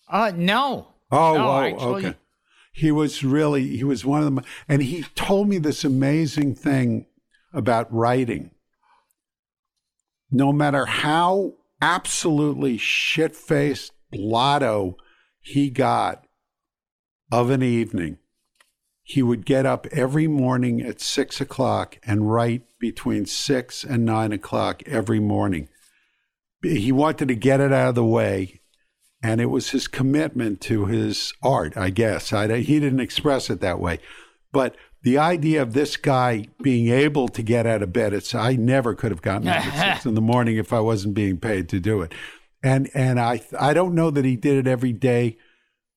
uh, 0.09 0.32
no. 0.34 0.88
Oh, 1.12 1.34
No, 1.36 1.48
oh, 1.51 1.61
actually- 1.62 2.07
okay. 2.07 2.16
He 2.72 2.92
was 2.92 3.24
really 3.24 3.76
he 3.76 3.84
was 3.84 4.05
one 4.05 4.20
of 4.22 4.24
them, 4.26 4.44
and 4.68 4.82
he 4.82 5.03
told 5.14 5.48
me 5.48 5.59
this 5.59 5.84
amazing 5.84 6.55
thing 6.55 7.07
about 7.53 7.92
writing. 7.92 8.51
No 10.30 10.53
matter 10.53 10.86
how 10.86 11.55
absolutely 11.80 12.76
shit 12.76 13.34
faced 13.34 13.92
blotto 14.11 14.96
he 15.40 15.70
got 15.70 16.24
of 17.32 17.51
an 17.51 17.62
evening, 17.62 18.18
he 19.03 19.22
would 19.22 19.44
get 19.44 19.66
up 19.66 19.86
every 19.88 20.28
morning 20.28 20.80
at 20.80 21.01
six 21.01 21.40
o'clock 21.40 21.98
and 22.05 22.30
write 22.30 22.62
between 22.78 23.26
six 23.26 23.82
and 23.82 24.05
nine 24.05 24.32
o'clock 24.32 24.82
every 24.86 25.18
morning. 25.18 25.68
He 26.62 26.92
wanted 26.92 27.28
to 27.28 27.34
get 27.34 27.61
it 27.61 27.72
out 27.72 27.88
of 27.88 27.94
the 27.96 28.05
way 28.05 28.61
and 29.22 29.40
it 29.40 29.46
was 29.46 29.70
his 29.70 29.86
commitment 29.86 30.61
to 30.62 30.86
his 30.86 31.32
art, 31.42 31.76
I 31.76 31.90
guess. 31.90 32.32
I, 32.32 32.59
he 32.59 32.80
didn't 32.80 33.01
express 33.01 33.51
it 33.51 33.61
that 33.61 33.80
way, 33.80 33.98
but 34.53 34.76
the 35.03 35.18
idea 35.18 35.62
of 35.62 35.72
this 35.72 35.96
guy 35.96 36.46
being 36.62 36.88
able 36.88 37.28
to 37.28 37.42
get 37.42 37.66
out 37.66 37.82
of 37.82 37.92
bed, 37.92 38.12
it's 38.12 38.34
I 38.34 38.57
never 38.57 38.94
could 38.94 39.11
have 39.11 39.22
gotten 39.22 39.48
up 39.48 39.66
at 39.66 39.94
six 39.94 40.07
in 40.07 40.14
the 40.14 40.20
morning 40.20 40.57
if 40.57 40.72
I 40.72 40.80
wasn't 40.80 41.14
being 41.14 41.38
paid 41.38 41.68
to 41.70 41.80
do 41.80 42.03
it, 42.03 42.12
and 42.62 42.90
and 42.94 43.18
I 43.18 43.40
I 43.59 43.72
don't 43.72 43.94
know 43.94 44.11
that 44.11 44.24
he 44.24 44.36
did 44.36 44.59
it 44.59 44.70
every 44.70 44.92
day 44.92 45.38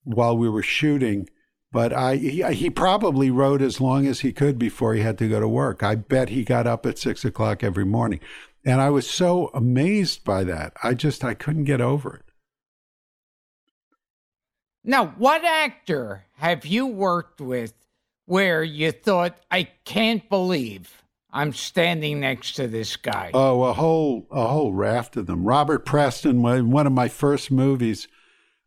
while 0.04 0.38
we 0.38 0.50
were 0.50 0.64
shooting. 0.64 1.30
But 1.72 1.92
I 1.92 2.18
he, 2.18 2.44
he 2.54 2.70
probably 2.70 3.32
wrote 3.32 3.62
as 3.62 3.82
long 3.82 4.06
as 4.06 4.20
he 4.20 4.32
could 4.32 4.60
before 4.60 4.94
he 4.94 5.02
had 5.02 5.18
to 5.18 5.28
go 5.28 5.40
to 5.40 5.48
work. 5.48 5.82
I 5.82 5.96
bet 5.96 6.30
he 6.30 6.44
got 6.44 6.68
up 6.68 6.86
at 6.86 7.00
six 7.00 7.26
o'clock 7.26 7.64
every 7.64 7.86
morning, 7.86 8.20
and 8.64 8.80
I 8.80 8.90
was 8.90 9.10
so 9.10 9.50
amazed 9.54 10.24
by 10.24 10.44
that. 10.44 10.74
I 10.84 10.94
just 10.94 11.24
I 11.24 11.34
couldn't 11.34 11.64
get 11.64 11.82
over 11.82 12.16
it. 12.16 12.24
Now, 14.86 15.08
what 15.18 15.44
actor 15.46 16.26
have 16.36 16.66
you 16.66 16.86
worked 16.86 17.40
with 17.40 17.74
where 18.26 18.64
you 18.64 18.92
thought, 18.92 19.38
I 19.52 19.64
can't 19.86 20.28
believe 20.30 21.04
I'm 21.34 21.52
standing 21.52 22.20
next 22.20 22.54
to 22.54 22.68
this 22.68 22.96
guy? 22.96 23.32
Oh, 23.34 23.64
a 23.64 23.74
whole 23.74 24.28
a 24.30 24.48
whole 24.48 24.72
raft 24.72 25.18
of 25.18 25.26
them. 25.26 25.44
Robert 25.44 25.84
Preston, 25.84 26.44
one 26.44 26.70
one 26.70 26.86
of 26.86 26.94
my 26.94 27.08
first 27.08 27.50
movies. 27.50 28.08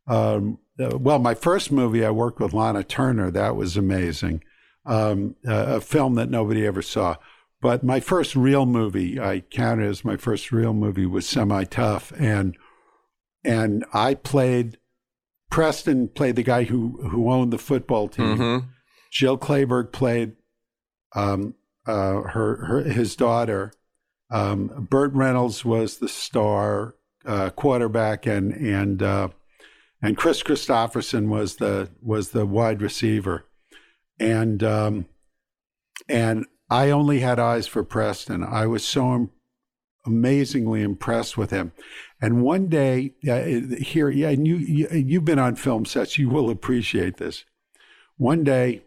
Um, 0.09 0.59
uh, 0.79 0.99
well, 0.99 1.21
my 1.21 1.35
first 1.35 1.71
movie, 1.71 2.05
I 2.05 2.11
worked 2.11 2.41
with 2.41 2.53
Lana 2.53 2.83
Turner. 2.83 3.31
That 3.31 3.55
was 3.57 3.77
amazing. 3.77 4.43
Um, 4.85 5.37
a, 5.47 5.77
a 5.77 5.81
film 5.81 6.17
that 6.17 6.29
nobody 6.29 6.67
ever 6.67 6.83
saw. 6.83 7.17
But 7.61 7.83
my 7.83 8.01
first 8.01 8.37
real 8.37 8.67
movie, 8.67 9.19
I 9.19 9.41
count 9.41 9.81
it 9.81 9.87
as 9.87 10.05
my 10.05 10.17
first 10.17 10.53
real 10.53 10.75
movie, 10.75 11.07
was 11.07 11.27
Semi 11.27 11.65
Tough, 11.65 12.13
and 12.19 12.57
and 13.45 13.85
I 13.93 14.15
played. 14.15 14.79
Preston 15.49 16.09
played 16.09 16.35
the 16.35 16.43
guy 16.43 16.65
who 16.65 17.09
who 17.11 17.31
owned 17.31 17.53
the 17.53 17.59
football 17.59 18.09
team. 18.09 18.39
Mm-hmm. 18.39 18.67
Jill 19.11 19.39
Clayburgh 19.39 19.93
played 19.93 20.33
um, 21.15 21.55
uh, 21.87 22.23
her, 22.23 22.57
her 22.67 22.83
his 22.83 23.17
daughter. 23.17 23.73
Um, 24.31 24.89
Burt 24.91 25.13
Reynolds 25.13 25.65
was 25.65 25.99
the 25.99 26.09
star 26.09 26.97
uh, 27.25 27.51
quarterback, 27.51 28.27
and 28.27 28.53
and 28.53 29.03
uh, 29.03 29.29
and 30.03 30.17
Kris 30.17 30.43
Kristofferson 30.43 31.29
was 31.29 31.57
the 31.57 31.91
was 32.03 32.31
the 32.31 32.47
wide 32.47 32.83
receiver, 32.83 33.47
and 34.19 34.63
um, 34.63 35.07
and 36.09 36.47
I 36.69 36.91
only 36.91 37.21
had 37.21 37.39
eyes 37.39 37.67
for 37.67 37.85
Preston. 37.85 38.43
I 38.43 38.67
was 38.67 38.85
so 38.85 39.13
am- 39.13 39.31
amazingly 40.05 40.83
impressed 40.83 41.37
with 41.37 41.51
him. 41.51 41.73
And 42.21 42.43
one 42.43 42.69
day, 42.69 43.15
uh, 43.29 43.45
here, 43.83 44.09
yeah, 44.09 44.31
and 44.31 44.47
you, 44.47 44.57
you 44.57 44.89
you've 44.91 45.25
been 45.25 45.39
on 45.39 45.57
film 45.57 45.85
sets, 45.85 46.19
you 46.19 46.29
will 46.29 46.51
appreciate 46.51 47.19
this. 47.19 47.45
One 48.17 48.43
day, 48.43 48.83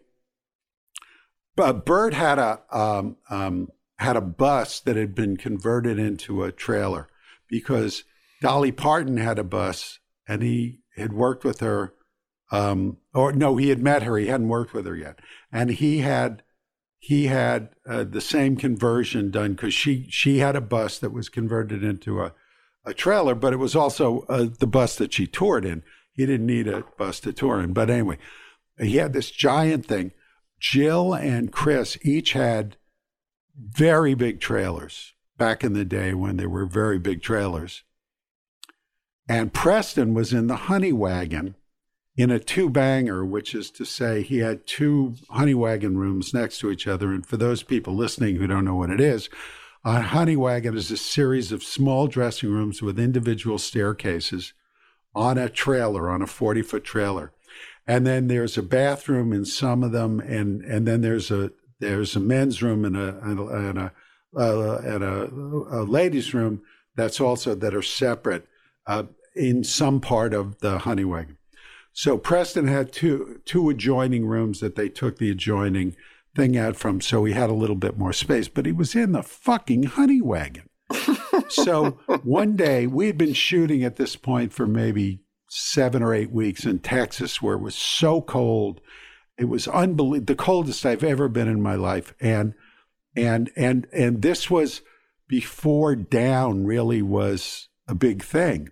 uh, 1.60 1.72
Burt 1.72 2.14
had 2.14 2.38
a 2.38 2.60
um, 2.70 3.16
um, 3.28 3.68
had 3.98 4.16
a 4.16 4.20
bus 4.20 4.80
that 4.80 4.96
had 4.96 5.14
been 5.14 5.36
converted 5.36 5.98
into 5.98 6.42
a 6.42 6.52
trailer 6.52 7.08
because 7.48 8.04
Dolly 8.40 8.72
Parton 8.72 9.18
had 9.18 9.38
a 9.38 9.44
bus, 9.44 9.98
and 10.26 10.42
he 10.42 10.80
had 10.96 11.12
worked 11.12 11.44
with 11.44 11.60
her. 11.60 11.94
Um, 12.52 12.96
or 13.14 13.32
no, 13.32 13.56
he 13.56 13.68
had 13.68 13.82
met 13.82 14.02
her. 14.02 14.16
He 14.16 14.26
hadn't 14.26 14.48
worked 14.48 14.72
with 14.72 14.86
her 14.86 14.96
yet, 14.96 15.20
and 15.52 15.70
he 15.70 15.98
had 15.98 16.42
he 16.98 17.26
had 17.26 17.70
uh, 17.86 18.04
the 18.04 18.20
same 18.20 18.56
conversion 18.56 19.30
done 19.30 19.52
because 19.52 19.74
she 19.74 20.06
she 20.10 20.38
had 20.38 20.56
a 20.56 20.60
bus 20.60 20.98
that 20.98 21.12
was 21.12 21.28
converted 21.28 21.84
into 21.84 22.20
a 22.20 22.32
a 22.84 22.94
trailer, 22.94 23.34
but 23.34 23.52
it 23.52 23.58
was 23.58 23.76
also 23.76 24.24
uh, 24.28 24.46
the 24.58 24.66
bus 24.66 24.96
that 24.96 25.12
she 25.12 25.26
toured 25.26 25.64
in. 25.64 25.82
He 26.12 26.26
didn't 26.26 26.46
need 26.46 26.66
a 26.66 26.84
bus 26.98 27.20
to 27.20 27.32
tour 27.32 27.60
in, 27.60 27.72
but 27.72 27.90
anyway, 27.90 28.18
he 28.78 28.96
had 28.96 29.12
this 29.12 29.30
giant 29.30 29.86
thing. 29.86 30.12
Jill 30.60 31.14
and 31.14 31.50
Chris 31.50 31.98
each 32.02 32.34
had 32.34 32.76
very 33.58 34.14
big 34.14 34.40
trailers 34.40 35.14
back 35.36 35.64
in 35.64 35.72
the 35.72 35.84
day 35.84 36.12
when 36.14 36.36
they 36.36 36.46
were 36.46 36.66
very 36.66 36.98
big 36.98 37.22
trailers. 37.22 37.82
And 39.28 39.52
Preston 39.52 40.12
was 40.12 40.32
in 40.32 40.48
the 40.48 40.56
honey 40.56 40.92
wagon 40.92 41.54
in 42.16 42.30
a 42.30 42.38
two 42.38 42.68
banger, 42.68 43.24
which 43.24 43.54
is 43.54 43.70
to 43.70 43.84
say 43.86 44.22
he 44.22 44.38
had 44.38 44.66
two 44.66 45.14
honey 45.30 45.54
wagon 45.54 45.96
rooms 45.96 46.34
next 46.34 46.58
to 46.58 46.70
each 46.70 46.86
other. 46.86 47.12
And 47.12 47.24
for 47.24 47.38
those 47.38 47.62
people 47.62 47.94
listening 47.94 48.36
who 48.36 48.46
don't 48.46 48.64
know 48.64 48.74
what 48.74 48.90
it 48.90 49.00
is, 49.00 49.30
a 49.84 50.02
honey 50.02 50.36
wagon 50.36 50.76
is 50.76 50.90
a 50.90 50.96
series 50.96 51.52
of 51.52 51.62
small 51.62 52.06
dressing 52.06 52.50
rooms 52.50 52.82
with 52.82 52.98
individual 52.98 53.56
staircases 53.56 54.52
on 55.14 55.38
a 55.38 55.48
trailer, 55.48 56.10
on 56.10 56.20
a 56.20 56.26
40 56.26 56.62
foot 56.62 56.84
trailer. 56.84 57.32
And 57.90 58.06
then 58.06 58.28
there's 58.28 58.56
a 58.56 58.62
bathroom 58.62 59.32
in 59.32 59.44
some 59.44 59.82
of 59.82 59.90
them, 59.90 60.20
and, 60.20 60.62
and 60.62 60.86
then 60.86 61.00
there's 61.00 61.32
a 61.32 61.50
there's 61.80 62.14
a 62.14 62.20
men's 62.20 62.62
room 62.62 62.84
and 62.84 62.96
a 62.96 63.18
and 63.18 63.40
a, 63.40 63.46
and 63.48 63.78
a, 63.78 63.92
uh, 64.36 64.76
and 64.84 65.02
a, 65.02 65.24
a 65.24 65.82
ladies' 65.82 66.32
room 66.32 66.62
that's 66.94 67.20
also 67.20 67.56
that 67.56 67.74
are 67.74 67.82
separate 67.82 68.46
uh, 68.86 69.02
in 69.34 69.64
some 69.64 70.00
part 70.00 70.32
of 70.32 70.60
the 70.60 70.78
honey 70.78 71.04
wagon. 71.04 71.36
So 71.92 72.16
Preston 72.16 72.68
had 72.68 72.92
two 72.92 73.40
two 73.44 73.68
adjoining 73.70 74.24
rooms 74.24 74.60
that 74.60 74.76
they 74.76 74.88
took 74.88 75.18
the 75.18 75.32
adjoining 75.32 75.96
thing 76.36 76.56
out 76.56 76.76
from, 76.76 77.00
so 77.00 77.24
he 77.24 77.32
had 77.32 77.50
a 77.50 77.54
little 77.54 77.74
bit 77.74 77.98
more 77.98 78.12
space. 78.12 78.46
But 78.46 78.66
he 78.66 78.72
was 78.72 78.94
in 78.94 79.10
the 79.10 79.24
fucking 79.24 79.82
honey 79.82 80.20
wagon. 80.20 80.68
so 81.48 81.98
one 82.22 82.54
day 82.54 82.86
we 82.86 83.08
had 83.08 83.18
been 83.18 83.32
shooting 83.32 83.82
at 83.82 83.96
this 83.96 84.14
point 84.14 84.52
for 84.52 84.68
maybe 84.68 85.22
seven 85.52 86.00
or 86.00 86.14
eight 86.14 86.30
weeks 86.30 86.64
in 86.64 86.78
Texas, 86.78 87.42
where 87.42 87.56
it 87.56 87.60
was 87.60 87.74
so 87.74 88.22
cold. 88.22 88.80
It 89.36 89.46
was 89.46 89.66
unbelievable, 89.66 90.26
the 90.26 90.36
coldest 90.36 90.86
I've 90.86 91.02
ever 91.02 91.28
been 91.28 91.48
in 91.48 91.60
my 91.60 91.74
life, 91.74 92.14
and 92.20 92.54
and 93.16 93.50
and 93.56 93.86
and 93.92 94.22
this 94.22 94.48
was 94.48 94.82
before 95.26 95.96
down 95.96 96.64
really 96.66 97.02
was 97.02 97.68
a 97.88 97.94
big 97.94 98.22
thing, 98.22 98.68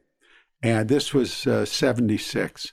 and 0.62 0.88
this 0.88 1.12
was 1.12 1.46
uh, 1.46 1.64
seventy 1.64 2.18
six, 2.18 2.72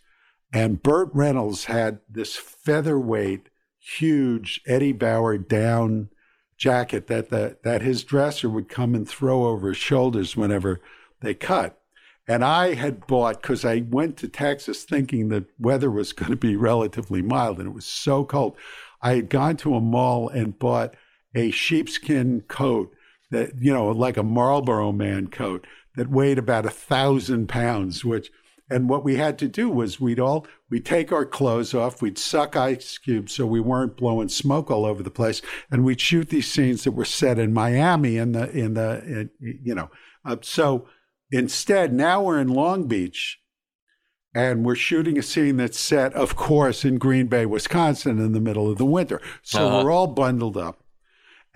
and 0.53 0.83
Burt 0.83 1.09
Reynolds 1.13 1.65
had 1.65 1.99
this 2.07 2.35
featherweight, 2.35 3.49
huge 3.79 4.61
Eddie 4.67 4.93
Bauer 4.93 5.37
down 5.39 6.09
jacket 6.57 7.07
that 7.07 7.29
the, 7.29 7.57
that 7.63 7.81
his 7.81 8.03
dresser 8.03 8.49
would 8.49 8.69
come 8.69 8.93
and 8.93 9.09
throw 9.09 9.45
over 9.45 9.69
his 9.69 9.77
shoulders 9.77 10.37
whenever 10.37 10.79
they 11.21 11.33
cut. 11.33 11.81
And 12.27 12.43
I 12.43 12.73
had 12.73 13.05
bought 13.05 13.41
because 13.41 13.63
I 13.63 13.85
went 13.89 14.17
to 14.17 14.27
Texas 14.27 14.83
thinking 14.83 15.29
the 15.29 15.45
weather 15.59 15.91
was 15.91 16.11
going 16.13 16.31
to 16.31 16.37
be 16.37 16.55
relatively 16.55 17.21
mild, 17.21 17.59
and 17.59 17.67
it 17.67 17.73
was 17.73 17.85
so 17.85 18.25
cold. 18.25 18.57
I 19.01 19.15
had 19.15 19.29
gone 19.29 19.57
to 19.57 19.75
a 19.75 19.81
mall 19.81 20.29
and 20.29 20.57
bought 20.57 20.95
a 21.35 21.51
sheepskin 21.51 22.41
coat 22.47 22.95
that 23.31 23.51
you 23.59 23.73
know, 23.73 23.87
like 23.87 24.17
a 24.17 24.23
Marlboro 24.23 24.91
Man 24.91 25.27
coat 25.27 25.67
that 25.95 26.09
weighed 26.09 26.37
about 26.37 26.65
a 26.65 26.71
thousand 26.71 27.47
pounds, 27.47 28.03
which 28.03 28.31
and 28.69 28.89
what 28.89 29.03
we 29.03 29.17
had 29.17 29.37
to 29.39 29.47
do 29.47 29.69
was 29.69 29.99
we'd 29.99 30.19
all 30.19 30.47
we'd 30.69 30.85
take 30.85 31.11
our 31.11 31.25
clothes 31.25 31.73
off, 31.73 32.01
we'd 32.01 32.17
suck 32.17 32.55
ice 32.55 32.97
cubes 32.97 33.33
so 33.33 33.45
we 33.45 33.59
weren't 33.59 33.97
blowing 33.97 34.29
smoke 34.29 34.71
all 34.71 34.85
over 34.85 35.03
the 35.03 35.11
place, 35.11 35.41
and 35.69 35.85
we'd 35.85 36.01
shoot 36.01 36.29
these 36.29 36.51
scenes 36.51 36.83
that 36.83 36.91
were 36.91 37.05
set 37.05 37.37
in 37.37 37.53
Miami 37.53 38.17
in 38.17 38.31
the 38.31 38.49
in 38.49 38.73
the 38.73 39.03
in, 39.05 39.29
you 39.39 39.75
know. 39.75 39.89
Uh, 40.23 40.37
so 40.41 40.87
instead, 41.31 41.93
now 41.93 42.21
we're 42.23 42.39
in 42.39 42.47
Long 42.49 42.87
Beach, 42.87 43.39
and 44.33 44.65
we're 44.65 44.75
shooting 44.75 45.17
a 45.17 45.23
scene 45.23 45.57
that's 45.57 45.79
set, 45.79 46.13
of 46.13 46.35
course, 46.35 46.83
in 46.83 46.97
Green 46.97 47.27
Bay, 47.27 47.45
Wisconsin, 47.45 48.19
in 48.19 48.33
the 48.33 48.41
middle 48.41 48.69
of 48.69 48.77
the 48.77 48.85
winter. 48.85 49.21
So 49.41 49.65
Uh-huh. 49.67 49.83
we're 49.83 49.91
all 49.91 50.07
bundled 50.07 50.57
up. 50.57 50.81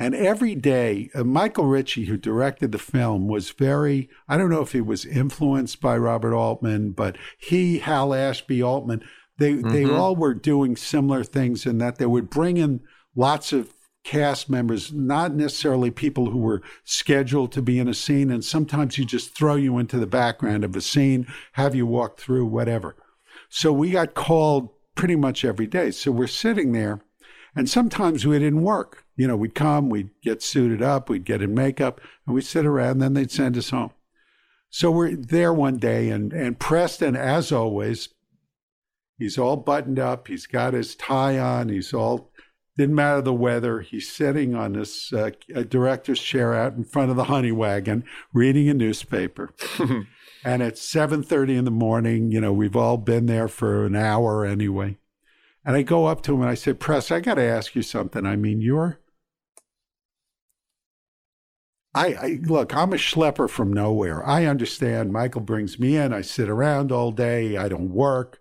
And 0.01 0.15
every 0.15 0.55
day, 0.55 1.09
uh, 1.13 1.25
Michael 1.25 1.65
Ritchie, 1.65 2.05
who 2.05 2.15
directed 2.15 2.71
the 2.71 2.77
film, 2.77 3.27
was 3.27 3.49
very, 3.49 4.09
I 4.29 4.37
don't 4.37 4.49
know 4.49 4.61
if 4.61 4.71
he 4.71 4.79
was 4.79 5.05
influenced 5.05 5.81
by 5.81 5.97
Robert 5.97 6.33
Altman, 6.33 6.91
but 6.91 7.17
he, 7.37 7.79
Hal 7.79 8.13
Ashby, 8.13 8.63
Altman, 8.63 9.03
they, 9.37 9.53
they 9.55 9.83
all 9.97 10.15
were 10.15 10.33
doing 10.33 10.77
similar 10.77 11.25
things 11.25 11.65
in 11.65 11.79
that 11.79 11.97
they 11.97 12.05
would 12.05 12.29
bring 12.29 12.55
in 12.55 12.79
lots 13.13 13.51
of 13.51 13.73
cast 14.03 14.49
members, 14.49 14.93
not 14.93 15.33
necessarily 15.33 15.91
people 15.91 16.29
who 16.29 16.39
were 16.39 16.61
scheduled 16.83 17.51
to 17.51 17.61
be 17.61 17.79
in 17.79 17.87
a 17.87 17.93
scene. 17.93 18.31
And 18.31 18.43
sometimes 18.43 18.97
you 18.97 19.05
just 19.05 19.35
throw 19.35 19.55
you 19.55 19.77
into 19.77 19.97
the 19.97 20.07
background 20.07 20.63
of 20.63 20.75
a 20.75 20.81
scene, 20.81 21.27
have 21.53 21.75
you 21.75 21.85
walk 21.85 22.17
through, 22.17 22.45
whatever. 22.45 22.95
So 23.49 23.73
we 23.73 23.91
got 23.91 24.13
called 24.13 24.69
pretty 24.95 25.15
much 25.15 25.45
every 25.45 25.67
day. 25.67 25.91
So 25.91 26.11
we're 26.11 26.27
sitting 26.27 26.71
there, 26.71 27.01
and 27.55 27.69
sometimes 27.69 28.25
we 28.25 28.37
didn't 28.39 28.63
work. 28.63 29.05
You 29.15 29.27
know, 29.27 29.35
we'd 29.35 29.55
come, 29.55 29.89
we'd 29.89 30.11
get 30.21 30.41
suited 30.41 30.81
up, 30.81 31.09
we'd 31.09 31.25
get 31.25 31.41
in 31.41 31.53
makeup, 31.53 31.99
and 32.25 32.35
we'd 32.35 32.45
sit 32.45 32.65
around, 32.65 32.91
and 32.91 33.01
then 33.01 33.13
they'd 33.13 33.31
send 33.31 33.57
us 33.57 33.69
home. 33.69 33.91
So 34.69 34.91
we're 34.91 35.15
there 35.15 35.53
one 35.53 35.77
day, 35.77 36.09
and, 36.09 36.31
and 36.31 36.59
Preston, 36.59 37.15
as 37.15 37.51
always, 37.51 38.09
he's 39.17 39.37
all 39.37 39.57
buttoned 39.57 39.99
up, 39.99 40.27
he's 40.27 40.45
got 40.45 40.73
his 40.73 40.95
tie 40.95 41.39
on, 41.39 41.69
he's 41.69 41.93
all, 41.93 42.31
didn't 42.79 42.95
matter 42.95 43.21
the 43.21 43.33
weather, 43.33 43.81
he's 43.81 44.09
sitting 44.09 44.55
on 44.55 44.71
this 44.71 45.11
uh, 45.11 45.31
director's 45.67 46.21
chair 46.21 46.53
out 46.53 46.75
in 46.75 46.85
front 46.85 47.11
of 47.11 47.17
the 47.17 47.25
honey 47.25 47.51
wagon, 47.51 48.05
reading 48.31 48.69
a 48.69 48.73
newspaper. 48.73 49.53
and 50.45 50.63
it's 50.63 50.81
7.30 50.89 51.57
in 51.57 51.65
the 51.65 51.71
morning, 51.71 52.31
you 52.31 52.39
know, 52.39 52.53
we've 52.53 52.77
all 52.77 52.95
been 52.95 53.25
there 53.25 53.49
for 53.49 53.85
an 53.85 53.97
hour 53.97 54.45
anyway. 54.45 54.97
And 55.65 55.75
I 55.75 55.81
go 55.81 56.05
up 56.05 56.23
to 56.23 56.33
him 56.33 56.39
and 56.39 56.49
I 56.49 56.53
say, 56.53 56.71
Press, 56.71 57.11
I 57.11 57.19
got 57.19 57.33
to 57.33 57.41
ask 57.41 57.75
you 57.75 57.81
something. 57.81 58.25
I 58.25 58.37
mean, 58.37 58.61
you're. 58.61 59.01
I, 61.93 62.05
I 62.13 62.39
look, 62.43 62.73
I'm 62.73 62.93
a 62.93 62.95
schlepper 62.95 63.49
from 63.49 63.73
nowhere. 63.73 64.25
I 64.25 64.45
understand. 64.45 65.11
Michael 65.11 65.41
brings 65.41 65.79
me 65.79 65.97
in. 65.97 66.13
I 66.13 66.21
sit 66.21 66.47
around 66.47 66.93
all 66.93 67.11
day. 67.11 67.57
I 67.57 67.67
don't 67.67 67.91
work. 67.91 68.39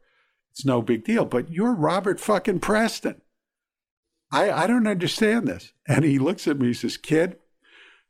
It's 0.53 0.65
no 0.65 0.81
big 0.81 1.03
deal. 1.03 1.25
But 1.25 1.51
you're 1.51 1.75
Robert 1.75 2.21
fucking 2.21 2.61
Preston. 2.61 3.21
I, 4.31 4.51
I 4.51 4.67
don't 4.67 4.87
understand 4.87 5.47
this. 5.49 5.73
And 5.87 6.05
he 6.05 6.19
looks 6.19 6.47
at 6.47 6.59
me, 6.59 6.69
he 6.69 6.75
says, 6.75 6.97
Kid, 6.97 7.37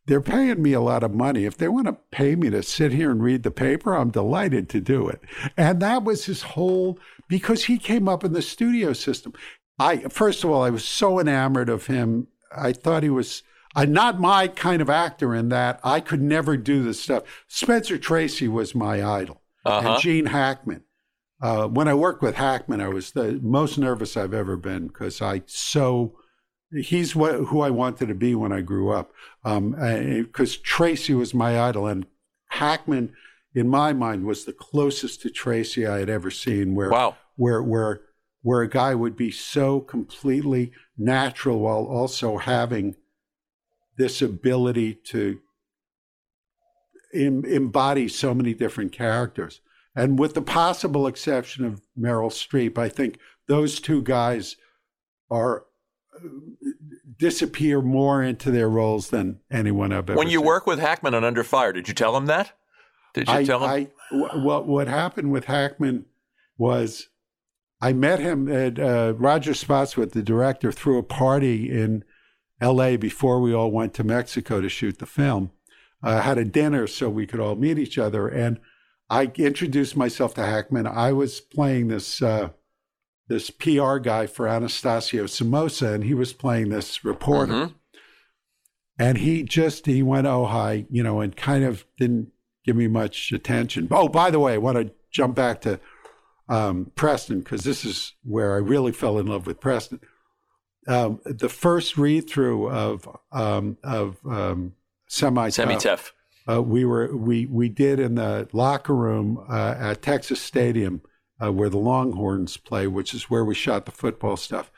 they're 0.06 0.20
paying 0.20 0.62
me 0.62 0.72
a 0.72 0.80
lot 0.80 1.02
of 1.02 1.14
money. 1.14 1.44
If 1.44 1.56
they 1.58 1.68
want 1.68 1.86
to 1.86 1.98
pay 2.10 2.34
me 2.34 2.48
to 2.50 2.62
sit 2.62 2.92
here 2.92 3.10
and 3.10 3.22
read 3.22 3.42
the 3.42 3.50
paper, 3.50 3.94
I'm 3.94 4.10
delighted 4.10 4.68
to 4.70 4.80
do 4.80 5.06
it. 5.08 5.20
And 5.56 5.80
that 5.80 6.02
was 6.02 6.24
his 6.24 6.42
whole 6.42 6.98
because 7.28 7.64
he 7.64 7.78
came 7.78 8.08
up 8.08 8.24
in 8.24 8.32
the 8.32 8.40
studio 8.42 8.94
system. 8.94 9.34
I 9.78 9.98
first 10.08 10.42
of 10.44 10.50
all, 10.50 10.62
I 10.64 10.70
was 10.70 10.84
so 10.84 11.20
enamored 11.20 11.68
of 11.68 11.86
him. 11.86 12.28
I 12.56 12.72
thought 12.72 13.02
he 13.02 13.10
was 13.10 13.42
uh, 13.76 13.84
not 13.84 14.18
my 14.18 14.48
kind 14.48 14.80
of 14.80 14.88
actor 14.88 15.34
in 15.34 15.50
that 15.50 15.78
I 15.84 16.00
could 16.00 16.22
never 16.22 16.56
do 16.56 16.82
this 16.82 17.00
stuff. 17.00 17.22
Spencer 17.46 17.98
Tracy 17.98 18.48
was 18.48 18.74
my 18.74 19.04
idol, 19.04 19.42
Uh-huh. 19.66 19.90
and 19.92 20.00
Gene 20.02 20.26
Hackman. 20.26 20.82
Uh, 21.40 21.68
when 21.68 21.86
I 21.86 21.94
worked 21.94 22.22
with 22.22 22.34
Hackman, 22.34 22.80
I 22.80 22.88
was 22.88 23.12
the 23.12 23.38
most 23.42 23.78
nervous 23.78 24.16
I've 24.16 24.34
ever 24.34 24.56
been 24.56 24.88
because 24.88 25.22
I 25.22 25.42
so 25.46 26.18
he's 26.72 27.14
what 27.14 27.34
who 27.34 27.60
I 27.60 27.70
wanted 27.70 28.08
to 28.08 28.14
be 28.14 28.34
when 28.34 28.52
I 28.52 28.60
grew 28.60 28.90
up. 28.90 29.12
Because 29.44 30.56
Tracy 30.56 31.14
was 31.14 31.32
my 31.34 31.60
idol, 31.60 31.86
and 31.86 32.06
Hackman, 32.48 33.14
in 33.54 33.68
my 33.68 33.92
mind, 33.92 34.24
was 34.24 34.44
the 34.44 34.52
closest 34.52 35.22
to 35.22 35.30
Tracy 35.30 35.86
I 35.86 36.00
had 36.00 36.10
ever 36.10 36.30
seen. 36.30 36.74
Where 36.74 36.90
Wow. 36.90 37.16
where 37.36 37.62
where 37.62 38.00
where 38.42 38.62
a 38.62 38.68
guy 38.68 38.94
would 38.94 39.16
be 39.16 39.30
so 39.30 39.80
completely 39.80 40.72
natural 40.96 41.60
while 41.60 41.84
also 41.84 42.38
having 42.38 42.96
this 43.96 44.22
ability 44.22 44.94
to 44.94 45.40
em- 47.14 47.44
embody 47.44 48.08
so 48.08 48.34
many 48.34 48.54
different 48.54 48.92
characters. 48.92 49.60
And 49.98 50.16
with 50.16 50.34
the 50.34 50.42
possible 50.42 51.08
exception 51.08 51.64
of 51.64 51.82
Meryl 51.98 52.30
Streep, 52.30 52.78
I 52.78 52.88
think 52.88 53.18
those 53.48 53.80
two 53.80 54.00
guys 54.00 54.54
are 55.28 55.64
uh, 56.14 56.20
disappear 57.16 57.82
more 57.82 58.22
into 58.22 58.52
their 58.52 58.68
roles 58.68 59.10
than 59.10 59.40
anyone 59.50 59.90
I've 59.90 60.08
ever 60.08 60.12
seen 60.12 60.18
When 60.18 60.28
you 60.28 60.38
seen. 60.38 60.46
work 60.46 60.68
with 60.68 60.78
Hackman 60.78 61.14
on 61.14 61.24
Under 61.24 61.42
Fire, 61.42 61.72
did 61.72 61.88
you 61.88 61.94
tell 61.94 62.16
him 62.16 62.26
that? 62.26 62.52
Did 63.12 63.26
you 63.26 63.34
I, 63.34 63.44
tell 63.44 63.66
him? 63.66 63.88
I, 64.12 64.36
what 64.36 64.68
what 64.68 64.86
happened 64.86 65.32
with 65.32 65.46
Hackman 65.46 66.04
was 66.56 67.08
I 67.80 67.92
met 67.92 68.20
him 68.20 68.48
at 68.48 68.78
uh, 68.78 69.14
Roger 69.16 69.50
Spottiswoode, 69.50 70.12
the 70.12 70.22
director, 70.22 70.70
threw 70.70 70.98
a 70.98 71.02
party 71.02 71.68
in 71.76 72.04
L.A. 72.60 72.96
before 72.96 73.40
we 73.40 73.52
all 73.52 73.72
went 73.72 73.94
to 73.94 74.04
Mexico 74.04 74.60
to 74.60 74.68
shoot 74.68 75.00
the 75.00 75.06
film. 75.06 75.50
I 76.04 76.20
had 76.20 76.38
a 76.38 76.44
dinner 76.44 76.86
so 76.86 77.10
we 77.10 77.26
could 77.26 77.40
all 77.40 77.56
meet 77.56 77.80
each 77.80 77.98
other, 77.98 78.28
and 78.28 78.60
I 79.10 79.30
introduced 79.36 79.96
myself 79.96 80.34
to 80.34 80.44
Hackman. 80.44 80.86
I 80.86 81.12
was 81.12 81.40
playing 81.40 81.88
this 81.88 82.20
uh, 82.20 82.50
this 83.28 83.50
PR 83.50 83.96
guy 83.98 84.26
for 84.26 84.48
Anastasio 84.48 85.26
Somoza, 85.26 85.92
and 85.92 86.04
he 86.04 86.14
was 86.14 86.32
playing 86.32 86.68
this 86.68 87.04
reporter. 87.04 87.52
Mhm. 87.52 87.74
And 88.98 89.18
he 89.18 89.42
just 89.42 89.86
he 89.86 90.02
went 90.02 90.26
oh 90.26 90.46
hi, 90.46 90.86
you 90.90 91.02
know, 91.02 91.20
and 91.20 91.36
kind 91.36 91.64
of 91.64 91.86
didn't 91.98 92.32
give 92.64 92.76
me 92.76 92.88
much 92.88 93.32
attention. 93.32 93.88
Oh, 93.90 94.08
by 94.08 94.30
the 94.30 94.40
way, 94.40 94.54
I 94.54 94.58
want 94.58 94.76
to 94.76 94.92
jump 95.10 95.34
back 95.34 95.60
to 95.62 95.80
um, 96.48 96.90
Preston 96.96 97.40
because 97.40 97.62
this 97.62 97.84
is 97.84 98.14
where 98.24 98.54
I 98.54 98.58
really 98.58 98.92
fell 98.92 99.18
in 99.18 99.26
love 99.26 99.46
with 99.46 99.60
Preston. 99.60 100.00
Um, 100.86 101.20
the 101.24 101.48
first 101.48 101.96
read 101.98 102.28
through 102.28 102.70
of 102.70 103.08
um, 103.30 103.76
of 103.84 104.16
um, 104.26 104.74
semi 105.06 105.48
Semi-Tough. 105.50 106.12
Uh, 106.48 106.62
we 106.62 106.84
were 106.84 107.14
we 107.16 107.46
we 107.46 107.68
did 107.68 108.00
in 108.00 108.14
the 108.14 108.48
locker 108.52 108.94
room 108.94 109.44
uh, 109.48 109.74
at 109.78 110.02
Texas 110.02 110.40
Stadium 110.40 111.02
uh, 111.42 111.52
where 111.52 111.68
the 111.68 111.78
Longhorns 111.78 112.56
play, 112.56 112.86
which 112.86 113.14
is 113.14 113.30
where 113.30 113.44
we 113.44 113.54
shot 113.54 113.86
the 113.86 113.92
football 113.92 114.36
stuff. 114.36 114.70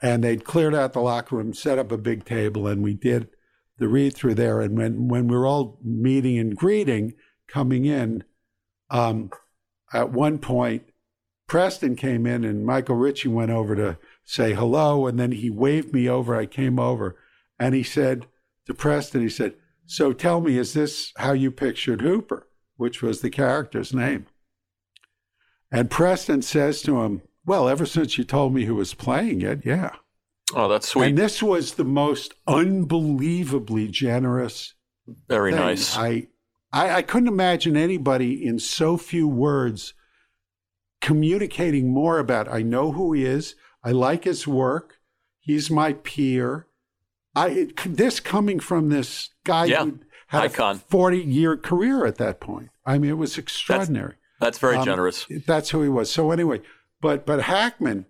And 0.00 0.22
they'd 0.22 0.44
cleared 0.44 0.74
out 0.74 0.92
the 0.92 1.00
locker 1.00 1.36
room, 1.36 1.54
set 1.54 1.78
up 1.78 1.90
a 1.90 1.98
big 1.98 2.24
table, 2.24 2.66
and 2.66 2.82
we 2.82 2.94
did 2.94 3.30
the 3.78 3.88
read 3.88 4.14
through 4.14 4.34
there. 4.34 4.60
And 4.60 4.76
when 4.76 5.08
when 5.08 5.28
we 5.28 5.36
were 5.36 5.46
all 5.46 5.78
meeting 5.82 6.38
and 6.38 6.56
greeting, 6.56 7.14
coming 7.46 7.84
in, 7.84 8.24
um, 8.90 9.30
at 9.92 10.10
one 10.10 10.38
point, 10.38 10.84
Preston 11.46 11.96
came 11.96 12.26
in 12.26 12.44
and 12.44 12.66
Michael 12.66 12.96
Ritchie 12.96 13.28
went 13.28 13.50
over 13.50 13.74
to 13.74 13.98
say 14.24 14.52
hello, 14.52 15.06
and 15.06 15.18
then 15.18 15.32
he 15.32 15.50
waved 15.50 15.92
me 15.92 16.08
over. 16.08 16.36
I 16.36 16.46
came 16.46 16.78
over, 16.78 17.16
and 17.58 17.74
he 17.74 17.82
said 17.82 18.26
to 18.66 18.74
Preston, 18.74 19.22
he 19.22 19.28
said, 19.28 19.54
"So 19.90 20.12
tell 20.12 20.40
me, 20.40 20.56
is 20.56 20.74
this 20.74 21.12
how 21.16 21.32
you 21.32 21.50
pictured 21.50 22.02
Hooper?" 22.02 22.46
Which 22.76 23.02
was 23.02 23.20
the 23.20 23.30
character's 23.30 23.92
name. 23.92 24.26
And 25.72 25.90
Preston 25.90 26.42
says 26.42 26.80
to 26.82 27.00
him, 27.02 27.22
"Well, 27.44 27.68
ever 27.68 27.86
since 27.86 28.16
you 28.16 28.22
told 28.22 28.54
me 28.54 28.66
who 28.66 28.76
was 28.76 28.94
playing 28.94 29.42
it, 29.42 29.66
yeah." 29.66 29.96
Oh, 30.54 30.68
that's 30.68 30.88
sweet. 30.88 31.08
And 31.08 31.18
this 31.18 31.42
was 31.42 31.74
the 31.74 31.84
most 31.84 32.34
unbelievably 32.46 33.88
generous 33.88 34.74
Very 35.26 35.50
thing. 35.52 35.60
nice. 35.60 35.96
I, 35.96 36.28
I 36.72 36.90
I 36.98 37.02
couldn't 37.02 37.28
imagine 37.28 37.76
anybody 37.76 38.46
in 38.46 38.60
so 38.60 38.96
few 38.96 39.26
words 39.26 39.94
communicating 41.00 41.92
more 41.92 42.18
about 42.18 42.48
I 42.48 42.62
know 42.62 42.92
who 42.92 43.12
he 43.12 43.24
is, 43.24 43.56
I 43.82 43.90
like 43.90 44.24
his 44.24 44.46
work, 44.46 45.00
he's 45.40 45.68
my 45.70 45.94
peer. 45.94 46.67
I 47.34 47.68
this 47.86 48.20
coming 48.20 48.58
from 48.60 48.88
this 48.88 49.30
guy 49.44 49.66
Yeah. 49.66 49.84
who 49.84 49.98
had 50.28 50.42
Icon. 50.44 50.76
a 50.76 50.78
40 50.78 51.18
year 51.18 51.56
career 51.56 52.04
at 52.06 52.16
that 52.16 52.40
point. 52.40 52.70
I 52.84 52.98
mean, 52.98 53.10
it 53.10 53.14
was 53.18 53.38
extraordinary. 53.38 54.14
that's 54.40 54.58
very 54.58 54.76
Um, 54.76 54.84
generous. 54.84 55.26
That's 55.46 55.70
who 55.70 55.82
he 55.82 55.88
was. 55.88 56.10
So 56.10 56.30
anyway, 56.30 56.60
but 57.00 57.24
but 57.26 57.42
Hackman, 57.42 58.06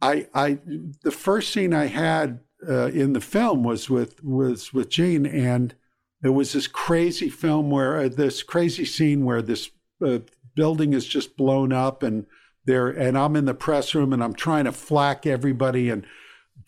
I 0.00 0.26
I 0.34 0.58
the 1.02 1.10
first 1.10 1.52
scene 1.52 1.74
I 1.74 1.86
had 1.86 2.40
uh, 2.68 2.86
in 2.86 3.12
the 3.12 3.20
film 3.20 3.62
was 3.64 3.90
with 3.90 4.22
was 4.22 4.72
with 4.72 4.88
Gene, 4.88 5.26
and 5.26 5.74
it 6.22 6.30
was 6.30 6.52
this 6.52 6.66
crazy 6.66 7.28
film 7.28 7.70
where 7.70 7.96
uh, 7.98 8.08
this 8.08 8.42
crazy 8.42 8.84
scene 8.84 9.24
where 9.24 9.42
this 9.42 9.70
uh, 10.04 10.18
building 10.54 10.92
is 10.92 11.06
just 11.06 11.36
blown 11.36 11.72
up, 11.72 12.02
and 12.02 12.26
there 12.64 12.88
and 12.88 13.16
I'm 13.18 13.34
in 13.36 13.46
the 13.46 13.54
press 13.54 13.94
room 13.94 14.12
and 14.12 14.22
I'm 14.22 14.34
trying 14.34 14.64
to 14.66 14.72
flack 14.72 15.26
everybody 15.26 15.88
and 15.90 16.04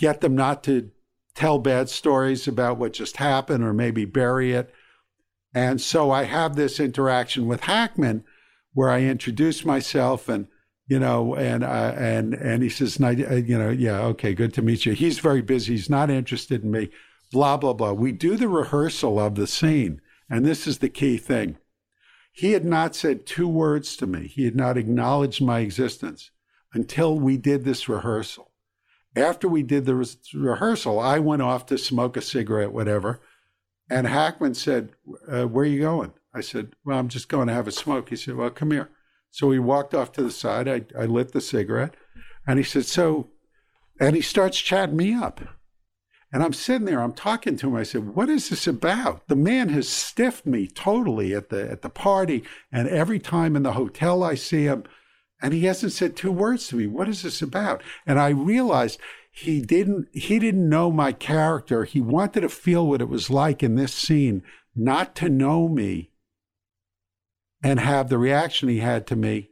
get 0.01 0.23
them 0.23 0.35
not 0.35 0.65
to 0.65 0.91
tell 1.35 1.59
bad 1.59 1.89
stories 1.89 2.49
about 2.49 2.79
what 2.79 2.95
just 2.95 3.19
happened 3.19 3.63
or 3.63 3.75
maybe 3.75 4.07
bury 4.07 4.53
it. 4.53 4.73
And 5.55 5.81
so 5.81 6.11
I 6.11 6.25
have 6.25 6.57
this 6.57 6.81
interaction 6.81 7.47
with 7.47 7.65
Hackman 7.65 8.25
where 8.73 8.89
I 8.89 9.03
introduce 9.03 9.65
myself 9.65 10.29
and 10.29 10.49
you 10.87 10.99
know 10.99 11.37
and 11.37 11.63
uh, 11.63 11.95
and 11.97 12.35
and 12.35 12.63
he 12.63 12.69
says 12.69 13.01
uh, 13.01 13.09
you 13.11 13.59
know 13.59 13.71
yeah 13.71 14.01
okay 14.01 14.33
good 14.33 14.55
to 14.55 14.63
meet 14.63 14.87
you. 14.87 14.93
He's 14.93 15.19
very 15.19 15.43
busy. 15.43 15.75
He's 15.75 15.91
not 15.91 16.11
interested 16.11 16.65
in 16.65 16.71
me 16.71 16.91
blah 17.31 17.59
blah 17.59 17.75
blah. 17.75 17.93
We 17.93 18.13
do 18.13 18.37
the 18.37 18.49
rehearsal 18.49 19.21
of 19.21 19.35
the 19.35 19.47
scene. 19.47 20.01
And 20.29 20.47
this 20.47 20.67
is 20.67 20.79
the 20.79 20.89
key 20.89 21.17
thing. 21.19 21.59
He 22.33 22.53
had 22.53 22.65
not 22.65 22.95
said 22.95 23.27
two 23.27 23.49
words 23.49 23.97
to 23.97 24.07
me. 24.07 24.29
He 24.29 24.45
had 24.45 24.55
not 24.55 24.79
acknowledged 24.79 25.43
my 25.43 25.61
existence 25.61 26.31
until 26.73 27.19
we 27.19 27.37
did 27.37 27.65
this 27.65 27.89
rehearsal 27.89 28.50
after 29.17 29.49
we 29.49 29.63
did 29.63 29.87
the 29.87 29.95
re- 29.95 30.07
rehearsal 30.35 30.99
i 30.99 31.19
went 31.19 31.43
off 31.43 31.67
to 31.67 31.77
smoke 31.77 32.17
a 32.17 32.23
cigarette 32.23 32.73
whatever 32.73 33.21
and 33.91 34.07
Hackman 34.07 34.55
said, 34.55 34.91
uh, 35.29 35.47
Where 35.47 35.65
are 35.65 35.69
you 35.69 35.81
going? 35.81 36.13
I 36.33 36.41
said, 36.41 36.75
Well, 36.85 36.99
I'm 36.99 37.09
just 37.09 37.29
going 37.29 37.49
to 37.49 37.53
have 37.53 37.67
a 37.67 37.73
smoke. 37.73 38.09
He 38.09 38.17
said, 38.17 38.37
Well, 38.37 38.51
come 38.51 38.71
here. 38.71 38.89
So 39.33 39.49
we 39.49 39.59
walked 39.59 39.95
off 39.95 40.13
to 40.13 40.23
the 40.23 40.31
side. 40.31 40.69
I, 40.69 40.85
I 40.99 41.07
lit 41.07 41.33
the 41.33 41.41
cigarette. 41.41 41.97
And 42.47 42.59
he 42.59 42.65
said, 42.65 42.87
So, 42.87 43.29
and 43.99 44.15
he 44.15 44.23
starts 44.23 44.59
chatting 44.61 44.97
me 44.97 45.13
up. 45.13 45.41
And 46.33 46.45
I'm 46.45 46.53
sitting 46.53 46.87
there, 46.87 47.03
I'm 47.03 47.13
talking 47.13 47.57
to 47.57 47.67
him. 47.67 47.75
I 47.75 47.83
said, 47.83 48.15
What 48.15 48.29
is 48.29 48.49
this 48.49 48.69
about? 48.69 49.27
The 49.27 49.37
man 49.37 49.71
has 49.71 49.89
stiffed 49.89 50.47
me 50.47 50.69
totally 50.69 51.35
at 51.35 51.49
the 51.49 51.69
at 51.69 51.83
the 51.83 51.91
party. 51.91 52.45
And 52.71 52.89
every 52.89 53.19
time 53.19 53.57
in 53.57 53.65
the 53.65 53.73
hotel 53.73 54.23
I 54.23 54.37
see 54.37 54.65
him, 54.65 54.85
and 55.43 55.55
he 55.55 55.64
hasn't 55.64 55.93
said 55.93 56.16
two 56.16 56.32
words 56.32 56.68
to 56.68 56.76
me. 56.76 56.86
What 56.86 57.09
is 57.09 57.22
this 57.22 57.43
about? 57.43 57.82
And 58.07 58.18
I 58.18 58.28
realized 58.28 59.01
he 59.30 59.61
didn't 59.61 60.09
he 60.12 60.38
didn't 60.38 60.68
know 60.68 60.91
my 60.91 61.12
character. 61.12 61.84
He 61.84 62.01
wanted 62.01 62.41
to 62.43 62.49
feel 62.49 62.86
what 62.86 63.01
it 63.01 63.09
was 63.09 63.30
like 63.30 63.62
in 63.62 63.76
this 63.76 63.95
scene, 63.95 64.43
not 64.74 65.14
to 65.16 65.28
know 65.28 65.68
me 65.68 66.11
and 67.62 67.78
have 67.78 68.09
the 68.09 68.18
reaction 68.18 68.68
he 68.68 68.78
had 68.78 69.07
to 69.09 69.16
me, 69.16 69.51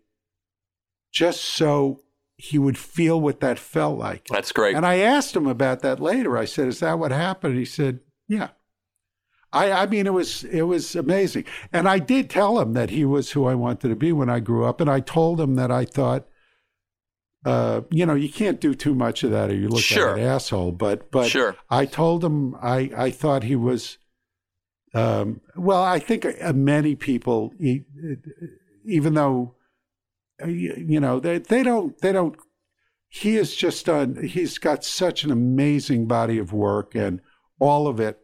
just 1.12 1.42
so 1.44 2.00
he 2.36 2.58
would 2.58 2.78
feel 2.78 3.20
what 3.20 3.40
that 3.40 3.58
felt 3.58 3.98
like. 3.98 4.26
That's 4.28 4.52
great. 4.52 4.76
And 4.76 4.86
I 4.86 4.98
asked 4.98 5.34
him 5.34 5.46
about 5.46 5.80
that 5.80 6.00
later. 6.00 6.36
I 6.36 6.44
said, 6.44 6.68
"Is 6.68 6.80
that 6.80 6.98
what 6.98 7.12
happened?" 7.12 7.56
He 7.56 7.64
said, 7.64 8.00
"Yeah." 8.26 8.50
I, 9.52 9.72
I 9.72 9.86
mean, 9.86 10.06
it 10.06 10.12
was 10.12 10.44
it 10.44 10.62
was 10.62 10.94
amazing, 10.94 11.44
and 11.72 11.88
I 11.88 11.98
did 11.98 12.28
tell 12.28 12.58
him 12.58 12.74
that 12.74 12.90
he 12.90 13.04
was 13.04 13.30
who 13.30 13.46
I 13.46 13.54
wanted 13.54 13.88
to 13.88 13.96
be 13.96 14.12
when 14.12 14.28
I 14.28 14.40
grew 14.40 14.64
up, 14.64 14.80
and 14.80 14.90
I 14.90 15.00
told 15.00 15.40
him 15.40 15.54
that 15.54 15.70
I 15.70 15.84
thought, 15.86 16.26
uh, 17.46 17.80
you 17.90 18.04
know, 18.04 18.14
you 18.14 18.28
can't 18.30 18.60
do 18.60 18.74
too 18.74 18.94
much 18.94 19.24
of 19.24 19.30
that, 19.30 19.50
or 19.50 19.54
you 19.54 19.68
look 19.68 19.80
Sure. 19.80 20.10
like 20.12 20.18
an 20.20 20.24
asshole. 20.26 20.72
But 20.72 21.10
but 21.10 21.28
Sure. 21.28 21.56
I 21.70 21.86
told 21.86 22.22
him 22.24 22.54
I 22.56 22.90
I 22.94 23.10
thought 23.10 23.44
he 23.44 23.56
was, 23.56 23.96
um, 24.94 25.40
well, 25.56 25.82
I 25.82 25.98
think 25.98 26.26
uh, 26.26 26.52
many 26.52 26.94
people, 26.94 27.54
even 27.58 29.14
though, 29.14 29.54
uh, 30.42 30.46
you 30.46 30.74
you 30.76 31.00
know, 31.00 31.20
they 31.20 31.38
they 31.38 31.62
don't 31.62 31.98
they 32.00 32.12
don't 32.12 32.36
he 33.08 33.36
has 33.36 33.54
just 33.54 33.86
done 33.86 34.22
he's 34.22 34.58
got 34.58 34.84
such 34.84 35.24
an 35.24 35.30
amazing 35.30 36.06
body 36.06 36.36
of 36.36 36.52
work 36.52 36.94
and 36.94 37.22
all 37.58 37.88
of 37.88 37.98
it 37.98 38.18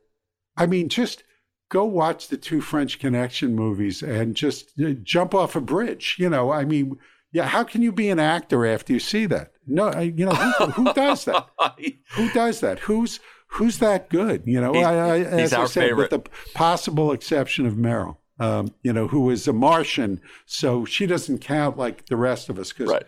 i 0.57 0.67
mean 0.67 0.89
just 0.89 1.25
go 1.71 1.85
watch 1.85 2.29
the 2.29 2.37
two 2.37 2.61
french 2.61 2.99
connection 2.99 3.55
movies 3.55 4.03
and 4.03 4.35
just 4.37 4.73
uh, 4.81 4.91
jump 5.03 5.35
off 5.35 5.57
a 5.57 5.61
bridge 5.61 6.17
you 6.19 6.29
know? 6.29 6.51
I 6.53 6.65
mean 6.65 6.97
yeah 7.33 7.47
how 7.47 7.65
can 7.65 7.83
you 7.83 7.91
be 7.93 8.09
an 8.11 8.21
actor 8.21 8.65
after 8.67 8.93
you 8.93 9.01
see 9.01 9.27
that? 9.27 9.53
No 9.67 9.89
I- 9.89 10.03
you 10.03 10.27
know 10.27 10.33
who, 10.35 10.67
who 10.85 10.93
does 10.95 11.25
that? 11.25 11.49
Who 12.17 12.31
does 12.33 12.61
that? 12.61 12.79
Who's 12.81 13.19
who's 13.49 13.79
that 13.79 14.09
good 14.11 14.43
you 14.47 14.61
know? 14.61 14.73
He's- 14.73 14.87
I, 14.87 14.95
I, 14.95 15.19
as 15.21 15.53
I 15.53 15.65
said, 15.67 15.83
favorite. 15.85 16.13
with 16.13 16.25
the 16.25 16.31
possible 16.55 17.11
exception 17.13 17.67
of 17.67 17.75
meryl 17.75 18.19
um, 18.39 18.73
you 18.83 18.93
know 18.93 19.07
who 19.09 19.31
is 19.31 19.49
a 19.49 19.53
martian 19.53 20.21
so 20.47 20.85
she 20.85 21.07
doesn't 21.07 21.39
count 21.39 21.77
like 21.79 22.07
the 22.07 22.17
rest 22.17 22.49
of 22.49 22.59
us 22.59 22.73
because 22.73 22.91
Right. 22.91 23.05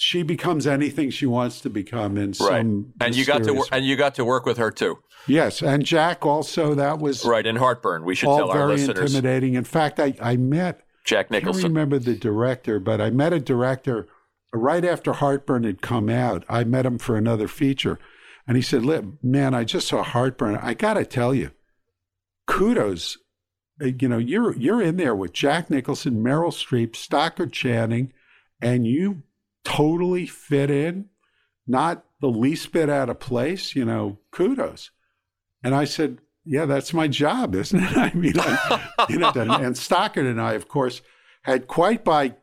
She 0.00 0.22
becomes 0.22 0.64
anything 0.64 1.10
she 1.10 1.26
wants 1.26 1.60
to 1.60 1.68
become 1.68 2.16
in 2.16 2.28
right. 2.28 2.34
some 2.62 2.92
And 3.00 3.16
you 3.16 3.24
got 3.24 3.42
to 3.42 3.52
wor- 3.52 3.66
and 3.72 3.84
you 3.84 3.96
got 3.96 4.14
to 4.14 4.24
work 4.24 4.46
with 4.46 4.56
her 4.58 4.70
too. 4.70 4.98
yes 5.26 5.60
and 5.60 5.84
jack 5.84 6.24
also 6.24 6.72
that 6.74 7.00
was 7.00 7.24
Right. 7.24 7.44
In 7.44 7.56
Heartburn, 7.56 8.04
we 8.04 8.14
should 8.14 8.28
all 8.28 8.38
tell 8.38 8.50
our 8.50 8.58
very 8.68 8.72
listeners. 8.78 9.12
intimidating 9.14 9.54
in 9.54 9.64
fact 9.64 9.98
i, 9.98 10.14
I 10.22 10.36
met 10.36 10.82
Jack 11.04 11.26
i 11.32 11.40
can't 11.40 11.62
remember 11.64 11.98
the 11.98 12.14
director 12.16 12.78
but 12.78 13.00
i 13.00 13.10
met 13.10 13.32
a 13.32 13.40
director 13.40 14.06
right 14.52 14.84
after 14.84 15.14
heartburn 15.14 15.64
had 15.64 15.82
come 15.82 16.08
out 16.08 16.44
i 16.48 16.62
met 16.64 16.86
him 16.86 16.98
for 16.98 17.16
another 17.16 17.48
feature 17.48 17.98
and 18.46 18.56
he 18.56 18.62
said 18.62 18.84
"Li- 18.84 19.02
man 19.22 19.52
i 19.52 19.64
just 19.64 19.88
saw 19.88 20.02
heartburn 20.04 20.56
i 20.62 20.74
gotta 20.74 21.04
tell 21.04 21.34
you 21.34 21.50
kudos 22.46 23.18
you 23.80 24.08
know 24.08 24.18
you're 24.18 24.54
you're 24.56 24.82
in 24.82 24.96
there 24.96 25.14
with 25.14 25.32
jack 25.32 25.68
nicholson 25.70 26.22
meryl 26.22 26.52
streep 26.52 26.94
stockard 26.96 27.52
channing 27.52 28.12
and 28.60 28.86
you 28.86 29.22
totally 29.68 30.26
fit 30.26 30.70
in 30.70 31.08
not 31.66 32.04
the 32.20 32.28
least 32.28 32.72
bit 32.72 32.88
out 32.88 33.10
of 33.10 33.20
place, 33.20 33.76
you 33.76 33.84
know, 33.84 34.18
kudos. 34.30 34.90
And 35.62 35.74
I 35.74 35.84
said, 35.84 36.18
yeah, 36.44 36.64
that's 36.64 36.94
my 36.94 37.06
job, 37.08 37.54
isn't 37.54 37.78
it? 37.78 37.96
I 37.96 38.12
mean, 38.14 38.34
I, 38.38 39.06
you 39.08 39.18
know, 39.18 39.30
and, 39.34 39.50
and 39.50 39.76
Stockard 39.76 40.26
and 40.26 40.40
I, 40.40 40.54
of 40.54 40.68
course, 40.68 41.02
had 41.42 41.68
quite 41.68 42.04
by 42.04 42.34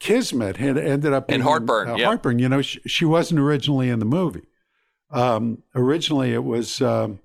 kismet 0.00 0.56
had 0.56 0.78
ended 0.78 1.12
up 1.12 1.28
In 1.28 1.34
being, 1.34 1.42
Heartburn, 1.42 1.88
uh, 1.90 1.96
yeah. 1.96 2.06
Heartburn. 2.06 2.38
You 2.38 2.48
know, 2.48 2.62
she, 2.62 2.80
she 2.86 3.04
wasn't 3.04 3.40
originally 3.40 3.90
in 3.90 3.98
the 3.98 4.06
movie. 4.06 4.48
Um, 5.10 5.62
originally, 5.74 6.32
it 6.32 6.42
was 6.42 6.80
um, 6.80 7.20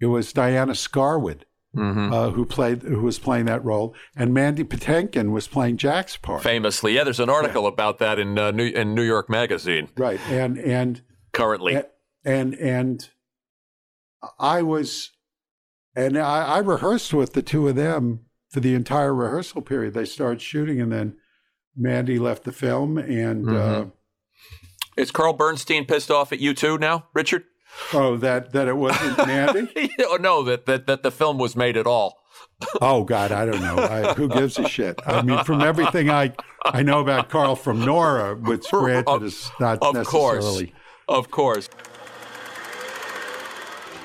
it 0.00 0.06
was 0.06 0.32
Dianne 0.32 0.70
Scarwid 0.76 1.42
Mm-hmm. 1.74 2.12
uh, 2.12 2.30
who 2.30 2.44
played 2.44 2.82
who 2.82 3.00
was 3.00 3.18
playing 3.18 3.46
that 3.46 3.64
role, 3.64 3.94
and 4.14 4.34
Mandy 4.34 4.62
Patinkin 4.62 5.30
was 5.30 5.48
playing 5.48 5.78
Jack's 5.78 6.18
part. 6.18 6.42
Famously, 6.42 6.94
yeah. 6.94 7.02
There's 7.04 7.18
an 7.18 7.30
article 7.30 7.66
about 7.66 7.98
that 7.98 8.18
in 8.18 8.38
uh, 8.38 8.50
New 8.50 8.66
in 8.66 8.94
New 8.94 9.02
York 9.02 9.30
Magazine 9.30 9.88
Right, 9.96 10.20
and 10.28 10.58
and 10.58 11.00
currently. 11.32 11.82
and 12.26 12.54
and 12.56 13.08
I 14.38 14.60
was, 14.60 15.12
and 15.96 16.18
I, 16.18 16.44
I 16.44 16.58
rehearsed 16.58 17.14
with 17.14 17.32
the 17.32 17.42
two 17.42 17.66
of 17.68 17.74
them 17.74 18.26
for 18.50 18.60
the 18.60 18.74
entire 18.74 19.14
rehearsal 19.14 19.62
period. 19.62 19.94
They 19.94 20.04
started 20.04 20.42
shooting, 20.42 20.78
and 20.78 20.92
then 20.92 21.16
Mandy 21.74 22.18
left 22.18 22.44
the 22.44 22.52
film, 22.52 22.98
and 22.98 23.48
uh, 23.48 23.86
Is 24.96 25.10
Carl 25.10 25.32
Bernstein 25.32 25.86
pissed 25.86 26.10
off 26.10 26.32
at 26.32 26.38
you 26.38 26.52
too 26.52 26.76
now, 26.76 27.06
Richard? 27.14 27.44
Oh, 27.92 28.16
that 28.18 28.52
that 28.52 28.68
it 28.68 28.76
wasn't 28.76 29.18
Mandy. 29.18 29.90
oh, 30.00 30.16
no, 30.20 30.42
that, 30.44 30.66
that 30.66 30.86
that 30.86 31.02
the 31.02 31.10
film 31.10 31.38
was 31.38 31.56
made 31.56 31.76
at 31.76 31.86
all. 31.86 32.18
Oh 32.80 33.04
God, 33.04 33.32
I 33.32 33.44
don't 33.44 33.60
know. 33.60 33.76
I, 33.76 34.12
who 34.14 34.28
gives 34.28 34.58
a 34.58 34.68
shit? 34.68 35.00
I 35.06 35.22
mean, 35.22 35.42
from 35.44 35.60
everything 35.62 36.10
I 36.10 36.32
I 36.64 36.82
know 36.82 37.00
about 37.00 37.28
Carl 37.28 37.56
from 37.56 37.84
Nora, 37.84 38.34
which 38.36 38.68
granted 38.70 39.22
is 39.24 39.50
not 39.58 39.78
Of 39.82 40.06
course, 40.06 40.36
necessarily. 40.44 40.74
of 41.08 41.30
course. 41.30 41.68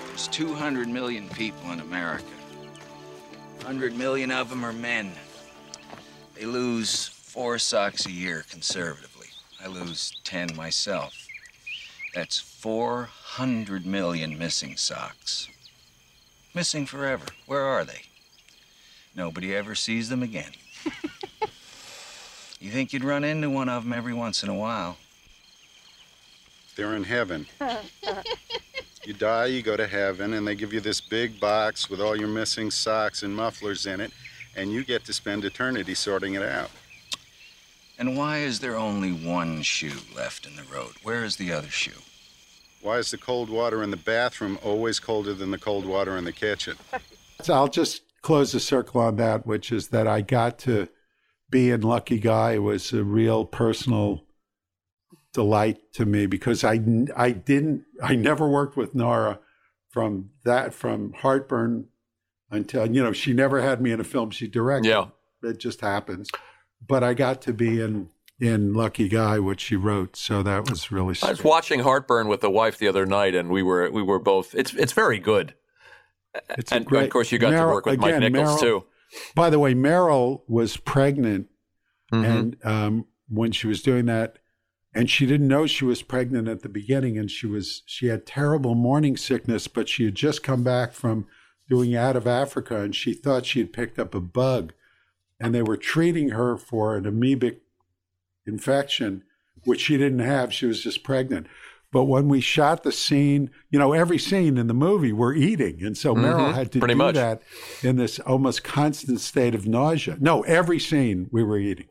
There's 0.07 0.27
200 0.29 0.87
million 0.87 1.29
people 1.29 1.71
in 1.71 1.79
America. 1.79 2.23
100 3.57 3.95
million 3.95 4.31
of 4.31 4.49
them 4.49 4.63
are 4.65 4.73
men. 4.73 5.11
They 6.33 6.45
lose 6.45 7.07
four 7.07 7.59
socks 7.59 8.05
a 8.07 8.11
year 8.11 8.43
conservatively. 8.49 9.27
I 9.63 9.67
lose 9.67 10.13
10 10.23 10.55
myself. 10.55 11.13
That's 12.15 12.39
400 13.37 13.85
million 13.85 14.35
missing 14.35 14.75
socks. 14.75 15.47
Missing 16.55 16.87
forever. 16.87 17.25
Where 17.45 17.61
are 17.61 17.85
they? 17.85 18.01
Nobody 19.15 19.55
ever 19.55 19.75
sees 19.75 20.09
them 20.09 20.23
again. 20.23 20.53
you 22.59 22.71
think 22.71 22.91
you'd 22.93 23.03
run 23.03 23.23
into 23.23 23.51
one 23.51 23.69
of 23.69 23.83
them 23.83 23.93
every 23.93 24.15
once 24.15 24.41
in 24.41 24.49
a 24.49 24.55
while? 24.55 24.97
They're 26.75 26.95
in 26.95 27.03
heaven. 27.03 27.45
you 29.05 29.13
die, 29.13 29.45
you 29.45 29.61
go 29.61 29.77
to 29.77 29.85
heaven, 29.85 30.33
and 30.33 30.47
they 30.47 30.55
give 30.55 30.73
you 30.73 30.79
this 30.79 30.99
big 30.99 31.39
box 31.39 31.91
with 31.91 32.01
all 32.01 32.15
your 32.15 32.29
missing 32.29 32.71
socks 32.71 33.21
and 33.21 33.35
mufflers 33.35 33.85
in 33.85 34.01
it, 34.01 34.11
and 34.55 34.71
you 34.71 34.83
get 34.83 35.05
to 35.05 35.13
spend 35.13 35.45
eternity 35.45 35.93
sorting 35.93 36.33
it 36.33 36.41
out. 36.41 36.71
And 37.99 38.17
why 38.17 38.39
is 38.39 38.61
there 38.61 38.77
only 38.77 39.11
one 39.11 39.61
shoe 39.61 39.99
left 40.15 40.47
in 40.47 40.55
the 40.55 40.63
road? 40.63 40.93
Where 41.03 41.23
is 41.23 41.35
the 41.35 41.51
other 41.53 41.69
shoe? 41.69 42.01
Why 42.87 42.99
is 42.99 43.11
the 43.11 43.17
cold 43.17 43.49
water 43.49 43.83
in 43.83 43.91
the 43.91 43.97
bathroom 43.97 44.57
always 44.63 44.97
colder 44.97 45.33
than 45.33 45.51
the 45.51 45.57
cold 45.57 45.85
water 45.85 46.15
in 46.15 46.23
the 46.23 46.31
kitchen? 46.31 46.77
So 47.41 47.53
I'll 47.53 47.67
just 47.67 48.03
close 48.21 48.53
the 48.53 48.61
circle 48.61 49.01
on 49.01 49.17
that, 49.17 49.45
which 49.45 49.73
is 49.73 49.89
that 49.89 50.07
I 50.07 50.21
got 50.21 50.57
to 50.59 50.87
be 51.49 51.69
in 51.69 51.81
Lucky 51.81 52.17
Guy 52.17 52.53
It 52.53 52.59
was 52.59 52.93
a 52.93 53.03
real 53.03 53.43
personal 53.43 54.23
delight 55.33 55.79
to 55.95 56.05
me 56.05 56.27
because 56.27 56.63
I 56.63 56.79
I 57.13 57.31
didn't 57.31 57.83
I 58.01 58.15
never 58.15 58.47
worked 58.47 58.77
with 58.77 58.95
Nora 58.95 59.39
from 59.89 60.29
that 60.45 60.73
from 60.73 61.11
Heartburn 61.11 61.87
until 62.49 62.89
you 62.89 63.03
know 63.03 63.11
she 63.11 63.33
never 63.33 63.61
had 63.61 63.81
me 63.81 63.91
in 63.91 63.99
a 63.99 64.05
film 64.05 64.31
she 64.31 64.47
directed. 64.47 64.87
Yeah. 64.87 65.07
it 65.43 65.57
just 65.57 65.81
happens. 65.81 66.29
But 66.87 67.03
I 67.03 67.15
got 67.15 67.41
to 67.41 67.53
be 67.53 67.81
in 67.81 68.11
in 68.39 68.73
Lucky 68.73 69.09
Guy, 69.09 69.39
which 69.39 69.61
she 69.61 69.75
wrote, 69.75 70.15
so 70.15 70.43
that 70.43 70.69
was 70.69 70.91
really. 70.91 71.15
I 71.23 71.29
was 71.31 71.43
watching 71.43 71.79
Heartburn 71.81 72.27
with 72.27 72.41
the 72.41 72.49
wife 72.51 72.77
the 72.77 72.87
other 72.87 73.05
night, 73.05 73.33
and 73.35 73.49
we 73.49 73.63
were 73.63 73.89
we 73.91 74.01
were 74.03 74.19
both. 74.19 74.53
It's 74.55 74.73
it's 74.73 74.93
very 74.93 75.19
good, 75.19 75.55
It's 76.57 76.71
and 76.71 76.85
great- 76.85 77.05
of 77.05 77.09
course 77.09 77.31
you 77.31 77.39
got 77.39 77.51
to 77.51 77.65
work 77.65 77.85
with 77.85 77.99
Mike 77.99 78.19
Nichols 78.19 78.59
too. 78.61 78.83
By 79.35 79.49
the 79.49 79.59
way, 79.59 79.73
Meryl 79.73 80.41
was 80.47 80.77
pregnant, 80.77 81.47
Mhm. 82.13 82.25
and 82.25 82.57
um, 82.65 83.05
when 83.29 83.51
she 83.51 83.65
was 83.67 83.81
doing 83.81 84.05
that, 84.05 84.37
and 84.93 85.09
she 85.09 85.25
didn't 85.25 85.47
know 85.47 85.65
she 85.65 85.85
was 85.85 86.01
pregnant 86.03 86.47
at 86.47 86.61
the 86.61 86.69
beginning, 86.69 87.17
and 87.17 87.31
she 87.31 87.47
was 87.47 87.81
she 87.85 88.07
had 88.07 88.25
terrible 88.25 88.75
morning 88.75 89.17
sickness, 89.17 89.67
but 89.67 89.89
she 89.89 90.05
had 90.05 90.15
just 90.15 90.43
come 90.43 90.63
back 90.63 90.93
from 90.93 91.25
doing 91.69 91.95
out 91.95 92.15
of 92.15 92.27
Africa, 92.27 92.81
and 92.81 92.95
she 92.95 93.13
thought 93.13 93.45
she 93.45 93.59
had 93.59 93.73
picked 93.73 93.97
up 93.97 94.13
a 94.13 94.21
bug, 94.21 94.73
and 95.39 95.55
they 95.55 95.61
were 95.63 95.75
treating 95.77 96.29
her 96.29 96.55
for 96.57 96.95
an 96.95 97.03
amoebic 97.05 97.57
infection, 98.47 99.23
which 99.65 99.81
she 99.81 99.97
didn't 99.97 100.19
have. 100.19 100.53
She 100.53 100.65
was 100.65 100.81
just 100.81 101.03
pregnant. 101.03 101.47
But 101.91 102.03
when 102.05 102.27
we 102.27 102.41
shot 102.41 102.83
the 102.83 102.91
scene, 102.91 103.49
you 103.69 103.79
know, 103.79 103.93
every 103.93 104.17
scene 104.17 104.57
in 104.57 104.67
the 104.67 104.73
movie 104.73 105.13
we're 105.13 105.33
eating, 105.35 105.81
and 105.83 105.97
so 105.97 106.13
Meryl 106.15 106.51
Mhm, 106.51 106.53
had 106.53 106.71
to 106.73 106.79
pretty 106.79 106.93
do 106.95 106.97
much. 106.97 107.15
that 107.15 107.41
in 107.81 107.95
this 107.95 108.19
almost 108.19 108.63
constant 108.63 109.19
state 109.21 109.55
of 109.55 109.65
nausea. 109.67 110.17
No, 110.19 110.41
every 110.43 110.79
scene 110.79 111.29
we 111.31 111.43
were 111.43 111.57
eating. 111.57 111.87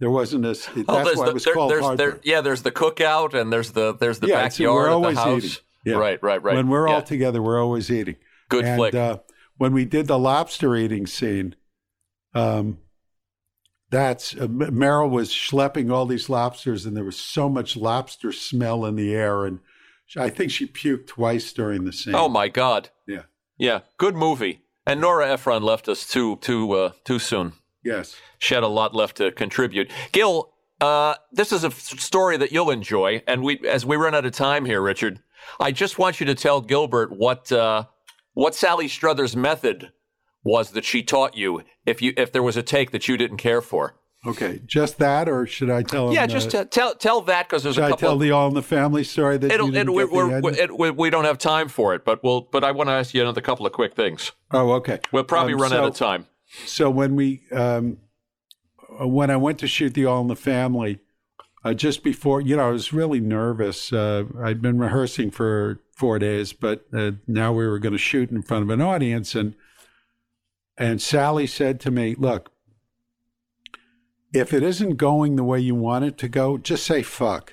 There 0.00 0.10
wasn't 0.10 0.42
this. 0.42 0.66
That's 0.66 0.84
Oh, 0.88 1.04
there's 1.04 1.16
why 1.16 1.24
the, 1.26 1.30
it 1.30 1.34
was 1.34 1.44
there- 1.44 1.54
called 1.54 1.70
there's, 1.70 1.96
there, 1.96 2.20
yeah, 2.24 2.40
there's 2.40 2.62
the 2.62 2.72
cookout 2.72 3.34
and 3.34 3.52
there's 3.52 3.70
the 3.70 3.94
there's 3.94 4.18
the 4.18 4.26
Yeah, 4.26 4.42
backyard 4.42 4.88
of 4.90 5.02
the 5.02 5.14
house. 5.14 5.60
Yeah. 5.84 5.94
Right, 5.94 6.20
right, 6.22 6.42
right. 6.42 6.56
When 6.56 6.68
we're 6.68 6.88
Yeah. 6.88 6.94
all 6.94 7.02
together, 7.02 7.40
we're 7.40 7.62
always 7.62 7.90
eating. 7.92 8.16
Good 8.48 8.64
and, 8.64 8.76
flick. 8.76 8.94
Uh, 8.94 9.18
when 9.56 9.72
we 9.72 9.84
did 9.84 10.08
the 10.08 10.18
lobster 10.18 10.74
eating 10.74 11.06
scene, 11.06 11.54
um, 12.34 12.78
that's 13.92 14.34
uh, 14.34 14.44
M- 14.44 14.58
Meryl 14.58 15.08
was 15.08 15.30
schlepping 15.30 15.92
all 15.92 16.06
these 16.06 16.28
lobsters, 16.28 16.84
and 16.86 16.96
there 16.96 17.04
was 17.04 17.16
so 17.16 17.48
much 17.48 17.76
lobster 17.76 18.32
smell 18.32 18.84
in 18.84 18.96
the 18.96 19.14
air, 19.14 19.44
and 19.44 19.60
I 20.16 20.30
think 20.30 20.50
she 20.50 20.66
puked 20.66 21.06
twice 21.06 21.52
during 21.52 21.84
the 21.84 21.92
scene. 21.92 22.14
Oh 22.16 22.28
my 22.28 22.48
God. 22.48 22.88
Yeah. 23.06 23.22
Yeah, 23.58 23.80
good 23.98 24.16
movie. 24.16 24.62
And 24.84 25.00
Nora 25.00 25.30
Ephron 25.30 25.62
left 25.62 25.88
us 25.88 26.08
too 26.08 26.36
too 26.40 26.72
uh, 26.72 26.92
too 27.04 27.20
soon. 27.20 27.52
Yes. 27.84 28.16
She 28.38 28.54
had 28.54 28.64
a 28.64 28.68
lot 28.68 28.94
left 28.94 29.18
to 29.18 29.30
contribute. 29.30 29.90
Gil, 30.10 30.52
uh, 30.80 31.14
this 31.30 31.52
is 31.52 31.62
a 31.62 31.68
f- 31.68 31.78
story 31.78 32.36
that 32.36 32.50
you'll 32.50 32.70
enjoy. 32.70 33.22
And 33.26 33.42
we, 33.42 33.60
as 33.68 33.84
we 33.86 33.96
run 33.96 34.14
out 34.14 34.24
of 34.24 34.32
time 34.32 34.64
here, 34.64 34.80
Richard, 34.80 35.20
I 35.60 35.70
just 35.72 35.98
want 35.98 36.18
you 36.18 36.26
to 36.26 36.34
tell 36.34 36.60
Gilbert 36.60 37.12
what 37.12 37.52
uh, 37.52 37.84
what 38.34 38.54
Sally 38.54 38.88
Struthers' 38.88 39.36
method 39.36 39.92
was 40.44 40.70
that 40.72 40.84
she 40.84 41.02
taught 41.02 41.36
you. 41.36 41.62
If 41.86 42.02
you 42.02 42.12
if 42.16 42.32
there 42.32 42.42
was 42.42 42.56
a 42.56 42.62
take 42.62 42.90
that 42.92 43.08
you 43.08 43.16
didn't 43.16 43.38
care 43.38 43.60
for, 43.60 43.94
Okay. 44.24 44.60
Just 44.64 44.98
that, 44.98 45.28
or 45.28 45.46
should 45.46 45.68
I 45.68 45.82
tell 45.82 46.08
him? 46.08 46.14
yeah, 46.14 46.26
just 46.26 46.50
t- 46.50 46.64
tell 46.66 46.94
tell 46.94 47.22
that 47.22 47.48
because 47.48 47.64
there's 47.64 47.74
should 47.74 47.84
a 47.84 47.88
couple. 47.90 48.06
I 48.06 48.08
tell 48.08 48.14
of, 48.14 48.20
the 48.20 48.30
All 48.30 48.46
in 48.46 48.54
the 48.54 48.62
Family 48.62 49.02
story 49.02 49.36
that 49.36 49.50
it'll, 49.50 49.66
you 49.66 49.72
didn't 49.72 49.88
it, 49.88 49.92
we, 49.96 50.04
get 50.04 50.12
we're, 50.12 50.36
end? 50.36 50.58
it, 50.58 50.78
we, 50.78 50.90
we 50.90 51.10
don't 51.10 51.24
have 51.24 51.38
time 51.38 51.68
for 51.68 51.92
it, 51.94 52.04
but 52.04 52.22
we'll. 52.22 52.42
But 52.42 52.62
I 52.62 52.70
want 52.70 52.88
to 52.88 52.92
ask 52.92 53.14
you 53.14 53.20
another 53.20 53.40
couple 53.40 53.66
of 53.66 53.72
quick 53.72 53.94
things. 53.94 54.30
oh, 54.52 54.72
okay. 54.74 55.00
We'll 55.10 55.24
probably 55.24 55.54
Um, 55.54 55.60
run 55.60 55.72
out 55.72 55.84
of 55.84 55.96
time. 55.96 56.26
So 56.66 56.88
when 56.88 57.16
we 57.16 57.42
um, 57.50 57.98
uh, 59.00 59.08
when 59.08 59.28
I 59.28 59.36
went 59.36 59.58
to 59.60 59.66
shoot 59.66 59.94
the 59.94 60.06
All 60.06 60.20
in 60.20 60.28
the 60.28 60.36
Family, 60.36 61.00
uh, 61.64 61.74
just 61.74 62.04
before 62.04 62.40
you 62.40 62.56
know, 62.56 62.68
I 62.68 62.70
was 62.70 62.92
really 62.92 63.18
nervous. 63.18 63.92
Uh, 63.92 64.24
I'd 64.40 64.62
been 64.62 64.78
rehearsing 64.78 65.32
for 65.32 65.80
four 65.96 66.20
days, 66.20 66.52
but 66.52 66.84
uh, 66.92 67.12
now 67.26 67.52
we 67.52 67.66
were 67.66 67.80
going 67.80 67.92
to 67.92 67.98
shoot 67.98 68.30
in 68.30 68.42
front 68.42 68.62
of 68.62 68.70
an 68.70 68.80
audience, 68.80 69.34
and 69.34 69.56
and 70.76 71.00
Sally 71.00 71.46
said 71.46 71.80
to 71.80 71.90
me, 71.90 72.14
"Look, 72.16 72.50
if 74.32 74.52
it 74.52 74.62
isn't 74.62 74.96
going 74.96 75.36
the 75.36 75.44
way 75.44 75.60
you 75.60 75.74
want 75.74 76.04
it 76.04 76.18
to 76.18 76.28
go, 76.28 76.58
just 76.58 76.84
say 76.84 77.02
fuck." 77.02 77.52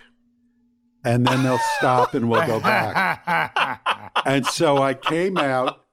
And 1.03 1.25
then 1.25 1.43
they'll 1.43 1.61
stop 1.77 2.13
and 2.13 2.29
we'll 2.29 2.45
go 2.45 2.59
back. 2.59 3.81
And 4.25 4.45
so 4.45 4.77
I 4.77 4.95
came 4.95 5.37
out 5.37 5.85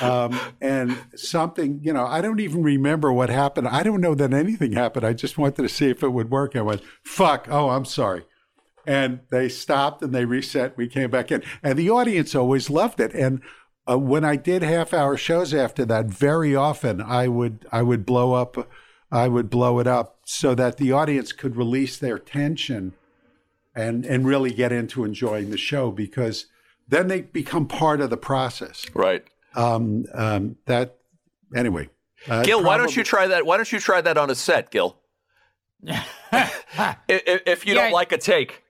um, 0.00 0.38
and 0.60 0.96
something, 1.14 1.80
you 1.82 1.92
know, 1.92 2.06
I 2.06 2.20
don't 2.20 2.40
even 2.40 2.62
remember 2.62 3.12
what 3.12 3.30
happened. 3.30 3.68
I 3.68 3.82
don't 3.82 4.00
know 4.00 4.14
that 4.14 4.32
anything 4.32 4.72
happened. 4.72 5.04
I 5.04 5.12
just 5.12 5.38
wanted 5.38 5.62
to 5.62 5.68
see 5.68 5.90
if 5.90 6.02
it 6.02 6.08
would 6.08 6.30
work. 6.30 6.56
I 6.56 6.62
went, 6.62 6.82
fuck, 7.04 7.46
oh, 7.50 7.70
I'm 7.70 7.84
sorry. 7.84 8.24
And 8.86 9.20
they 9.30 9.48
stopped 9.48 10.02
and 10.02 10.14
they 10.14 10.24
reset. 10.24 10.76
We 10.76 10.88
came 10.88 11.10
back 11.10 11.30
in. 11.30 11.42
And 11.62 11.78
the 11.78 11.90
audience 11.90 12.34
always 12.34 12.68
loved 12.68 13.00
it. 13.00 13.14
And 13.14 13.42
uh, 13.88 13.98
when 13.98 14.24
I 14.24 14.36
did 14.36 14.62
half 14.62 14.94
hour 14.94 15.16
shows 15.16 15.52
after 15.52 15.84
that, 15.86 16.06
very 16.06 16.54
often 16.54 17.00
I 17.00 17.28
would 17.28 17.66
I 17.72 17.82
would 17.82 18.06
blow 18.06 18.34
up, 18.34 18.68
I 19.10 19.28
would 19.28 19.50
blow 19.50 19.78
it 19.80 19.86
up 19.86 20.18
so 20.24 20.54
that 20.54 20.76
the 20.76 20.92
audience 20.92 21.32
could 21.32 21.56
release 21.56 21.96
their 21.98 22.18
tension 22.18 22.94
and 23.74 24.04
and 24.04 24.26
really 24.26 24.52
get 24.52 24.72
into 24.72 25.04
enjoying 25.04 25.50
the 25.50 25.58
show 25.58 25.90
because 25.90 26.46
then 26.88 27.08
they 27.08 27.22
become 27.22 27.66
part 27.66 28.00
of 28.00 28.10
the 28.10 28.16
process 28.16 28.84
Right. 28.94 29.24
um, 29.54 30.04
um, 30.14 30.56
that 30.66 30.98
anyway. 31.54 31.88
Uh, 32.28 32.44
Gil, 32.44 32.62
why 32.62 32.76
don't 32.76 32.94
you 32.94 33.02
try 33.02 33.26
that? 33.26 33.46
Why 33.46 33.56
don't 33.56 33.72
you 33.72 33.80
try 33.80 34.00
that 34.00 34.16
on 34.16 34.30
a 34.30 34.34
set, 34.34 34.70
Gil? 34.70 34.96
if, 35.82 37.42
if 37.46 37.66
you 37.66 37.74
Yeah. 37.74 37.82
don't 37.84 37.92
like 37.92 38.12
a 38.12 38.18
take, 38.18 38.62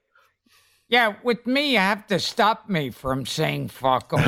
Yeah, 0.93 1.15
with 1.23 1.47
me, 1.47 1.71
you 1.71 1.79
have 1.79 2.05
to 2.07 2.19
stop 2.19 2.69
me 2.69 2.91
from 2.91 3.25
saying 3.25 3.69
fuck 3.69 4.13
all 4.13 4.19
the 4.19 4.23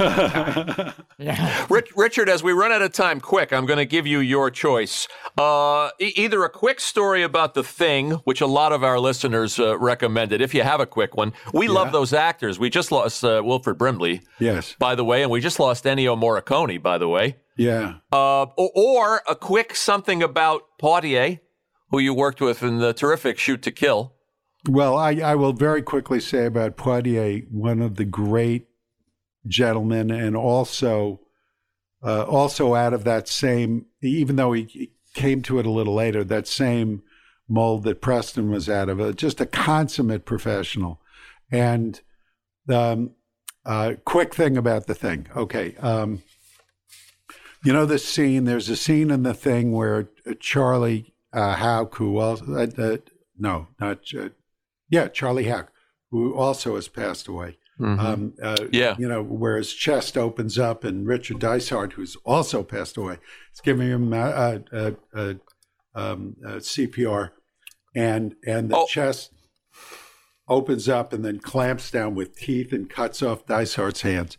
time. 0.88 0.94
yeah. 1.20 1.64
Rich, 1.70 1.92
Richard, 1.96 2.28
as 2.28 2.42
we 2.42 2.54
run 2.54 2.72
out 2.72 2.82
of 2.82 2.92
time, 2.92 3.20
quick, 3.20 3.54
I'm 3.54 3.68
going 3.68 3.78
to 3.78 3.86
give 3.86 4.08
you 4.08 4.18
your 4.20 4.50
choice. 4.50 5.08
Uh, 5.38 5.90
e- 6.02 6.12
either 6.16 6.44
a 6.44 6.50
quick 6.50 6.80
story 6.80 7.22
about 7.22 7.54
the 7.54 7.64
thing, 7.64 8.14
which 8.24 8.42
a 8.42 8.48
lot 8.48 8.72
of 8.72 8.84
our 8.84 9.00
listeners 9.00 9.60
uh, 9.60 9.78
recommended, 9.78 10.42
if 10.42 10.56
you 10.56 10.64
have 10.64 10.80
a 10.80 10.88
quick 10.88 11.16
one. 11.16 11.34
We 11.54 11.68
love 11.68 11.92
those 11.92 12.14
actors. 12.14 12.58
We 12.58 12.72
just 12.72 12.92
lost 12.92 13.24
uh, 13.24 13.44
Wilford 13.46 13.78
Brimley, 13.78 14.22
Yes. 14.40 14.76
by 14.80 14.96
the 14.96 15.06
way, 15.06 15.22
and 15.22 15.30
we 15.30 15.42
just 15.42 15.60
lost 15.60 15.84
Ennio 15.84 16.18
Morricone, 16.20 16.82
by 16.82 16.98
the 16.98 17.08
way. 17.08 17.36
Yeah. 17.58 17.98
Uh, 18.12 18.48
or, 18.58 18.72
or 18.76 19.22
a 19.30 19.36
quick 19.36 19.76
something 19.76 20.24
about 20.24 20.64
Poitier, 20.82 21.42
who 21.92 22.00
you 22.00 22.16
worked 22.16 22.42
with 22.42 22.64
in 22.64 22.80
the 22.80 22.92
terrific 22.92 23.38
Shoot 23.38 23.62
to 23.62 23.72
Kill. 23.72 24.15
Well, 24.68 24.98
I, 24.98 25.12
I 25.14 25.36
will 25.36 25.54
very 25.54 25.82
quickly 25.82 26.20
say 26.20 26.46
about 26.46 26.78
Poitier, 26.78 27.46
one 27.52 27.82
of 27.82 27.96
the 27.96 28.06
great 28.06 28.68
gentlemen, 29.48 30.10
and 30.10 30.36
also 30.36 31.22
uh, 32.04 32.24
also 32.24 32.76
out 32.76 32.94
of 32.94 33.04
that 33.04 33.28
same, 33.28 33.86
even 34.02 34.36
though 34.36 34.54
he, 34.54 34.92
came 35.16 35.42
to 35.42 35.58
it 35.60 35.66
a 35.66 35.72
little 35.72 35.96
later, 35.96 36.26
that 36.26 36.46
same 36.46 37.02
mold 37.48 37.84
that 37.84 38.02
Preston 38.02 38.52
was 38.52 38.70
out 38.70 38.90
of, 38.90 39.00
uh, 39.00 39.14
just 39.14 39.40
a 39.40 39.46
consummate 39.46 40.26
professional. 40.26 41.00
And 41.50 42.02
um, 42.70 43.12
uh, 43.66 43.94
quick 44.04 44.36
thing 44.36 44.58
about 44.58 44.88
the 44.88 44.94
thing, 44.94 45.28
okay. 45.36 45.76
Um, 45.78 46.22
you 47.64 47.74
know 47.74 47.86
this 47.86 48.06
scene. 48.06 48.44
There's 48.44 48.70
a 48.70 48.76
scene 48.76 49.10
in 49.10 49.24
the 49.24 49.34
thing 49.34 49.72
where 49.72 50.10
uh, 50.30 50.34
Charlie 50.40 51.16
uh, 51.34 51.56
Hauck, 51.56 51.96
who 51.96 52.20
also 52.20 52.46
uh, 52.54 52.68
uh, 52.78 52.98
no, 53.40 53.68
not 53.80 54.04
yeah, 54.90 55.08
Charlie 55.08 55.46
Hack, 55.46 55.70
who 56.12 56.34
also 56.36 56.76
has 56.76 56.88
passed 56.88 57.28
away. 57.28 57.58
Um, 57.78 58.34
uh, 58.42 58.56
Yeah. 58.72 58.96
you 58.98 59.06
know, 59.08 59.22
where 59.22 59.58
his 59.58 59.74
chest 59.74 60.18
opens 60.18 60.58
up, 60.58 60.86
and 60.86 61.06
Richard 61.06 61.40
Dysart, 61.40 61.94
who's 61.94 62.16
also 62.24 62.64
passed 62.64 62.96
away, 62.96 63.18
is 63.54 63.60
giving 63.62 63.90
him 63.90 64.14
uh, 64.14 64.60
uh, 64.72 64.92
uh, 65.14 65.34
um, 65.94 66.36
CPR, 66.60 67.32
and 67.94 68.36
and 68.48 68.70
the 68.70 68.78
Oh. 68.78 68.86
chest 68.88 69.32
opens 70.48 70.88
up 70.88 71.12
and 71.12 71.26
then 71.26 71.40
clamps 71.40 71.90
down 71.92 72.16
with 72.16 72.38
teeth 72.38 72.72
and 72.72 72.90
cuts 72.90 73.22
off 73.22 73.46
Dysart's 73.46 74.02
hands, 74.02 74.38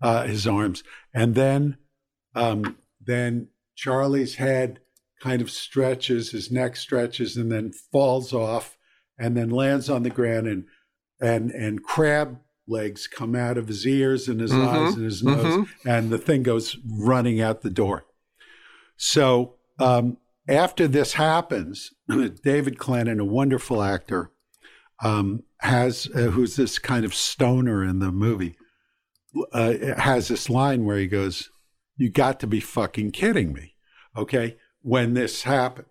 uh, 0.00 0.26
his 0.26 0.46
arms, 0.46 0.82
and 1.12 1.34
then 1.34 1.76
um, 2.34 2.76
then 3.04 3.48
Charlie's 3.74 4.36
head 4.36 4.80
kind 5.20 5.42
of 5.42 5.50
stretches, 5.50 6.30
his 6.30 6.50
neck 6.50 6.76
stretches, 6.76 7.36
and 7.36 7.50
then 7.52 7.72
falls 7.92 8.32
off, 8.32 8.78
and 9.20 9.36
then 9.36 9.50
lands 9.50 9.88
on 9.88 10.02
the 10.02 10.10
ground, 10.10 10.48
and 10.48 10.64
and 11.20 11.50
and 11.52 11.84
crab 11.84 12.40
legs 12.66 13.06
come 13.06 13.34
out 13.34 13.58
of 13.58 13.68
his 13.68 13.86
ears 13.86 14.28
and 14.28 14.40
his 14.40 14.52
eyes 14.52 14.94
and 14.94 15.04
his 15.04 15.22
nose, 15.22 15.68
and 15.84 16.10
the 16.10 16.18
thing 16.18 16.42
goes 16.42 16.76
running 16.88 17.40
out 17.40 17.62
the 17.62 17.70
door. 17.70 18.04
So 18.96 19.54
um, 19.78 20.18
after 20.48 20.86
this 20.86 21.14
happens, 21.14 21.92
David 22.08 22.78
Clennon, 22.78 23.20
a 23.20 23.24
wonderful 23.24 23.82
actor, 23.82 24.30
um, 25.02 25.42
has 25.58 26.08
uh, 26.14 26.30
who's 26.30 26.56
this 26.56 26.78
kind 26.78 27.04
of 27.04 27.14
stoner 27.14 27.84
in 27.84 27.98
the 27.98 28.12
movie, 28.12 28.56
uh, 29.52 29.74
has 29.96 30.28
this 30.28 30.48
line 30.50 30.84
where 30.84 30.98
he 30.98 31.06
goes, 31.06 31.50
"You 31.96 32.10
got 32.10 32.40
to 32.40 32.46
be 32.46 32.60
fucking 32.60 33.12
kidding 33.12 33.52
me." 33.52 33.74
Okay, 34.16 34.56
when 34.82 35.14
this 35.14 35.42
happens. 35.42 35.86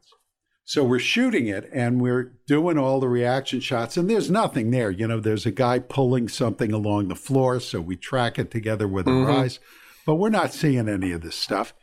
So 0.70 0.84
we're 0.84 0.99
shooting 0.99 1.47
it 1.47 1.67
and 1.74 1.99
we're 1.99 2.32
doing 2.45 2.78
all 2.78 2.99
the 2.99 3.09
reaction 3.09 3.59
shots, 3.59 3.97
and 3.97 4.07
there's 4.07 4.30
nothing 4.30 4.70
there. 4.70 4.91
You 4.91 5.07
know, 5.07 5.20
there's 5.20 5.47
a 5.47 5.51
guy 5.51 5.80
pulling 5.80 6.28
something 6.28 6.72
along 6.72 7.07
the 7.07 7.15
floor, 7.15 7.59
so 7.59 7.82
we 7.82 7.95
track 7.95 8.38
it 8.38 8.51
together 8.51 8.88
with 8.88 9.07
our 9.07 9.32
eyes, 9.32 9.59
but 10.05 10.17
we're 10.17 10.30
not 10.30 10.53
seeing 10.53 10.88
any 10.88 11.11
of 11.11 11.22
this 11.22 11.36
stuff. 11.36 11.74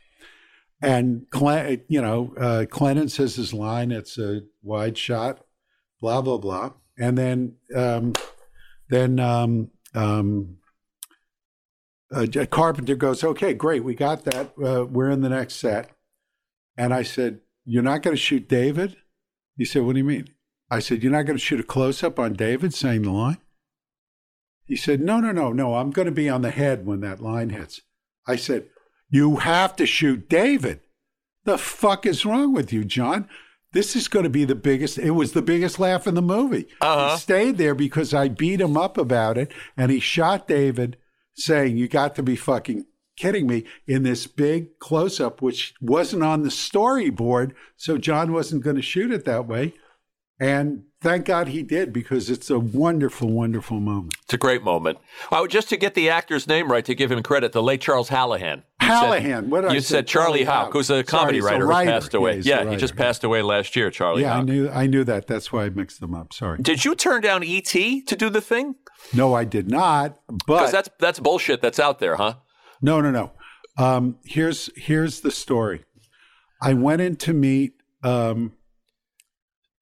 And 0.81 1.27
Cle- 1.33 1.79
you 1.89 2.01
know, 2.01 2.33
uh, 2.39 2.67
Clennon 2.71 3.11
says 3.11 3.35
his 3.35 3.53
line. 3.53 3.91
It's 3.91 4.19
a 4.19 4.43
wide 4.63 4.97
shot, 4.97 5.45
blah 6.01 6.23
blah 6.23 6.39
blah, 6.39 6.75
and 6.97 7.19
then 7.19 7.57
um, 7.75 8.13
then 8.89 9.19
um, 9.19 9.73
um, 9.97 10.59
uh, 12.13 12.27
Carpenter 12.53 12.95
goes, 12.95 13.25
"Okay, 13.25 13.53
great, 13.53 13.83
we 13.83 13.97
got 13.97 14.23
that. 14.27 14.53
Uh, 14.57 14.87
we're 14.87 15.11
in 15.11 15.23
the 15.23 15.31
next 15.31 15.57
set." 15.57 15.91
And 16.79 16.93
I 16.93 17.03
said, 17.03 17.41
"You're 17.67 17.83
not 17.83 18.03
going 18.03 18.17
to 18.17 18.23
shoot 18.23 18.49
David?" 18.49 18.97
He 19.57 19.65
said, 19.65 19.83
"What 19.83 19.93
do 19.93 19.99
you 19.99 20.05
mean?" 20.05 20.29
I 20.71 20.79
said, 20.79 21.03
"You're 21.03 21.13
not 21.13 21.27
going 21.27 21.37
to 21.37 21.45
shoot 21.45 21.61
a 21.61 21.65
close 21.65 22.03
up 22.03 22.19
on 22.19 22.33
David 22.33 22.73
saying 22.73 23.03
the 23.03 23.11
line?" 23.11 23.39
He 24.65 24.77
said, 24.77 25.01
"No, 25.01 25.21
no, 25.21 25.33
no, 25.33 25.53
no. 25.53 25.75
I'm 25.75 25.91
going 25.91 26.07
to 26.07 26.13
be 26.13 26.29
on 26.29 26.43
the 26.43 26.51
head 26.51 26.87
when 26.87 27.01
that 27.01 27.21
line 27.21 27.51
hits." 27.51 27.83
I 28.27 28.37
said, 28.37 28.69
"You 29.11 29.37
have 29.37 29.77
to 29.77 29.87
shoot 29.87 30.29
David." 30.29 30.81
The 31.45 31.59
fuck 31.59 32.07
is 32.07 32.25
wrong 32.25 32.53
with 32.53 32.73
you, 32.73 32.85
John? 32.85 33.29
This 33.73 33.95
is 33.95 34.09
going 34.09 34.25
to 34.25 34.31
be 34.31 34.45
the 34.45 34.55
biggest. 34.55 34.99
It 34.99 35.13
was 35.13 35.33
the 35.33 35.43
biggest 35.43 35.79
laugh 35.79 36.07
in 36.07 36.15
the 36.15 36.23
movie. 36.23 36.67
Uh-huh. 36.81 37.15
He 37.15 37.21
stayed 37.21 37.59
there 37.59 37.75
because 37.75 38.15
I 38.15 38.29
beat 38.29 38.61
him 38.61 38.77
up 38.77 38.99
about 38.99 39.39
it, 39.39 39.53
and 39.77 39.93
he 39.93 40.01
shot 40.01 40.49
David, 40.49 40.97
saying, 41.35 41.77
"You 41.77 41.87
got 41.87 42.15
to 42.17 42.23
be 42.23 42.37
fucking 42.37 42.87
kidding 43.17 43.47
me!" 43.47 43.65
In 43.87 44.03
this 44.03 44.27
big 44.27 44.79
close 44.79 45.21
up, 45.21 45.43
which 45.43 45.75
wasn't 45.81 46.23
on 46.23 46.43
the 46.43 46.51
storyboard, 46.51 47.53
so 47.77 47.99
John 47.99 48.33
wasn't 48.33 48.63
going 48.65 48.77
to 48.77 48.83
shoot 48.83 49.11
it 49.11 49.25
that 49.25 49.47
way. 49.47 49.75
And 50.39 50.83
thank 51.01 51.25
God 51.25 51.49
he 51.49 51.63
did 51.63 51.95
because 51.95 52.29
it's 52.29 52.51
a 52.51 52.59
wonderful, 52.59 53.31
wonderful 53.31 53.81
moment. 53.81 54.13
It's 54.25 54.35
a 54.35 54.39
great 54.39 54.63
moment. 54.63 54.99
Oh, 55.33 55.47
just 55.47 55.71
to 55.71 55.79
get 55.79 55.95
the 55.95 56.11
actor's 56.11 56.47
name 56.47 56.71
right, 56.71 56.85
to 56.85 56.95
give 56.95 57.11
him 57.11 57.23
credit, 57.23 57.53
the 57.53 57.63
late 57.63 57.81
Charles 57.81 58.11
Hallahan. 58.11 58.63
You 58.83 58.89
said- 58.89 58.93
Hallahan, 59.23 59.47
what 59.49 59.63
did 59.63 59.71
I 59.71 59.75
you 59.75 59.81
say? 59.81 59.95
said 59.95 60.07
Charlie 60.07 60.45
Hauck. 60.45 60.73
who's 60.75 60.91
a 60.91 60.97
Sorry, 60.97 61.05
comedy 61.05 61.39
a 61.39 61.43
writer, 61.43 61.65
who 61.67 61.73
passed 61.73 62.13
away. 62.13 62.41
Yeah, 62.41 62.65
Yeah, 62.65 62.71
he 62.71 62.77
just 62.77 62.97
passed 62.97 63.25
away 63.25 63.41
last 63.41 63.75
year, 63.77 63.91
Charlie 63.91 64.23
yeah, 64.23 64.37
I 64.37 64.43
knew, 64.43 64.69
I 64.69 64.87
knew 64.87 65.05
that. 65.05 65.27
That's 65.27 65.51
why 65.51 65.65
I 65.65 65.69
mixed 65.71 66.01
them 66.01 66.15
up. 66.15 66.35
Sorry. 66.35 66.59
Did 66.61 66.85
you 66.85 66.95
turn 66.95 67.23
down 67.23 67.43
E.T. 67.43 68.03
to 68.03 68.15
do 68.17 68.29
the 68.29 68.43
thing? 68.43 68.75
No, 69.15 69.33
I 69.33 69.45
did 69.45 69.71
not. 69.71 70.19
But 70.47 70.71
that's 70.71 70.91
that's 71.01 71.19
bullshit 71.19 71.63
that's 71.63 71.79
out 71.81 71.99
there, 71.99 72.17
huh? 72.17 72.35
No, 72.83 73.01
no, 73.01 73.11
no. 73.11 73.33
Um, 73.79 74.19
here's 74.25 74.71
here's 74.77 75.21
the 75.21 75.31
story. 75.31 75.85
I 76.63 76.73
went 76.75 77.03
in 77.03 77.17
to 77.17 77.33
meet. 77.35 77.75
Um, 78.03 78.53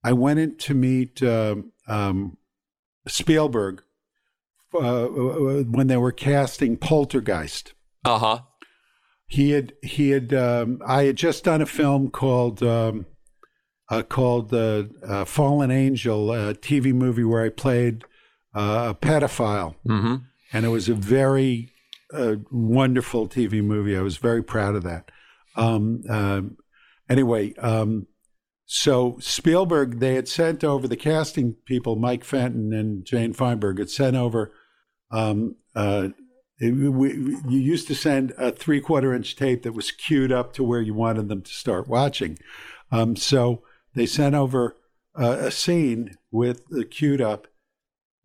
I 0.03 0.13
went 0.13 0.39
in 0.39 0.57
to 0.59 0.75
meet 0.75 1.23
um, 1.23 1.73
um, 1.89 2.37
Spielberg 3.07 3.83
uh, 4.79 5.05
when 5.07 5.87
they 5.87 5.97
were 5.97 6.13
casting 6.13 6.77
Poltergeist. 6.77 7.73
Uh 8.05 8.19
huh. 8.19 8.39
He 9.27 9.51
had 9.53 9.73
he 9.83 10.11
had 10.11 10.35
um, 10.35 10.81
I 10.87 11.05
had 11.05 11.17
just 11.17 11.45
done 11.45 11.63
a 11.63 11.67
film 11.67 12.11
called 12.11 12.63
um, 12.63 13.07
uh, 13.91 14.03
called 14.03 14.53
uh, 14.53 14.85
uh, 15.07 15.25
Fallen 15.25 15.71
Angel, 15.71 16.33
a 16.33 16.55
TV 16.55 16.93
movie 16.93 17.25
where 17.25 17.43
I 17.45 17.49
played 17.49 18.05
uh, 18.55 18.93
a 18.93 18.95
pedophile, 18.95 19.77
Mm-hmm. 19.89 20.17
and 20.53 20.65
it 20.67 20.69
was 20.69 20.89
a 20.89 20.95
very 20.95 21.71
uh, 22.15 22.37
wonderful 22.51 23.29
TV 23.29 23.63
movie. 23.63 23.97
I 23.97 24.03
was 24.03 24.17
very 24.17 24.43
proud 24.43 24.75
of 24.77 24.83
that. 24.85 25.11
Um, 25.57 26.03
um, 26.09 26.57
anyway, 27.09 27.55
um, 27.55 28.07
so 28.67 29.19
Spielberg 29.21 29.99
they 30.01 30.15
had 30.15 30.29
sent 30.29 30.65
over 30.65 30.89
the 30.89 30.97
casting 30.97 31.55
people, 31.67 31.97
Mike 31.97 32.25
Fenton 32.25 32.73
and 32.73 33.05
Jane 33.05 33.33
Feinberg 33.33 33.79
had 33.79 33.91
sent 33.91 34.17
over. 34.17 34.53
Um, 35.11 35.57
uh, 35.75 36.09
it- 36.59 36.71
we, 36.73 37.13
you 37.49 37.59
used 37.59 37.89
to 37.89 37.95
send 37.95 38.33
a 38.39 38.51
three 38.51 38.81
quarter 38.81 39.13
inch 39.13 39.37
tape 39.37 39.63
that 39.63 39.73
was 39.75 39.91
cued 39.91 40.33
up 40.33 40.53
to 40.55 40.65
where 40.65 40.81
you 40.81 40.95
wanted 40.95 41.29
them 41.29 41.43
to 41.43 41.53
start 41.53 41.89
watching. 41.89 42.39
Um, 42.91 43.17
so 43.17 43.63
they 43.95 44.07
sent 44.07 44.35
over 44.35 44.77
uh, 45.19 45.37
a 45.41 45.51
scene 45.51 46.17
with 46.31 46.67
the 46.69 46.85
cued 46.85 47.21
up, 47.21 47.47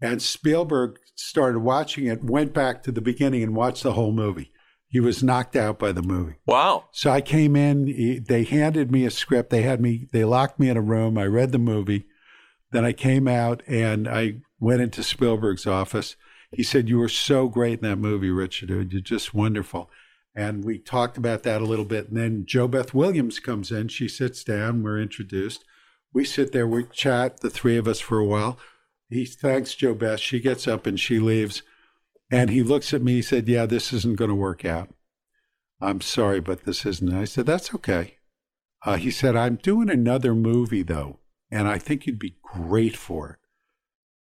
and 0.01 0.21
Spielberg 0.21 0.99
started 1.19 1.59
watching 1.59 2.07
it, 2.07 2.23
went 2.23 2.53
back 2.53 2.83
to 2.83 2.91
the 2.91 3.01
beginning 3.01 3.43
and 3.43 3.55
watched 3.55 3.83
the 3.83 3.93
whole 3.93 4.11
movie. 4.11 4.51
He 4.87 4.99
was 4.99 5.21
knocked 5.21 5.55
out 5.55 5.77
by 5.77 5.91
the 5.91 6.01
movie. 6.01 6.35
Wow. 6.47 6.85
So 6.91 7.11
I 7.11 7.21
came 7.21 7.55
in, 7.55 8.23
they 8.27 8.43
handed 8.43 8.91
me 8.91 9.05
a 9.05 9.11
script. 9.11 9.51
They 9.51 9.61
had 9.61 9.79
me, 9.79 10.07
they 10.11 10.25
locked 10.25 10.59
me 10.59 10.69
in 10.69 10.77
a 10.77 10.81
room. 10.81 11.17
I 11.17 11.25
read 11.25 11.51
the 11.51 11.59
movie. 11.59 12.07
Then 12.71 12.85
I 12.85 12.93
came 12.93 13.27
out 13.27 13.61
and 13.67 14.07
I 14.07 14.37
went 14.59 14.81
into 14.81 15.03
Spielberg's 15.03 15.67
office. 15.67 16.15
He 16.51 16.63
said, 16.63 16.89
You 16.89 16.97
were 16.97 17.09
so 17.09 17.47
great 17.47 17.79
in 17.79 17.89
that 17.89 17.97
movie, 17.97 18.31
Richard. 18.31 18.69
You're 18.69 19.01
just 19.01 19.33
wonderful. 19.33 19.91
And 20.35 20.63
we 20.63 20.79
talked 20.79 21.17
about 21.17 21.43
that 21.43 21.61
a 21.61 21.65
little 21.65 21.85
bit. 21.85 22.09
And 22.09 22.17
then 22.17 22.45
JoBeth 22.45 22.93
Williams 22.93 23.39
comes 23.39 23.71
in. 23.71 23.89
She 23.89 24.07
sits 24.07 24.43
down. 24.43 24.81
We're 24.81 25.01
introduced. 25.01 25.63
We 26.13 26.25
sit 26.25 26.51
there, 26.51 26.67
we 26.67 26.85
chat, 26.85 27.41
the 27.41 27.49
three 27.51 27.77
of 27.77 27.87
us 27.87 27.99
for 27.99 28.17
a 28.17 28.25
while. 28.25 28.57
He 29.09 29.25
thanks 29.25 29.75
JoBeth. 29.75 30.19
She 30.19 30.39
gets 30.39 30.67
up 30.67 30.85
and 30.85 30.99
she 30.99 31.19
leaves. 31.19 31.63
And 32.31 32.49
he 32.49 32.61
looks 32.61 32.93
at 32.93 33.01
me. 33.01 33.13
He 33.13 33.21
said, 33.21 33.47
Yeah, 33.47 33.65
this 33.65 33.91
isn't 33.91 34.17
going 34.17 34.29
to 34.29 34.35
work 34.35 34.65
out. 34.65 34.89
I'm 35.81 36.01
sorry, 36.01 36.39
but 36.41 36.65
this 36.65 36.85
isn't. 36.85 37.13
I 37.13 37.25
said, 37.25 37.45
That's 37.47 37.73
okay. 37.73 38.17
Uh, 38.85 38.95
he 38.97 39.11
said, 39.11 39.35
I'm 39.35 39.55
doing 39.55 39.89
another 39.89 40.35
movie, 40.35 40.83
though, 40.83 41.19
and 41.51 41.67
I 41.67 41.79
think 41.79 42.05
you'd 42.05 42.19
be 42.19 42.37
great 42.43 42.95
for 42.95 43.31
it. 43.31 43.35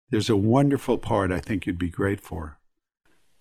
there's 0.09 0.29
a 0.29 0.35
wonderful 0.35 0.97
part 0.97 1.31
I 1.31 1.39
think 1.39 1.65
you'd 1.65 1.77
be 1.77 1.89
great 1.89 2.19
for. 2.19 2.59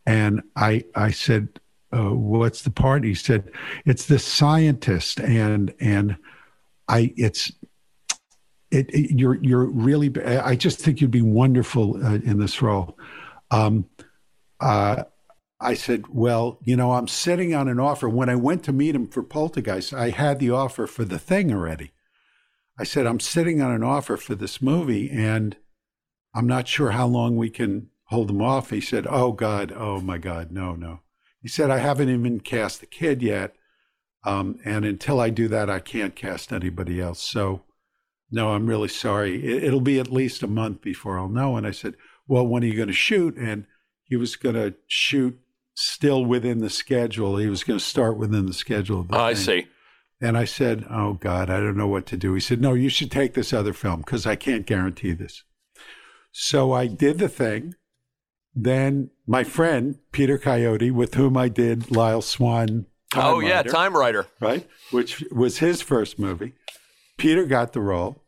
And 0.06 0.42
I, 0.56 0.84
I 0.94 1.10
said, 1.10 1.60
uh, 1.92 2.10
what's 2.10 2.62
the 2.62 2.70
part? 2.70 3.04
He 3.04 3.14
said, 3.14 3.50
it's 3.84 4.06
the 4.06 4.18
scientist. 4.18 5.18
And, 5.20 5.74
and 5.80 6.16
I, 6.88 7.12
it's, 7.16 7.52
it, 8.70 8.88
it, 8.90 9.18
you're, 9.18 9.38
you're 9.42 9.66
really, 9.66 10.12
I 10.24 10.54
just 10.54 10.78
think 10.78 11.00
you'd 11.00 11.10
be 11.10 11.22
wonderful 11.22 12.04
uh, 12.04 12.14
in 12.14 12.38
this 12.38 12.62
role. 12.62 12.96
Um, 13.50 13.86
uh, 14.60 15.04
I 15.60 15.74
said, 15.74 16.04
Well, 16.08 16.58
you 16.62 16.76
know, 16.76 16.92
I'm 16.92 17.08
sitting 17.08 17.54
on 17.54 17.68
an 17.68 17.78
offer. 17.78 18.08
When 18.08 18.28
I 18.28 18.36
went 18.36 18.64
to 18.64 18.72
meet 18.72 18.94
him 18.94 19.08
for 19.08 19.22
Poltergeist, 19.22 19.92
I 19.92 20.10
had 20.10 20.38
the 20.38 20.50
offer 20.50 20.86
for 20.86 21.04
the 21.04 21.18
thing 21.18 21.52
already. 21.52 21.92
I 22.78 22.84
said, 22.84 23.06
I'm 23.06 23.20
sitting 23.20 23.60
on 23.60 23.70
an 23.70 23.82
offer 23.82 24.16
for 24.16 24.34
this 24.34 24.62
movie 24.62 25.10
and 25.10 25.56
I'm 26.34 26.46
not 26.46 26.66
sure 26.66 26.92
how 26.92 27.06
long 27.06 27.36
we 27.36 27.50
can 27.50 27.88
hold 28.04 28.30
him 28.30 28.40
off. 28.40 28.70
He 28.70 28.80
said, 28.80 29.06
Oh, 29.08 29.32
God. 29.32 29.72
Oh, 29.76 30.00
my 30.00 30.16
God. 30.16 30.50
No, 30.50 30.74
no. 30.74 31.00
He 31.42 31.48
said, 31.48 31.70
I 31.70 31.78
haven't 31.78 32.08
even 32.08 32.40
cast 32.40 32.80
the 32.80 32.86
kid 32.86 33.22
yet. 33.22 33.54
Um, 34.24 34.58
and 34.64 34.84
until 34.84 35.20
I 35.20 35.30
do 35.30 35.48
that, 35.48 35.68
I 35.68 35.78
can't 35.78 36.14
cast 36.14 36.52
anybody 36.52 37.00
else. 37.00 37.20
So, 37.20 37.62
no, 38.30 38.50
I'm 38.50 38.66
really 38.66 38.88
sorry. 38.88 39.44
It, 39.44 39.64
it'll 39.64 39.80
be 39.80 39.98
at 39.98 40.12
least 40.12 40.42
a 40.42 40.48
month 40.48 40.82
before 40.82 41.18
I'll 41.18 41.28
know. 41.28 41.56
And 41.56 41.66
I 41.66 41.72
said, 41.72 41.94
Well, 42.26 42.46
when 42.46 42.62
are 42.62 42.66
you 42.66 42.76
going 42.76 42.88
to 42.88 42.94
shoot? 42.94 43.36
And 43.36 43.66
he 44.04 44.16
was 44.16 44.36
going 44.36 44.54
to 44.54 44.74
shoot 44.86 45.38
still 45.74 46.24
within 46.24 46.58
the 46.58 46.70
schedule. 46.70 47.36
He 47.36 47.48
was 47.48 47.64
going 47.64 47.78
to 47.78 47.84
start 47.84 48.16
within 48.16 48.46
the 48.46 48.52
schedule. 48.52 49.02
The 49.02 49.16
oh, 49.16 49.20
I 49.20 49.34
see. 49.34 49.66
And 50.20 50.36
I 50.36 50.44
said, 50.44 50.86
Oh, 50.90 51.14
God, 51.14 51.50
I 51.50 51.58
don't 51.58 51.76
know 51.76 51.88
what 51.88 52.06
to 52.06 52.16
do. 52.16 52.34
He 52.34 52.40
said, 52.40 52.60
No, 52.60 52.74
you 52.74 52.88
should 52.88 53.10
take 53.10 53.34
this 53.34 53.52
other 53.52 53.72
film 53.72 54.00
because 54.00 54.26
I 54.26 54.36
can't 54.36 54.66
guarantee 54.66 55.12
this. 55.12 55.42
So 56.32 56.72
I 56.72 56.86
did 56.86 57.18
the 57.18 57.28
thing. 57.28 57.74
Then 58.54 59.10
my 59.26 59.44
friend, 59.44 59.98
Peter 60.12 60.36
Coyote, 60.36 60.90
with 60.90 61.14
whom 61.14 61.36
I 61.36 61.48
did 61.48 61.90
Lyle 61.90 62.22
Swann. 62.22 62.86
Time 63.12 63.24
oh, 63.24 63.40
yeah, 63.40 63.62
Time 63.62 63.96
Rider. 63.96 64.26
Right? 64.40 64.68
Which 64.90 65.24
was 65.32 65.58
his 65.58 65.80
first 65.80 66.18
movie. 66.18 66.52
Peter 67.20 67.44
got 67.44 67.72
the 67.72 67.80
role. 67.80 68.22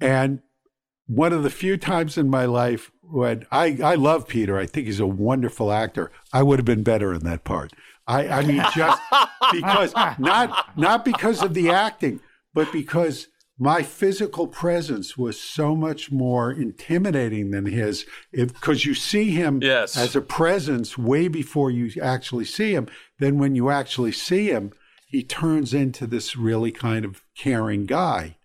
And 0.00 0.40
one 1.06 1.32
of 1.32 1.42
the 1.42 1.50
few 1.50 1.76
times 1.76 2.18
in 2.18 2.28
my 2.28 2.44
life 2.44 2.92
when 3.02 3.46
I, 3.50 3.78
I 3.82 3.94
love 3.96 4.28
Peter, 4.28 4.58
I 4.58 4.66
think 4.66 4.86
he's 4.86 5.00
a 5.00 5.06
wonderful 5.06 5.72
actor. 5.72 6.12
I 6.32 6.42
would 6.42 6.58
have 6.58 6.66
been 6.66 6.84
better 6.84 7.12
in 7.12 7.24
that 7.24 7.44
part. 7.44 7.72
I, 8.06 8.28
I 8.28 8.42
mean, 8.44 8.62
just 8.74 9.00
because 9.52 9.94
not 10.18 10.76
not 10.76 11.04
because 11.04 11.42
of 11.42 11.54
the 11.54 11.70
acting, 11.70 12.20
but 12.54 12.70
because 12.72 13.28
my 13.58 13.82
physical 13.82 14.46
presence 14.46 15.18
was 15.18 15.38
so 15.38 15.76
much 15.76 16.10
more 16.10 16.50
intimidating 16.50 17.50
than 17.50 17.66
his 17.66 18.06
because 18.32 18.86
you 18.86 18.94
see 18.94 19.30
him 19.30 19.60
yes. 19.62 19.96
as 19.96 20.16
a 20.16 20.20
presence 20.20 20.96
way 20.96 21.28
before 21.28 21.70
you 21.70 21.90
actually 22.02 22.46
see 22.46 22.74
him 22.74 22.88
then 23.18 23.38
when 23.38 23.54
you 23.54 23.68
actually 23.68 24.12
see 24.12 24.50
him 24.50 24.72
he 25.10 25.22
turns 25.22 25.74
into 25.74 26.06
this 26.06 26.36
really 26.36 26.72
kind 26.72 27.04
of 27.04 27.22
caring 27.36 27.86
guy 27.86 28.36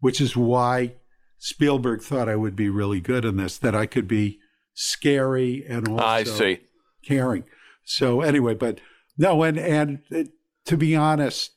which 0.00 0.20
is 0.20 0.36
why 0.36 0.94
spielberg 1.38 2.02
thought 2.02 2.28
i 2.28 2.36
would 2.36 2.56
be 2.56 2.68
really 2.68 3.00
good 3.00 3.24
in 3.24 3.36
this 3.36 3.58
that 3.58 3.74
i 3.74 3.86
could 3.86 4.08
be 4.08 4.38
scary 4.74 5.64
and 5.68 5.88
also 5.88 6.04
I 6.04 6.22
see. 6.24 6.60
caring 7.04 7.44
so 7.84 8.20
anyway 8.20 8.54
but 8.54 8.80
no 9.18 9.42
and 9.42 9.58
and 9.58 10.00
uh, 10.14 10.24
to 10.66 10.76
be 10.76 10.94
honest 10.94 11.52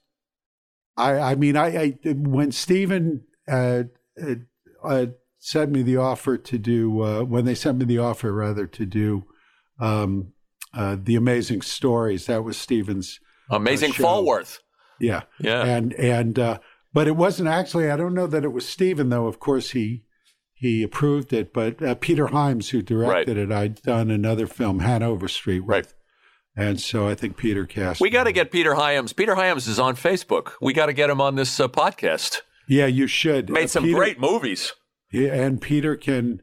I, 0.95 1.19
I 1.19 1.35
mean, 1.35 1.57
I, 1.57 1.97
I 2.05 2.09
when 2.13 2.51
Stephen 2.51 3.23
uh, 3.47 3.83
uh, 4.21 4.35
uh, 4.83 5.05
sent 5.39 5.71
me 5.71 5.81
the 5.81 5.97
offer 5.97 6.37
to 6.37 6.57
do 6.57 7.01
uh, 7.01 7.23
when 7.23 7.45
they 7.45 7.55
sent 7.55 7.79
me 7.79 7.85
the 7.85 7.97
offer 7.97 8.31
rather 8.31 8.67
to 8.67 8.85
do 8.85 9.25
um, 9.79 10.33
uh, 10.73 10.97
the 11.01 11.15
amazing 11.15 11.61
stories, 11.61 12.27
that 12.27 12.43
was 12.43 12.57
Stephen's 12.57 13.19
uh, 13.53 13.57
amazing 13.57 13.93
Falsworth. 13.93 14.59
Yeah, 14.99 15.23
yeah, 15.39 15.63
and 15.63 15.93
and 15.93 16.59
but 16.93 17.07
it 17.07 17.15
wasn't 17.15 17.49
actually. 17.49 17.89
I 17.89 17.97
don't 17.97 18.13
know 18.13 18.27
that 18.27 18.43
it 18.43 18.51
was 18.51 18.67
Stephen 18.67 19.09
though. 19.09 19.27
Of 19.27 19.39
course, 19.39 19.71
he 19.71 20.03
he 20.53 20.83
approved 20.83 21.33
it, 21.33 21.53
but 21.53 21.99
Peter 21.99 22.27
Hyams, 22.27 22.69
who 22.69 22.81
directed 22.81 23.37
right. 23.37 23.49
it, 23.49 23.51
I'd 23.51 23.81
done 23.81 24.11
another 24.11 24.47
film, 24.47 24.79
Hanover 24.79 25.27
Street, 25.27 25.61
with, 25.61 25.69
right 25.69 25.93
and 26.55 26.79
so 26.79 27.07
I 27.07 27.15
think 27.15 27.37
Peter 27.37 27.65
cast. 27.65 27.99
We 27.99 28.09
got 28.09 28.25
to 28.25 28.31
get 28.31 28.51
Peter 28.51 28.75
Hyams. 28.75 29.13
Peter 29.13 29.35
Hyams 29.35 29.67
is 29.67 29.79
on 29.79 29.95
Facebook. 29.95 30.53
We 30.61 30.73
got 30.73 30.85
to 30.87 30.93
get 30.93 31.09
him 31.09 31.19
on 31.19 31.35
this 31.35 31.59
uh, 31.59 31.67
podcast. 31.67 32.41
Yeah, 32.67 32.85
you 32.85 33.07
should. 33.07 33.49
Made 33.49 33.69
some 33.69 33.83
Peter, 33.83 33.97
great 33.97 34.19
movies. 34.19 34.73
Yeah, 35.11 35.33
and 35.33 35.61
Peter 35.61 35.95
can. 35.95 36.41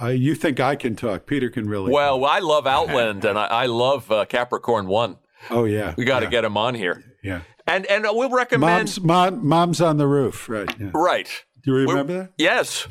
Uh, 0.00 0.08
you 0.08 0.34
think 0.34 0.58
I 0.58 0.74
can 0.74 0.96
talk? 0.96 1.26
Peter 1.26 1.48
can 1.50 1.68
really. 1.68 1.92
Well, 1.92 2.20
talk. 2.20 2.30
I 2.30 2.38
love 2.40 2.66
Outland, 2.66 3.24
and 3.24 3.38
I, 3.38 3.46
I 3.46 3.66
love 3.66 4.10
uh, 4.10 4.24
Capricorn 4.24 4.88
One. 4.88 5.18
Oh 5.50 5.64
yeah, 5.64 5.94
we 5.96 6.04
got 6.04 6.20
to 6.20 6.26
yeah. 6.26 6.30
get 6.30 6.44
him 6.44 6.56
on 6.56 6.74
here. 6.74 7.02
Yeah, 7.22 7.40
and 7.66 7.86
and 7.86 8.04
we'll 8.04 8.30
recommend. 8.30 8.78
Mom's, 8.78 9.00
mom, 9.00 9.46
mom's 9.46 9.80
on 9.80 9.96
the 9.96 10.06
roof, 10.06 10.48
right? 10.48 10.68
Yeah. 10.78 10.90
Right. 10.94 11.28
Do 11.62 11.70
you 11.70 11.76
remember 11.78 12.12
we'll, 12.12 12.22
that? 12.24 12.32
Yes. 12.36 12.86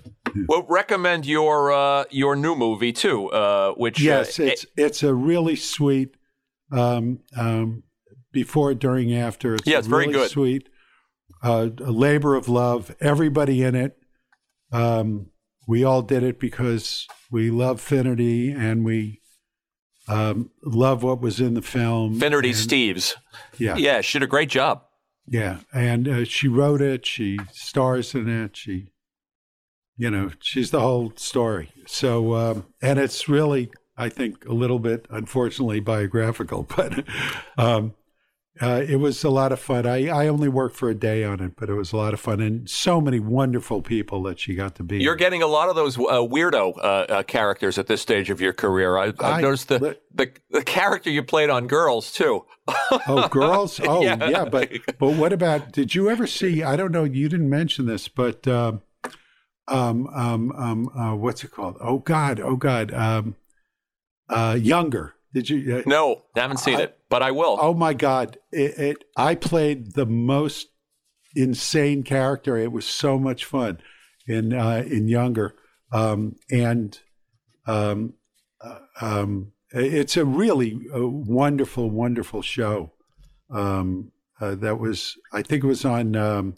We'll 0.48 0.66
recommend 0.68 1.28
your 1.28 1.72
uh, 1.72 2.06
your 2.10 2.36
new 2.36 2.56
movie 2.56 2.92
too, 2.92 3.30
uh, 3.30 3.74
which 3.74 4.02
yes, 4.02 4.40
it's 4.40 4.66
it's 4.76 5.04
a 5.04 5.14
really 5.14 5.56
sweet 5.56 6.18
um, 6.72 7.20
um, 7.38 7.84
before, 8.32 8.74
during, 8.74 9.14
after. 9.14 9.56
It's 9.56 9.68
yeah, 9.68 9.78
it's 9.78 9.88
really 9.88 10.06
very 10.06 10.14
good. 10.14 10.32
Sweet, 10.32 10.70
uh, 11.44 11.70
a 11.80 11.92
labor 11.92 12.36
of 12.36 12.50
love. 12.50 12.96
Everybody 13.00 13.62
in 13.62 13.76
it. 13.76 13.98
Um, 14.72 15.28
we 15.68 15.84
all 15.84 16.02
did 16.02 16.24
it 16.24 16.40
because 16.40 17.08
we 17.32 17.52
love 17.52 17.80
Finnerty 17.80 18.52
and 18.52 18.84
we 18.84 19.22
um, 20.08 20.50
love 20.64 21.04
what 21.04 21.22
was 21.22 21.40
in 21.40 21.54
the 21.54 21.62
film. 21.62 22.20
Finnerty 22.20 22.50
and, 22.50 22.58
Steeves. 22.58 23.16
Yeah, 23.58 23.76
yeah, 23.78 24.02
she 24.02 24.20
did 24.20 24.26
a 24.26 24.30
great 24.30 24.50
job. 24.50 24.84
Yeah, 25.26 25.60
and 25.74 26.08
uh, 26.08 26.26
she 26.26 26.48
wrote 26.48 26.82
it. 26.82 27.06
She 27.06 27.40
stars 27.52 28.14
in 28.14 28.28
it. 28.28 28.58
She, 28.58 28.90
you 29.98 30.10
know, 30.10 30.32
she's 30.42 30.72
the 30.72 30.82
whole 30.82 31.14
story. 31.16 31.72
So, 31.86 32.34
um, 32.36 32.66
and 32.82 33.00
it's 33.00 33.30
really 33.30 33.72
I 33.96 34.10
think, 34.10 34.46
a 34.46 34.54
little 34.54 34.80
bit, 34.80 35.06
unfortunately, 35.10 35.80
biographical, 35.80 36.64
but 36.76 37.04
um, 37.58 37.94
uh, 38.62 38.84
it 38.88 38.98
was 38.98 39.24
a 39.24 39.32
lot 39.32 39.52
of 39.52 39.60
fun. 39.60 39.88
I, 39.88 40.10
I 40.10 40.28
only 40.28 40.48
worked 40.48 40.76
for 40.76 40.88
a 40.88 40.94
day 40.94 41.24
on 41.24 41.40
it, 41.40 41.56
but 41.56 41.70
it 41.70 41.74
was 41.74 41.92
a 41.92 41.98
lot 41.98 42.14
of 42.14 42.20
fun 42.20 42.40
and 42.40 42.70
so 42.70 43.02
many 43.02 43.20
wonderful 43.20 43.82
people 43.82 44.22
that 44.24 44.40
she 44.40 44.54
got 44.54 44.76
to 44.76 44.84
be. 44.84 45.00
You're 45.00 45.16
getting 45.16 45.42
a 45.42 45.48
lot 45.48 45.70
of 45.70 45.76
those 45.76 45.98
uh, 45.98 46.22
weirdo 46.22 46.78
uh, 46.78 46.82
uh 46.82 47.24
characters 47.24 47.80
at 47.80 47.88
this 47.88 48.02
stage 48.02 48.30
of 48.30 48.40
your 48.40 48.54
career. 48.54 48.98
I, 48.98 49.12
I, 49.20 49.42
noticed 49.42 49.70
the, 49.70 49.98
the, 50.14 50.32
the 50.52 50.64
character 50.64 51.10
you 51.10 51.24
played 51.24 51.50
on 51.50 51.66
Girls 51.66 52.12
too. 52.12 52.46
oh, 52.68 53.28
Girls! 53.30 53.80
Oh, 53.84 54.02
yeah. 54.02 54.30
yeah. 54.30 54.46
But 54.46 54.72
but 55.00 55.16
what 55.16 55.34
about? 55.34 55.72
Did 55.72 55.96
you 55.96 56.10
ever 56.10 56.28
see? 56.28 56.64
I 56.64 56.76
don't 56.76 56.92
know. 56.92 57.04
You 57.04 57.28
didn't 57.28 57.50
mention 57.50 57.86
this, 57.86 58.08
but 58.08 58.48
um, 58.48 58.82
um, 59.68 60.08
um, 60.08 60.52
um 60.52 60.90
uh, 60.90 61.16
what's 61.16 61.44
it 61.44 61.52
called? 61.52 61.78
Oh 61.82 62.00
God! 62.00 62.40
Oh 62.40 62.56
God! 62.56 62.94
Um, 62.94 63.36
uh, 64.30 64.58
younger. 64.60 65.16
Did 65.34 65.50
you? 65.50 65.78
Uh, 65.78 65.82
no, 65.86 66.22
I 66.36 66.42
haven't 66.42 66.58
seen 66.58 66.80
it, 66.80 66.98
but 67.14 67.22
I 67.22 67.30
will. 67.30 67.60
Oh 67.62 67.76
my 67.76 67.94
God! 67.94 68.40
It, 68.52 68.80
it, 68.80 69.04
I 69.16 69.36
played 69.36 69.94
the 69.94 70.08
most 70.08 70.70
insane 71.36 72.02
character. 72.02 72.58
It 72.58 72.72
was 72.72 72.88
so 72.88 73.20
much 73.20 73.46
fun 73.46 73.78
in 74.26 74.52
uh, 74.52 74.84
in 74.88 75.08
younger, 75.08 75.54
um, 75.92 76.38
and 76.50 77.00
um, 77.68 78.16
uh, 78.60 78.80
um, 79.00 79.52
it's 79.70 80.18
a 80.18 80.26
really 80.26 80.80
a 80.92 81.04
uh, 81.04 81.08
wonderful, 81.08 81.92
wonderful 81.92 82.42
show. 82.42 82.94
Um, 83.52 84.12
uh, 84.42 84.56
that 84.56 84.80
was, 84.80 85.16
I 85.32 85.44
think, 85.44 85.64
it 85.64 85.68
was 85.68 85.86
on 85.86 86.16
um, 86.16 86.56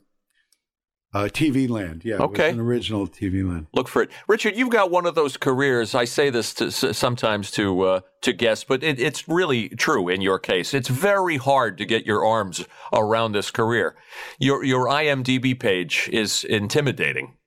uh, 1.15 1.29
TV 1.29 1.69
Land, 1.69 2.03
yeah. 2.03 2.17
Okay. 2.17 2.49
an 2.49 2.59
original 2.59 3.07
TV 3.07 3.47
Land. 3.47 3.67
Look 3.73 3.87
for 3.87 4.01
it, 4.01 4.11
Richard. 4.27 4.57
You've 4.57 4.69
got 4.69 4.91
one 4.91 5.05
of 5.05 5.15
those 5.15 5.37
careers. 5.37 5.95
I 5.95 6.03
say 6.03 6.29
this 6.29 6.53
to, 6.55 6.69
sometimes 6.71 7.51
to 7.51 7.81
uh, 7.83 7.99
to 8.21 8.33
guests, 8.33 8.65
but 8.65 8.83
it, 8.83 8.99
it's 8.99 9.25
really 9.25 9.69
true 9.69 10.09
in 10.09 10.19
your 10.19 10.39
case. 10.39 10.73
It's 10.73 10.89
very 10.89 11.37
hard 11.37 11.77
to 11.77 11.85
get 11.85 12.05
your 12.05 12.25
arms 12.25 12.65
around 12.91 13.31
this 13.31 13.49
career. 13.49 13.95
Your 14.39 14.65
your 14.65 14.87
IMDb 14.87 15.57
page 15.57 16.09
is 16.11 16.43
intimidating. 16.43 17.37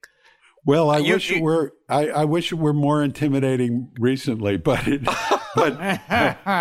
Well, 0.64 0.89
I 0.89 0.99
you, 0.99 1.12
wish 1.14 1.29
you, 1.29 1.37
it 1.37 1.43
were. 1.43 1.75
I, 1.91 2.09
I, 2.09 2.25
wish 2.25 2.51
it 2.51 2.57
were 2.57 2.73
more 2.73 3.03
intimidating 3.03 3.91
recently, 4.01 4.57
but 4.57 4.89
it, 4.89 5.05
but 5.55 6.01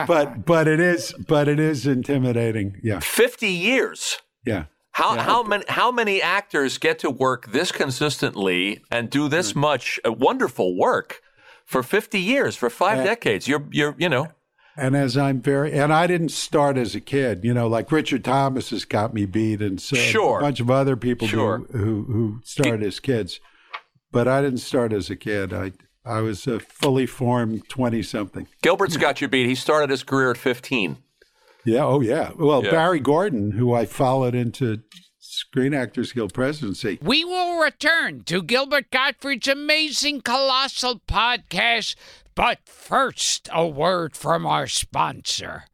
but 0.07 0.45
but 0.45 0.67
it 0.67 0.81
is. 0.81 1.13
But 1.25 1.47
it 1.47 1.59
is 1.59 1.87
intimidating. 1.87 2.81
Yeah, 2.83 2.99
fifty 2.99 3.51
years. 3.51 4.17
Yeah. 4.45 4.65
How 4.97 5.13
yeah. 5.13 5.23
how 5.25 5.43
many 5.43 5.63
how 5.67 5.91
many 5.91 6.23
actors 6.23 6.79
get 6.79 6.97
to 6.99 7.11
work 7.11 7.51
this 7.51 7.71
consistently 7.71 8.81
and 8.89 9.11
do 9.11 9.29
this 9.29 9.53
mm. 9.53 9.57
much 9.57 9.99
uh, 10.03 10.11
wonderful 10.11 10.75
work 10.75 11.21
for 11.65 11.83
50 11.83 12.19
years, 12.19 12.55
for 12.55 12.71
5 12.71 12.97
and, 12.97 13.05
decades? 13.05 13.47
You're 13.47 13.67
you're 13.69 13.93
you 13.99 14.09
know. 14.09 14.29
And 14.75 14.95
as 14.95 15.15
I'm 15.15 15.39
very 15.39 15.71
and 15.71 15.93
I 15.93 16.07
didn't 16.07 16.29
start 16.29 16.79
as 16.79 16.95
a 16.95 16.99
kid, 16.99 17.41
you 17.43 17.53
know, 17.53 17.67
like 17.67 17.91
Richard 17.91 18.23
Thomas 18.23 18.71
has 18.71 18.85
got 18.85 19.13
me 19.13 19.27
beat 19.27 19.61
and 19.61 19.79
so 19.79 19.95
sure. 19.95 20.39
a 20.39 20.41
bunch 20.41 20.59
of 20.59 20.71
other 20.71 20.95
people 20.95 21.27
sure. 21.27 21.59
who 21.73 22.05
who 22.05 22.41
started 22.43 22.81
as 22.81 22.99
kids. 22.99 23.39
but 24.11 24.27
I 24.27 24.41
didn't 24.41 24.61
start 24.61 24.93
as 24.93 25.11
a 25.11 25.15
kid. 25.15 25.53
I 25.53 25.73
I 26.03 26.21
was 26.21 26.47
a 26.47 26.59
fully 26.59 27.05
formed 27.05 27.69
twenty 27.69 28.01
something. 28.01 28.47
Gilbert's 28.63 28.97
got 28.97 29.21
you 29.21 29.27
beat. 29.27 29.45
He 29.45 29.53
started 29.53 29.91
his 29.91 30.01
career 30.01 30.31
at 30.31 30.37
15. 30.37 30.97
Yeah. 31.67 31.83
Oh 31.83 31.99
yeah. 31.99 32.31
Well, 32.37 32.63
Yeah. 32.63 32.71
Barry 32.71 32.99
Gordon, 33.01 33.51
who 33.51 33.73
I 33.73 33.85
followed 33.85 34.33
into 34.33 34.79
Screen 35.19 35.73
Actors 35.73 36.13
Guild 36.13 36.33
presidency. 36.33 36.97
We 37.01 37.25
will 37.25 37.59
return 37.59 38.23
to 38.23 38.41
Gilbert 38.41 38.89
Gottfried's 38.89 39.49
amazing 39.49 40.21
colossal 40.21 41.01
podcast, 41.07 41.95
but 42.35 42.59
first, 42.65 43.49
a 43.53 43.67
word 43.67 44.15
from 44.15 44.45
our 44.45 44.67
sponsor. 44.67 45.65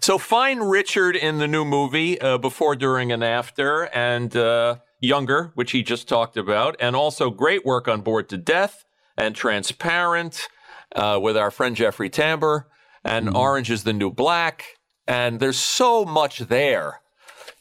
So 0.00 0.16
find 0.18 0.68
Richard 0.70 1.14
in 1.14 1.38
the 1.38 1.46
new 1.46 1.64
movie 1.64 2.20
uh, 2.20 2.38
before, 2.38 2.74
during, 2.74 3.12
and 3.12 3.22
after, 3.22 3.84
and 3.94 4.34
uh, 4.36 4.76
Younger, 5.00 5.52
which 5.54 5.72
he 5.72 5.82
just 5.82 6.08
talked 6.08 6.36
about, 6.38 6.74
and 6.80 6.96
also 6.96 7.28
great 7.30 7.64
work 7.66 7.86
on 7.86 8.00
Bored 8.00 8.30
to 8.30 8.38
Death 8.38 8.84
and 9.16 9.36
Transparent 9.36 10.48
uh, 10.96 11.18
with 11.22 11.36
our 11.36 11.50
friend 11.50 11.76
Jeffrey 11.76 12.08
Tambor, 12.08 12.64
and 13.04 13.36
Orange 13.36 13.70
is 13.70 13.84
the 13.84 13.92
New 13.92 14.10
Black, 14.10 14.64
and 15.06 15.40
there's 15.40 15.58
so 15.58 16.04
much 16.04 16.38
there 16.40 17.00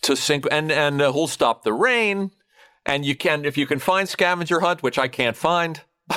to 0.04 0.16
sync, 0.16 0.46
and 0.52 0.72
and 0.72 1.02
uh, 1.02 1.12
Who'll 1.12 1.28
Stop 1.28 1.64
the 1.64 1.74
Rain, 1.74 2.32
and 2.86 3.06
you 3.06 3.16
can 3.16 3.46
if 3.46 3.58
you 3.58 3.66
can 3.68 3.80
find 3.80 4.08
Scavenger 4.08 4.60
Hunt, 4.62 4.84
which 4.84 4.98
I 5.00 5.08
can't 5.08 5.36
find. 5.38 5.82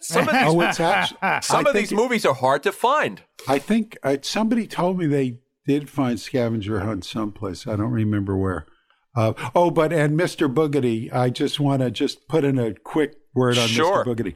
some 0.00 0.28
of 0.28 0.34
these, 0.34 0.42
Oh, 0.46 0.60
it's 0.62 0.80
actually, 0.80 1.18
some 1.42 1.66
I 1.66 1.70
of 1.70 1.74
these 1.76 1.92
movies 1.92 2.26
are 2.26 2.34
hard 2.34 2.62
to 2.64 2.72
find. 2.72 3.22
I 3.48 3.58
think 3.58 3.96
uh, 4.02 4.16
somebody 4.22 4.66
told 4.66 4.98
me 4.98 5.06
they 5.06 5.38
did 5.66 5.88
find 5.88 6.18
scavenger 6.18 6.80
hunt 6.80 7.04
someplace. 7.04 7.66
I 7.66 7.76
don't 7.76 7.92
remember 7.92 8.36
where. 8.36 8.66
Uh, 9.14 9.34
oh, 9.54 9.70
but 9.70 9.92
and 9.92 10.18
Mr. 10.18 10.52
Boogedy, 10.52 11.12
I 11.12 11.28
just 11.30 11.60
want 11.60 11.82
to 11.82 11.90
just 11.90 12.26
put 12.28 12.44
in 12.44 12.58
a 12.58 12.74
quick 12.74 13.14
word 13.34 13.58
on 13.58 13.68
Sure. 13.68 14.04
Mr. 14.04 14.06
Boogedy. 14.16 14.34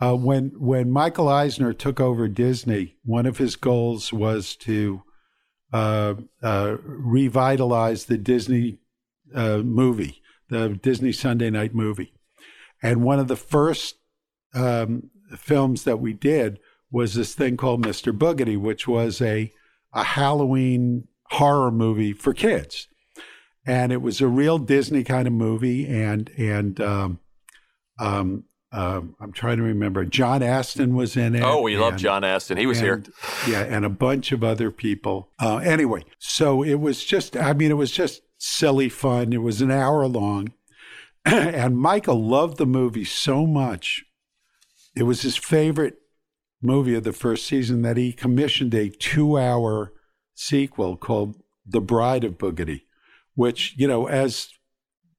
Uh, 0.00 0.14
when 0.14 0.52
when 0.58 0.90
Michael 0.92 1.28
Eisner 1.28 1.72
took 1.72 1.98
over 1.98 2.28
Disney, 2.28 2.96
one 3.04 3.26
of 3.26 3.38
his 3.38 3.56
goals 3.56 4.12
was 4.12 4.54
to 4.56 5.02
uh, 5.72 6.14
uh, 6.42 6.76
revitalize 6.82 8.06
the 8.06 8.18
Disney 8.18 8.78
uh, 9.34 9.58
movie, 9.58 10.22
the 10.48 10.70
Disney 10.70 11.12
Sunday 11.12 11.50
Night 11.50 11.74
movie, 11.74 12.14
and 12.82 13.02
one 13.02 13.18
of 13.18 13.28
the 13.28 13.36
first 13.36 13.96
um, 14.54 15.10
films 15.36 15.84
that 15.84 15.98
we 15.98 16.12
did 16.12 16.58
was 16.90 17.14
this 17.14 17.34
thing 17.34 17.56
called 17.56 17.84
Mr. 17.84 18.16
Boogedy, 18.16 18.58
which 18.58 18.88
was 18.88 19.20
a 19.20 19.52
a 19.92 20.04
Halloween 20.04 21.08
horror 21.30 21.70
movie 21.70 22.12
for 22.12 22.32
kids, 22.32 22.88
and 23.66 23.92
it 23.92 24.02
was 24.02 24.20
a 24.20 24.28
real 24.28 24.58
Disney 24.58 25.04
kind 25.04 25.26
of 25.26 25.34
movie. 25.34 25.86
And 25.86 26.30
and 26.38 26.80
um, 26.80 27.20
um, 27.98 28.44
um, 28.70 29.16
I'm 29.20 29.32
trying 29.32 29.56
to 29.56 29.62
remember. 29.62 30.04
John 30.04 30.42
Astin 30.42 30.94
was 30.94 31.16
in 31.16 31.34
it. 31.34 31.42
Oh, 31.42 31.62
we 31.62 31.76
love 31.76 31.96
John 31.96 32.22
Astin. 32.22 32.58
He 32.58 32.66
was 32.66 32.80
here. 32.80 33.02
Yeah, 33.46 33.62
and 33.62 33.84
a 33.84 33.90
bunch 33.90 34.30
of 34.30 34.44
other 34.44 34.70
people. 34.70 35.30
Uh, 35.40 35.56
anyway, 35.58 36.04
so 36.18 36.62
it 36.62 36.74
was 36.74 37.04
just, 37.04 37.36
I 37.36 37.54
mean, 37.54 37.70
it 37.70 37.78
was 37.78 37.90
just 37.90 38.22
silly 38.36 38.88
fun. 38.88 39.32
It 39.32 39.42
was 39.42 39.62
an 39.62 39.70
hour 39.70 40.06
long. 40.06 40.52
and 41.24 41.78
Michael 41.78 42.22
loved 42.22 42.58
the 42.58 42.66
movie 42.66 43.04
so 43.04 43.46
much. 43.46 44.04
It 44.94 45.04
was 45.04 45.22
his 45.22 45.36
favorite 45.36 45.96
movie 46.60 46.94
of 46.94 47.04
the 47.04 47.12
first 47.12 47.46
season 47.46 47.82
that 47.82 47.96
he 47.96 48.12
commissioned 48.12 48.74
a 48.74 48.90
two 48.90 49.38
hour 49.38 49.92
sequel 50.34 50.96
called 50.96 51.36
The 51.66 51.80
Bride 51.80 52.24
of 52.24 52.36
Boogedy, 52.36 52.82
which, 53.34 53.74
you 53.76 53.88
know, 53.88 54.06
as 54.06 54.48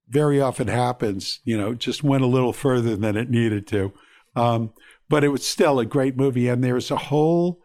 very 0.09 0.41
often 0.41 0.67
happens, 0.67 1.39
you 1.43 1.57
know, 1.57 1.73
just 1.73 2.03
went 2.03 2.23
a 2.23 2.27
little 2.27 2.53
further 2.53 2.95
than 2.95 3.15
it 3.15 3.29
needed 3.29 3.67
to. 3.67 3.93
Um, 4.35 4.73
but 5.07 5.23
it 5.23 5.29
was 5.29 5.45
still 5.45 5.79
a 5.79 5.85
great 5.85 6.15
movie. 6.17 6.47
And 6.47 6.63
there's 6.63 6.91
a 6.91 6.97
whole 6.97 7.61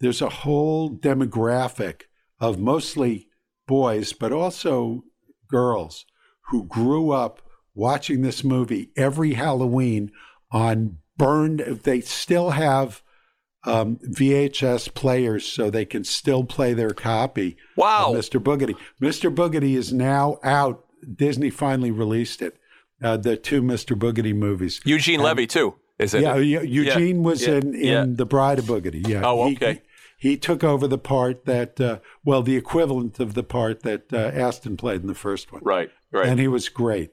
there's 0.00 0.22
a 0.22 0.28
whole 0.28 0.90
demographic 0.90 2.02
of 2.40 2.58
mostly 2.58 3.28
boys, 3.68 4.12
but 4.12 4.32
also 4.32 5.04
girls 5.48 6.04
who 6.50 6.64
grew 6.64 7.12
up 7.12 7.40
watching 7.74 8.22
this 8.22 8.42
movie 8.42 8.90
every 8.96 9.34
Halloween 9.34 10.10
on 10.50 10.98
burned. 11.16 11.60
They 11.60 12.00
still 12.00 12.50
have 12.50 13.02
um, 13.64 13.98
VHS 13.98 14.92
players, 14.92 15.46
so 15.46 15.70
they 15.70 15.84
can 15.84 16.02
still 16.02 16.42
play 16.42 16.74
their 16.74 16.90
copy. 16.90 17.56
Wow. 17.76 18.12
of 18.12 18.18
Mr. 18.18 18.42
Boogedy. 18.42 18.76
Mr. 19.00 19.32
Boogedy 19.32 19.76
is 19.76 19.92
now 19.92 20.38
out. 20.42 20.84
Disney 21.14 21.50
finally 21.50 21.90
released 21.90 22.42
it. 22.42 22.56
Uh, 23.02 23.16
the 23.16 23.36
two 23.36 23.62
Mr. 23.62 23.98
Boogedy 23.98 24.34
movies. 24.34 24.80
Eugene 24.84 25.20
Levy 25.20 25.46
too. 25.46 25.74
Is 25.98 26.14
it? 26.14 26.22
Yeah, 26.22 26.36
Eu- 26.36 26.62
Eugene 26.62 27.22
was 27.22 27.46
yeah, 27.46 27.54
in 27.54 27.74
in 27.74 27.84
yeah. 27.84 28.04
the 28.08 28.24
Bride 28.26 28.58
of 28.60 28.66
Boogedy. 28.66 29.06
Yeah. 29.06 29.22
Oh, 29.24 29.50
okay. 29.52 29.82
He, 30.18 30.30
he 30.30 30.36
took 30.36 30.62
over 30.62 30.86
the 30.86 30.98
part 30.98 31.44
that, 31.46 31.80
uh, 31.80 31.98
well, 32.24 32.42
the 32.42 32.56
equivalent 32.56 33.18
of 33.18 33.34
the 33.34 33.42
part 33.42 33.82
that 33.82 34.12
uh, 34.12 34.16
Astin 34.18 34.76
played 34.76 35.00
in 35.00 35.08
the 35.08 35.14
first 35.16 35.50
one, 35.52 35.62
Right, 35.64 35.90
right. 36.12 36.28
and 36.28 36.38
he 36.38 36.46
was 36.46 36.68
great. 36.68 37.10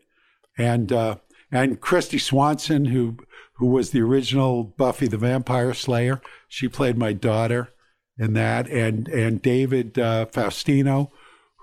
And 0.59 0.91
uh, 0.91 1.15
and 1.51 1.81
Kristy 1.81 2.21
Swanson, 2.21 2.85
who 2.85 3.17
who 3.53 3.65
was 3.67 3.89
the 3.89 4.01
original 4.01 4.63
Buffy 4.63 5.07
the 5.07 5.17
Vampire 5.17 5.73
Slayer, 5.73 6.21
she 6.47 6.67
played 6.67 6.97
my 6.97 7.13
daughter 7.13 7.73
in 8.19 8.33
that, 8.33 8.67
and 8.69 9.07
and 9.07 9.41
David 9.41 9.97
uh, 9.97 10.27
Faustino, 10.31 11.09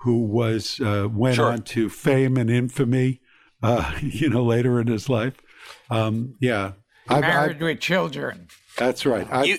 who 0.03 0.25
was 0.25 0.79
uh, 0.79 1.07
went 1.11 1.35
Sure. 1.35 1.51
on 1.51 1.61
to 1.63 1.89
fame 1.89 2.37
and 2.37 2.49
infamy, 2.49 3.21
uh, 3.63 3.93
you 4.01 4.29
know, 4.29 4.43
later 4.43 4.79
in 4.79 4.87
his 4.87 5.09
life. 5.09 5.33
Um, 5.89 6.35
yeah, 6.39 6.73
I've- 7.07 7.15
I've- 7.25 7.27
Married 7.27 7.61
with 7.61 7.79
children. 7.79 8.47
that's 8.77 9.05
right. 9.05 9.27
I've, 9.31 9.47
You- 9.47 9.57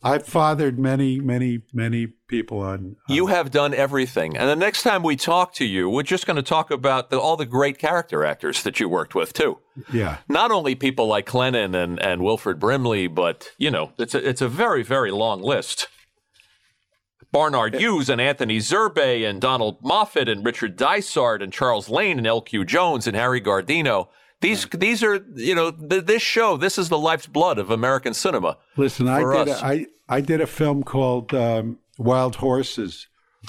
I've 0.00 0.24
fathered 0.24 0.78
many, 0.78 1.18
many, 1.18 1.62
many 1.72 2.06
people 2.28 2.60
on. 2.60 2.94
You 3.08 3.26
have 3.26 3.50
done 3.50 3.74
everything. 3.74 4.36
And 4.36 4.48
the 4.48 4.54
next 4.54 4.84
time 4.84 5.02
we 5.02 5.16
talk 5.16 5.54
to 5.54 5.64
you, 5.64 5.90
we're 5.90 6.04
just 6.04 6.24
going 6.24 6.36
to 6.36 6.42
talk 6.42 6.70
about 6.70 7.10
the, 7.10 7.18
all 7.18 7.36
the 7.36 7.44
great 7.46 7.78
character 7.78 8.24
actors 8.24 8.62
that 8.62 8.78
you 8.78 8.88
worked 8.88 9.16
with, 9.16 9.32
too. 9.32 9.58
Yeah. 9.92 10.18
Not 10.28 10.52
only 10.52 10.76
people 10.76 11.08
like 11.08 11.26
Clennon 11.26 11.74
and, 11.74 11.98
and 12.00 12.22
Wilford 12.22 12.60
Brimley, 12.60 13.08
but, 13.08 13.50
you 13.58 13.72
know, 13.72 13.90
it's 13.98 14.14
a, 14.14 14.28
it's 14.28 14.40
a 14.40 14.48
very, 14.48 14.84
very 14.84 15.10
long 15.10 15.42
list. 15.42 15.88
Barnard 17.32 17.74
Hughes 17.74 18.08
and 18.08 18.20
Anthony 18.20 18.58
Zerbe 18.58 19.28
and 19.28 19.40
Donald 19.40 19.78
Moffat 19.82 20.28
and 20.28 20.44
Richard 20.44 20.76
Dysart 20.76 21.42
and 21.42 21.52
Charles 21.52 21.88
Lane 21.88 22.18
and 22.18 22.26
L.Q. 22.26 22.64
Jones 22.64 23.06
and 23.06 23.16
Harry 23.16 23.40
Guardino. 23.40 24.08
These, 24.40 24.66
these 24.66 25.02
are, 25.02 25.24
you 25.34 25.54
know, 25.54 25.72
th- 25.72 26.04
this 26.06 26.22
show, 26.22 26.56
this 26.56 26.78
is 26.78 26.88
the 26.88 26.98
life's 26.98 27.26
blood 27.26 27.58
of 27.58 27.70
American 27.70 28.14
cinema. 28.14 28.56
Listen, 28.76 29.08
I 29.08 29.18
did. 29.20 29.48
us. 29.48 29.62
A, 29.62 29.66
I 29.66 29.86
I 30.08 30.20
did 30.22 30.40
a 30.40 30.46
film 30.46 30.84
called 30.84 31.34
um, 31.34 31.78
Wild 31.98 32.36
Horses, 32.36 33.08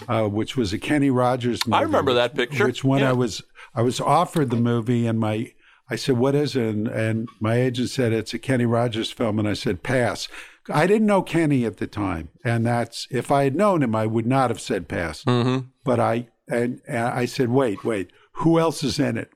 uh, 0.10 0.24
which 0.28 0.58
was 0.58 0.74
a 0.74 0.80
Kenny 0.80 1.10
Rogers 1.10 1.66
movie. 1.66 1.78
I 1.80 1.84
remember 1.84 2.14
that 2.16 2.36
picture. 2.36 2.66
Which 2.66 2.84
when 2.84 3.00
Yeah. 3.00 3.12
I 3.12 3.14
was 3.14 3.44
I 3.74 3.82
was 3.82 4.02
offered 4.02 4.50
the 4.50 4.58
movie, 4.58 5.06
and 5.08 5.20
my 5.20 5.54
I 5.90 5.96
said, 5.96 6.18
"What 6.18 6.36
is 6.36 6.56
it?" 6.56 6.64
And, 6.76 6.88
and 6.90 7.30
my 7.40 7.56
agent 7.56 7.92
said, 7.92 8.12
"It's 8.12 8.34
a 8.34 8.40
Kenny 8.40 8.66
Rogers 8.66 9.12
film," 9.12 9.40
and 9.40 9.48
I 9.48 9.54
said, 9.54 9.84
"Pass." 9.84 10.28
I 10.72 10.88
didn't 10.88 11.08
know 11.08 11.22
Kenny 11.22 11.66
at 11.66 11.78
the 11.78 11.88
time, 11.88 12.30
and 12.44 12.66
that's 12.66 13.08
if 13.10 13.32
I 13.32 13.44
had 13.44 13.56
known 13.56 13.84
him, 13.84 13.96
I 13.96 14.06
would 14.06 14.28
not 14.28 14.50
have 14.50 14.62
said 14.62 14.88
pass. 14.88 15.24
Mm-hmm. 15.24 15.68
But 15.84 16.00
I 16.00 16.28
and, 16.48 16.82
and 16.88 17.08
I 17.08 17.26
said, 17.26 17.50
"Wait, 17.50 17.84
wait, 17.84 18.12
who 18.34 18.60
else 18.60 18.84
is 18.84 19.00
in 19.00 19.18
it?" 19.18 19.32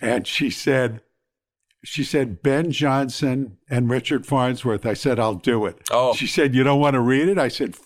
And 0.00 0.26
she 0.26 0.50
said, 0.50 1.00
she 1.86 2.02
said 2.02 2.42
Ben 2.42 2.72
Johnson 2.72 3.58
and 3.70 3.88
Richard 3.88 4.26
Farnsworth. 4.26 4.84
I 4.84 4.94
said, 4.94 5.20
I'll 5.20 5.36
do 5.36 5.66
it. 5.66 5.78
Oh. 5.90 6.14
She 6.14 6.26
said, 6.26 6.54
You 6.54 6.64
don't 6.64 6.80
want 6.80 6.94
to 6.94 7.00
read 7.00 7.28
it? 7.28 7.38
I 7.38 7.46
said, 7.46 7.76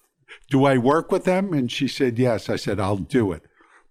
Do 0.48 0.64
I 0.64 0.78
work 0.78 1.12
with 1.12 1.24
them? 1.24 1.52
And 1.52 1.70
she 1.70 1.86
said, 1.86 2.18
Yes. 2.18 2.48
I 2.48 2.56
said, 2.56 2.80
I'll 2.80 2.96
do 2.96 3.30
it. 3.32 3.42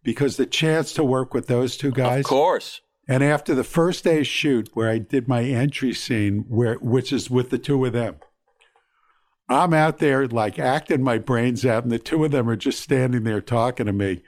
Because 0.04 0.38
the 0.38 0.48
chance 0.48 0.94
to 0.94 1.04
work 1.04 1.34
with 1.34 1.46
those 1.46 1.78
two 1.78 1.92
guys. 1.92 2.22
Of 2.22 2.26
course. 2.26 2.82
And 3.08 3.24
after 3.24 3.54
the 3.54 3.64
first 3.64 4.04
day's 4.04 4.28
shoot, 4.28 4.70
where 4.74 4.90
I 4.90 4.98
did 4.98 5.28
my 5.28 5.44
entry 5.44 5.94
scene, 5.94 6.46
where 6.48 6.76
which 6.76 7.14
is 7.14 7.30
with 7.30 7.52
the 7.52 7.58
two 7.60 7.86
of 7.86 7.94
them, 7.94 8.18
I'm 9.50 9.74
out 9.74 9.98
there 9.98 10.28
like 10.28 10.60
acting 10.60 11.04
my 11.04 11.18
brains 11.18 11.66
out, 11.66 11.84
and 11.84 11.92
the 11.92 12.00
two 12.00 12.24
of 12.24 12.32
them 12.32 12.48
are 12.50 12.56
just 12.56 12.82
standing 12.82 13.24
there 13.24 13.42
talking 13.42 13.88
to 13.88 13.94
me 13.94 14.22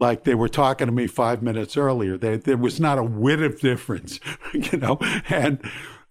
like 0.00 0.24
they 0.24 0.34
were 0.34 0.48
talking 0.48 0.86
to 0.86 0.92
me 0.92 1.06
five 1.06 1.42
minutes 1.42 1.76
earlier. 1.76 2.16
They, 2.16 2.36
there 2.36 2.56
was 2.56 2.80
not 2.80 2.98
a 2.98 3.04
whit 3.04 3.40
of 3.40 3.60
difference, 3.60 4.20
you 4.52 4.78
know. 4.78 4.98
And 5.28 5.60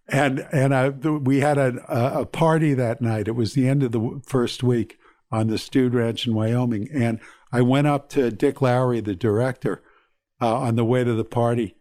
and 0.08 0.48
and 0.52 0.74
I, 0.74 0.90
we 0.90 1.40
had 1.40 1.58
a, 1.58 2.20
a 2.20 2.26
party 2.26 2.74
that 2.74 3.02
night. 3.02 3.28
It 3.28 3.36
was 3.36 3.54
the 3.54 3.68
end 3.68 3.84
of 3.84 3.92
the 3.92 4.22
first 4.26 4.64
week 4.64 4.98
on 5.32 5.48
the 5.48 5.58
Stewed 5.58 5.94
Ranch 5.94 6.28
in 6.28 6.34
Wyoming, 6.34 6.90
and 6.94 7.20
I 7.52 7.62
went 7.62 7.88
up 7.88 8.10
to 8.10 8.32
Dick 8.32 8.62
Lowry, 8.62 9.00
the 9.00 9.16
director, 9.16 9.82
uh, 10.42 10.56
on 10.56 10.76
the 10.76 10.86
way 10.86 11.04
to 11.04 11.14
the 11.14 11.26
party. 11.26 11.76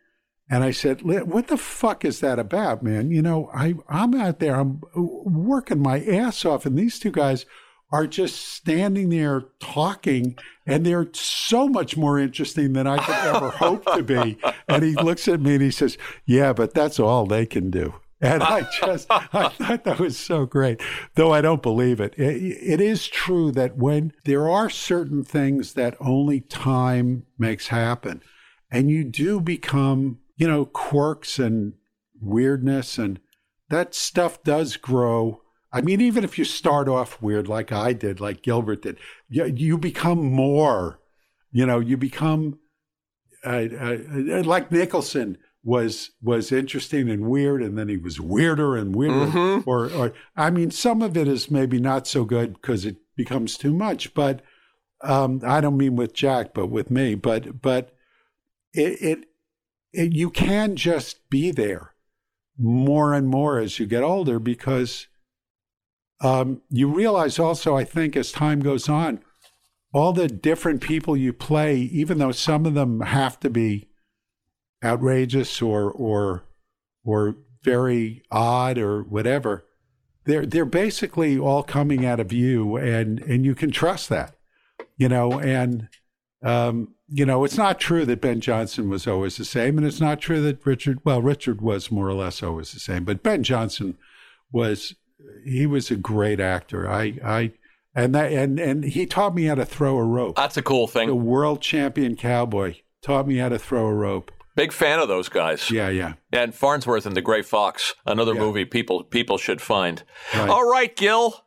And 0.53 0.63
I 0.63 0.71
said, 0.71 1.01
"What 1.01 1.47
the 1.47 1.57
fuck 1.57 2.05
is 2.05 2.21
that 2.21 2.39
about, 2.39 2.83
man? 2.83 3.11
You 3.11 3.23
know, 3.23 3.49
I 3.55 3.75
I'm 3.89 4.15
out 4.15 4.39
there, 4.39 4.55
I'm 4.55 4.83
working 4.95 5.81
my 5.81 6.05
ass 6.05 6.45
off, 6.45 6.67
and 6.67 6.77
these 6.77 6.99
two 6.99 7.11
guys 7.11 7.47
are 7.91 8.07
just 8.07 8.37
standing 8.37 9.09
there 9.09 9.45
talking, 9.61 10.37
and 10.67 10.85
they're 10.85 11.09
so 11.15 11.69
much 11.69 11.97
more 11.97 12.19
interesting 12.19 12.75
than 12.75 12.87
I 12.87 12.99
could 12.99 13.35
ever 13.35 13.49
hope 13.49 13.87
to 13.95 14.03
be." 14.03 14.37
And 14.69 14.83
he 14.83 14.95
looks 14.95 15.27
at 15.27 15.41
me 15.41 15.55
and 15.55 15.63
he 15.63 15.71
says, 15.71 15.97
"Yeah, 16.27 16.53
but 16.53 16.75
that's 16.75 17.01
all 17.01 17.25
they 17.25 17.47
can 17.47 17.71
do." 17.71 17.95
And 18.21 18.43
I 18.43 18.69
just, 18.79 19.07
I 19.11 19.49
thought 19.49 19.85
that 19.85 19.99
was 19.99 20.19
so 20.19 20.45
great, 20.45 20.83
though 21.15 21.33
I 21.33 21.41
don't 21.41 21.63
believe 21.63 21.99
it. 21.99 22.13
it. 22.19 22.43
It 22.75 22.81
is 22.83 23.09
true 23.09 23.51
that 23.53 23.79
when 23.79 24.13
there 24.27 24.51
are 24.51 24.69
certain 24.69 25.25
things 25.25 25.73
that 25.73 25.97
only 25.99 26.41
time 26.41 27.25
makes 27.39 27.69
happen, 27.69 28.23
and 28.71 28.91
you 28.91 29.03
do 29.03 29.41
become, 29.41 30.19
you 30.37 30.49
know, 30.49 30.65
quirks 30.65 31.39
and 31.39 31.75
weirdness, 32.21 32.99
and 32.99 33.21
that 33.69 33.95
stuff 33.95 34.43
does 34.43 34.77
grow. 34.77 35.43
I 35.73 35.81
mean, 35.81 36.01
even 36.01 36.25
if 36.25 36.39
you 36.39 36.45
start 36.45 36.89
off 36.89 37.23
weird 37.23 37.49
like 37.49 37.73
I 37.73 37.93
did, 37.95 38.21
like 38.21 38.43
Gilbert 38.43 38.83
did, 38.83 38.99
you, 39.29 39.47
you 39.47 39.79
become 39.79 40.23
more, 40.23 41.01
you 41.51 41.65
know, 41.65 41.81
you 41.81 41.97
become 41.97 42.59
uh, 43.45 43.67
uh, 43.81 44.43
like 44.45 44.71
Nicholson 44.71 45.39
was 45.65 46.11
was 46.23 46.53
interesting 46.53 47.09
and 47.09 47.27
weird, 47.27 47.63
and 47.63 47.79
then 47.79 47.89
he 47.89 47.97
was 47.97 48.21
weirder 48.21 48.77
and 48.77 48.95
weirder. 48.95 49.27
Mm-hmm. 49.27 49.69
Or, 49.69 49.91
or 49.93 50.13
I 50.37 50.51
mean, 50.51 50.71
some 50.71 51.03
of 51.03 51.17
it 51.17 51.29
is 51.29 51.51
maybe 51.51 51.79
not 51.79 52.07
so 52.07 52.25
good 52.25 52.55
because 52.55 52.85
it 52.85 52.97
becomes 53.17 53.57
too 53.57 53.73
much. 53.73 54.15
But 54.15 54.43
um, 55.03 55.41
I 55.45 55.61
don't 55.61 55.77
mean 55.77 55.97
with 55.97 56.15
Jack, 56.15 56.55
but 56.55 56.67
with 56.67 56.91
me. 56.91 57.15
But 57.15 57.61
but 57.63 57.95
it, 58.73 59.03
it, 59.03 59.19
it 59.19 59.25
you 59.93 60.31
can 60.31 60.77
just 60.77 61.29
be 61.29 61.51
there 61.51 61.93
more 62.59 63.13
and 63.15 63.29
more 63.29 63.59
as 63.59 63.79
you 63.79 63.87
get 63.87 64.03
older 64.03 64.39
because 64.39 65.07
um, 66.23 66.63
you 66.71 66.89
realize 66.89 67.39
also, 67.39 67.77
I 67.77 67.85
think, 67.85 68.17
as 68.17 68.31
time 68.31 68.61
goes 68.61 68.89
on, 68.89 69.21
all 69.93 70.13
the 70.13 70.29
different 70.29 70.81
people 70.81 71.17
you 71.17 71.33
play, 71.33 71.77
even 71.77 72.19
though 72.19 72.33
some 72.33 72.65
of 72.65 72.75
them 72.75 73.01
have 73.01 73.41
to 73.41 73.51
be 73.51 73.89
outrageous 74.85 75.61
or 75.61 75.91
or 75.91 76.45
or 77.05 77.37
very 77.63 78.23
odd 78.31 78.79
or 78.79 79.03
whatever, 79.03 79.67
they're 80.25 80.47
they're 80.47 80.65
basically 80.65 81.39
all 81.39 81.63
coming 81.63 82.07
out 82.07 82.21
of 82.21 82.33
you, 82.33 82.77
and 82.77 83.21
and 83.21 83.45
you 83.45 83.55
can 83.55 83.71
trust 83.73 84.09
that, 84.09 84.37
you 84.97 85.09
know. 85.09 85.41
And 85.41 85.89
um, 86.43 86.95
you 87.09 87.27
know, 87.27 87.45
it's 87.45 87.59
not 87.59 87.79
true 87.79 88.05
that 88.07 88.21
Ben 88.21 88.41
Johnson 88.41 88.89
was 88.89 89.07
always 89.07 89.37
the 89.37 89.45
same, 89.45 89.77
and 89.79 89.87
it's 89.87 90.01
not 90.01 90.21
true 90.21 90.41
that 90.43 90.65
Richard. 90.65 90.99
Well, 91.05 91.21
Richard 91.23 91.61
was 91.61 91.91
more 91.91 92.09
or 92.09 92.15
less 92.15 92.43
always 92.43 92.73
the 92.73 92.81
same, 92.81 93.05
but 93.05 93.23
Ben 93.23 93.43
Johnson 93.43 93.97
was 94.51 94.95
he 95.45 95.67
was 95.67 95.91
a 95.91 95.97
great 95.97 96.41
actor. 96.41 96.89
I 96.91 97.19
I 97.25 97.53
and 97.95 98.15
that 98.15 98.33
and 98.33 98.59
and 98.59 98.85
he 98.85 99.07
taught 99.07 99.35
me 99.35 99.45
how 99.45 99.55
to 99.57 99.65
throw 99.65 99.99
a 99.99 100.05
rope. 100.05 100.37
That's 100.37 100.57
a 100.57 100.63
cool 100.63 100.87
thing. 100.87 101.09
The 101.09 101.15
world 101.15 101.61
champion 101.61 102.17
cowboy 102.17 102.77
taught 103.03 103.27
me 103.27 103.37
how 103.37 103.49
to 103.51 103.59
throw 103.59 103.87
a 103.87 103.95
rope. 103.95 104.31
Big 104.55 104.73
fan 104.73 104.99
of 104.99 105.09
those 105.09 105.29
guys. 105.31 105.71
Yeah, 105.71 105.89
yeah. 105.89 106.15
And 106.31 106.55
Farnsworth 106.55 107.07
and 107.07 107.17
the 107.17 107.23
Gray 107.23 107.41
Fox, 107.43 107.95
another 108.05 108.35
Yeah. 108.35 108.41
movie 108.41 108.65
people 108.65 109.05
people 109.05 109.39
should 109.39 109.61
find. 109.61 110.03
Right. 110.35 110.49
All 110.49 110.69
right, 110.71 110.95
Gil. 110.95 111.45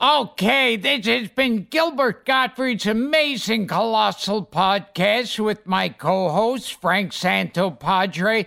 Okay, 0.00 0.76
this 0.76 1.06
has 1.06 1.28
been 1.30 1.64
Gilbert 1.68 2.24
Gottfried's 2.24 2.86
amazing 2.86 3.66
colossal 3.66 4.46
podcast 4.46 5.40
with 5.44 5.66
my 5.66 5.88
co-host 5.88 6.80
Frank 6.80 7.10
Santopadre, 7.10 8.46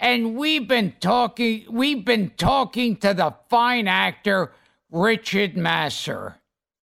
and 0.00 0.34
we've 0.34 0.66
been 0.66 0.94
talking 0.98 1.66
we've 1.70 2.04
been 2.04 2.30
talking 2.30 2.96
to 2.96 3.14
the 3.14 3.32
fine 3.48 3.86
actor 3.86 4.50
Richard 4.90 5.54
Masur. 5.54 6.34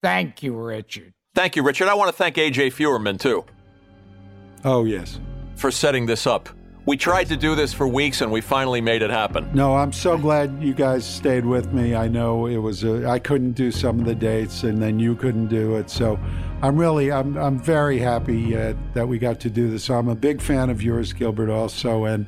Thank 0.00 0.44
you, 0.44 0.54
Richard. 0.54 1.12
Thank 1.34 1.56
you, 1.56 1.64
Richard. 1.64 1.88
I 1.88 1.94
want 1.94 2.08
to 2.08 2.16
thank 2.16 2.36
AJ 2.36 2.72
Feuerman 2.72 3.18
too 3.18 3.44
Oh 4.64 4.84
yes. 4.84 5.18
for 5.56 5.72
setting 5.72 6.06
this 6.06 6.24
up. 6.24 6.48
We 6.86 6.98
tried 6.98 7.28
to 7.28 7.36
do 7.36 7.54
this 7.54 7.72
for 7.72 7.88
weeks 7.88 8.20
and 8.20 8.30
we 8.30 8.42
finally 8.42 8.82
made 8.82 9.00
it 9.00 9.08
happen. 9.08 9.48
No, 9.54 9.74
I'm 9.74 9.90
so 9.92 10.18
glad 10.18 10.62
you 10.62 10.74
guys 10.74 11.06
stayed 11.06 11.46
with 11.46 11.72
me. 11.72 11.94
I 11.94 12.08
know 12.08 12.44
it 12.46 12.58
was 12.58 12.84
a, 12.84 13.08
I 13.08 13.18
couldn't 13.18 13.52
do 13.52 13.70
some 13.70 14.00
of 14.00 14.04
the 14.04 14.14
dates, 14.14 14.64
and 14.64 14.82
then 14.82 14.98
you 14.98 15.14
couldn't 15.16 15.46
do 15.46 15.76
it. 15.76 15.88
So 15.88 16.18
I'm 16.60 16.76
really 16.76 17.10
I'm 17.10 17.38
I'm 17.38 17.58
very 17.58 17.98
happy 17.98 18.54
uh, 18.54 18.74
that 18.92 19.08
we 19.08 19.18
got 19.18 19.40
to 19.40 19.50
do 19.50 19.70
this. 19.70 19.88
I'm 19.88 20.08
a 20.08 20.14
big 20.14 20.42
fan 20.42 20.68
of 20.68 20.82
yours, 20.82 21.14
Gilbert, 21.14 21.48
also, 21.48 22.04
and 22.04 22.26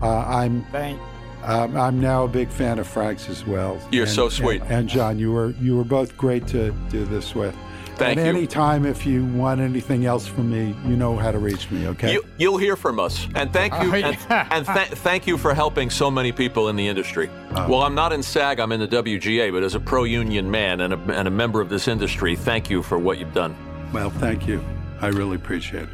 uh, 0.00 0.24
I'm 0.26 0.64
Thank 0.72 0.98
um, 1.42 1.76
I'm 1.76 2.00
now 2.00 2.24
a 2.24 2.28
big 2.28 2.48
fan 2.50 2.78
of 2.78 2.86
Frank's 2.86 3.28
as 3.28 3.46
well. 3.46 3.78
You're 3.92 4.04
And- 4.04 4.12
so 4.14 4.28
sweet. 4.30 4.62
And, 4.62 4.70
and 4.72 4.88
John, 4.88 5.18
you 5.18 5.30
were 5.32 5.50
you 5.60 5.76
were 5.76 5.84
both 5.84 6.16
great 6.16 6.46
to 6.48 6.70
do 6.88 7.04
this 7.04 7.34
with. 7.34 7.54
Thank 8.00 8.18
and 8.18 8.26
you. 8.26 8.32
anytime 8.32 8.86
if 8.86 9.04
you 9.06 9.24
want 9.26 9.60
anything 9.60 10.06
else 10.06 10.26
from 10.26 10.50
me, 10.50 10.74
you 10.86 10.96
know 10.96 11.16
how 11.16 11.30
to 11.30 11.38
reach 11.38 11.70
me. 11.70 11.86
Okay. 11.88 12.12
You, 12.14 12.24
you'll 12.38 12.56
hear 12.58 12.76
from 12.76 12.98
us, 12.98 13.26
and 13.34 13.52
thank 13.52 13.72
you, 13.74 13.90
Oh, 13.92 13.94
and, 13.94 14.16
yeah. 14.28 14.48
and 14.50 14.66
th- 14.66 14.88
thank 15.06 15.26
you 15.26 15.36
for 15.36 15.54
helping 15.54 15.90
so 15.90 16.10
many 16.10 16.32
people 16.32 16.68
in 16.68 16.76
the 16.76 16.88
industry. 16.88 17.28
Oh. 17.54 17.68
well, 17.68 17.82
I'm 17.82 17.94
not 17.94 18.12
in 18.12 18.22
SAG; 18.22 18.58
I'm 18.58 18.72
in 18.72 18.80
the 18.80 18.88
WGA, 18.88 19.52
but 19.52 19.62
as 19.62 19.74
a 19.74 19.80
pro-union 19.80 20.50
man 20.50 20.80
and 20.80 20.94
a, 20.94 20.98
and 21.14 21.28
a 21.28 21.30
member 21.30 21.60
of 21.60 21.68
this 21.68 21.88
industry, 21.88 22.36
thank 22.36 22.70
you 22.70 22.82
for 22.82 22.98
what 22.98 23.18
you've 23.18 23.34
done. 23.34 23.54
well, 23.92 24.10
thank 24.10 24.48
you. 24.48 24.64
I 25.00 25.08
really 25.08 25.36
appreciate 25.36 25.84
it. 25.84 25.88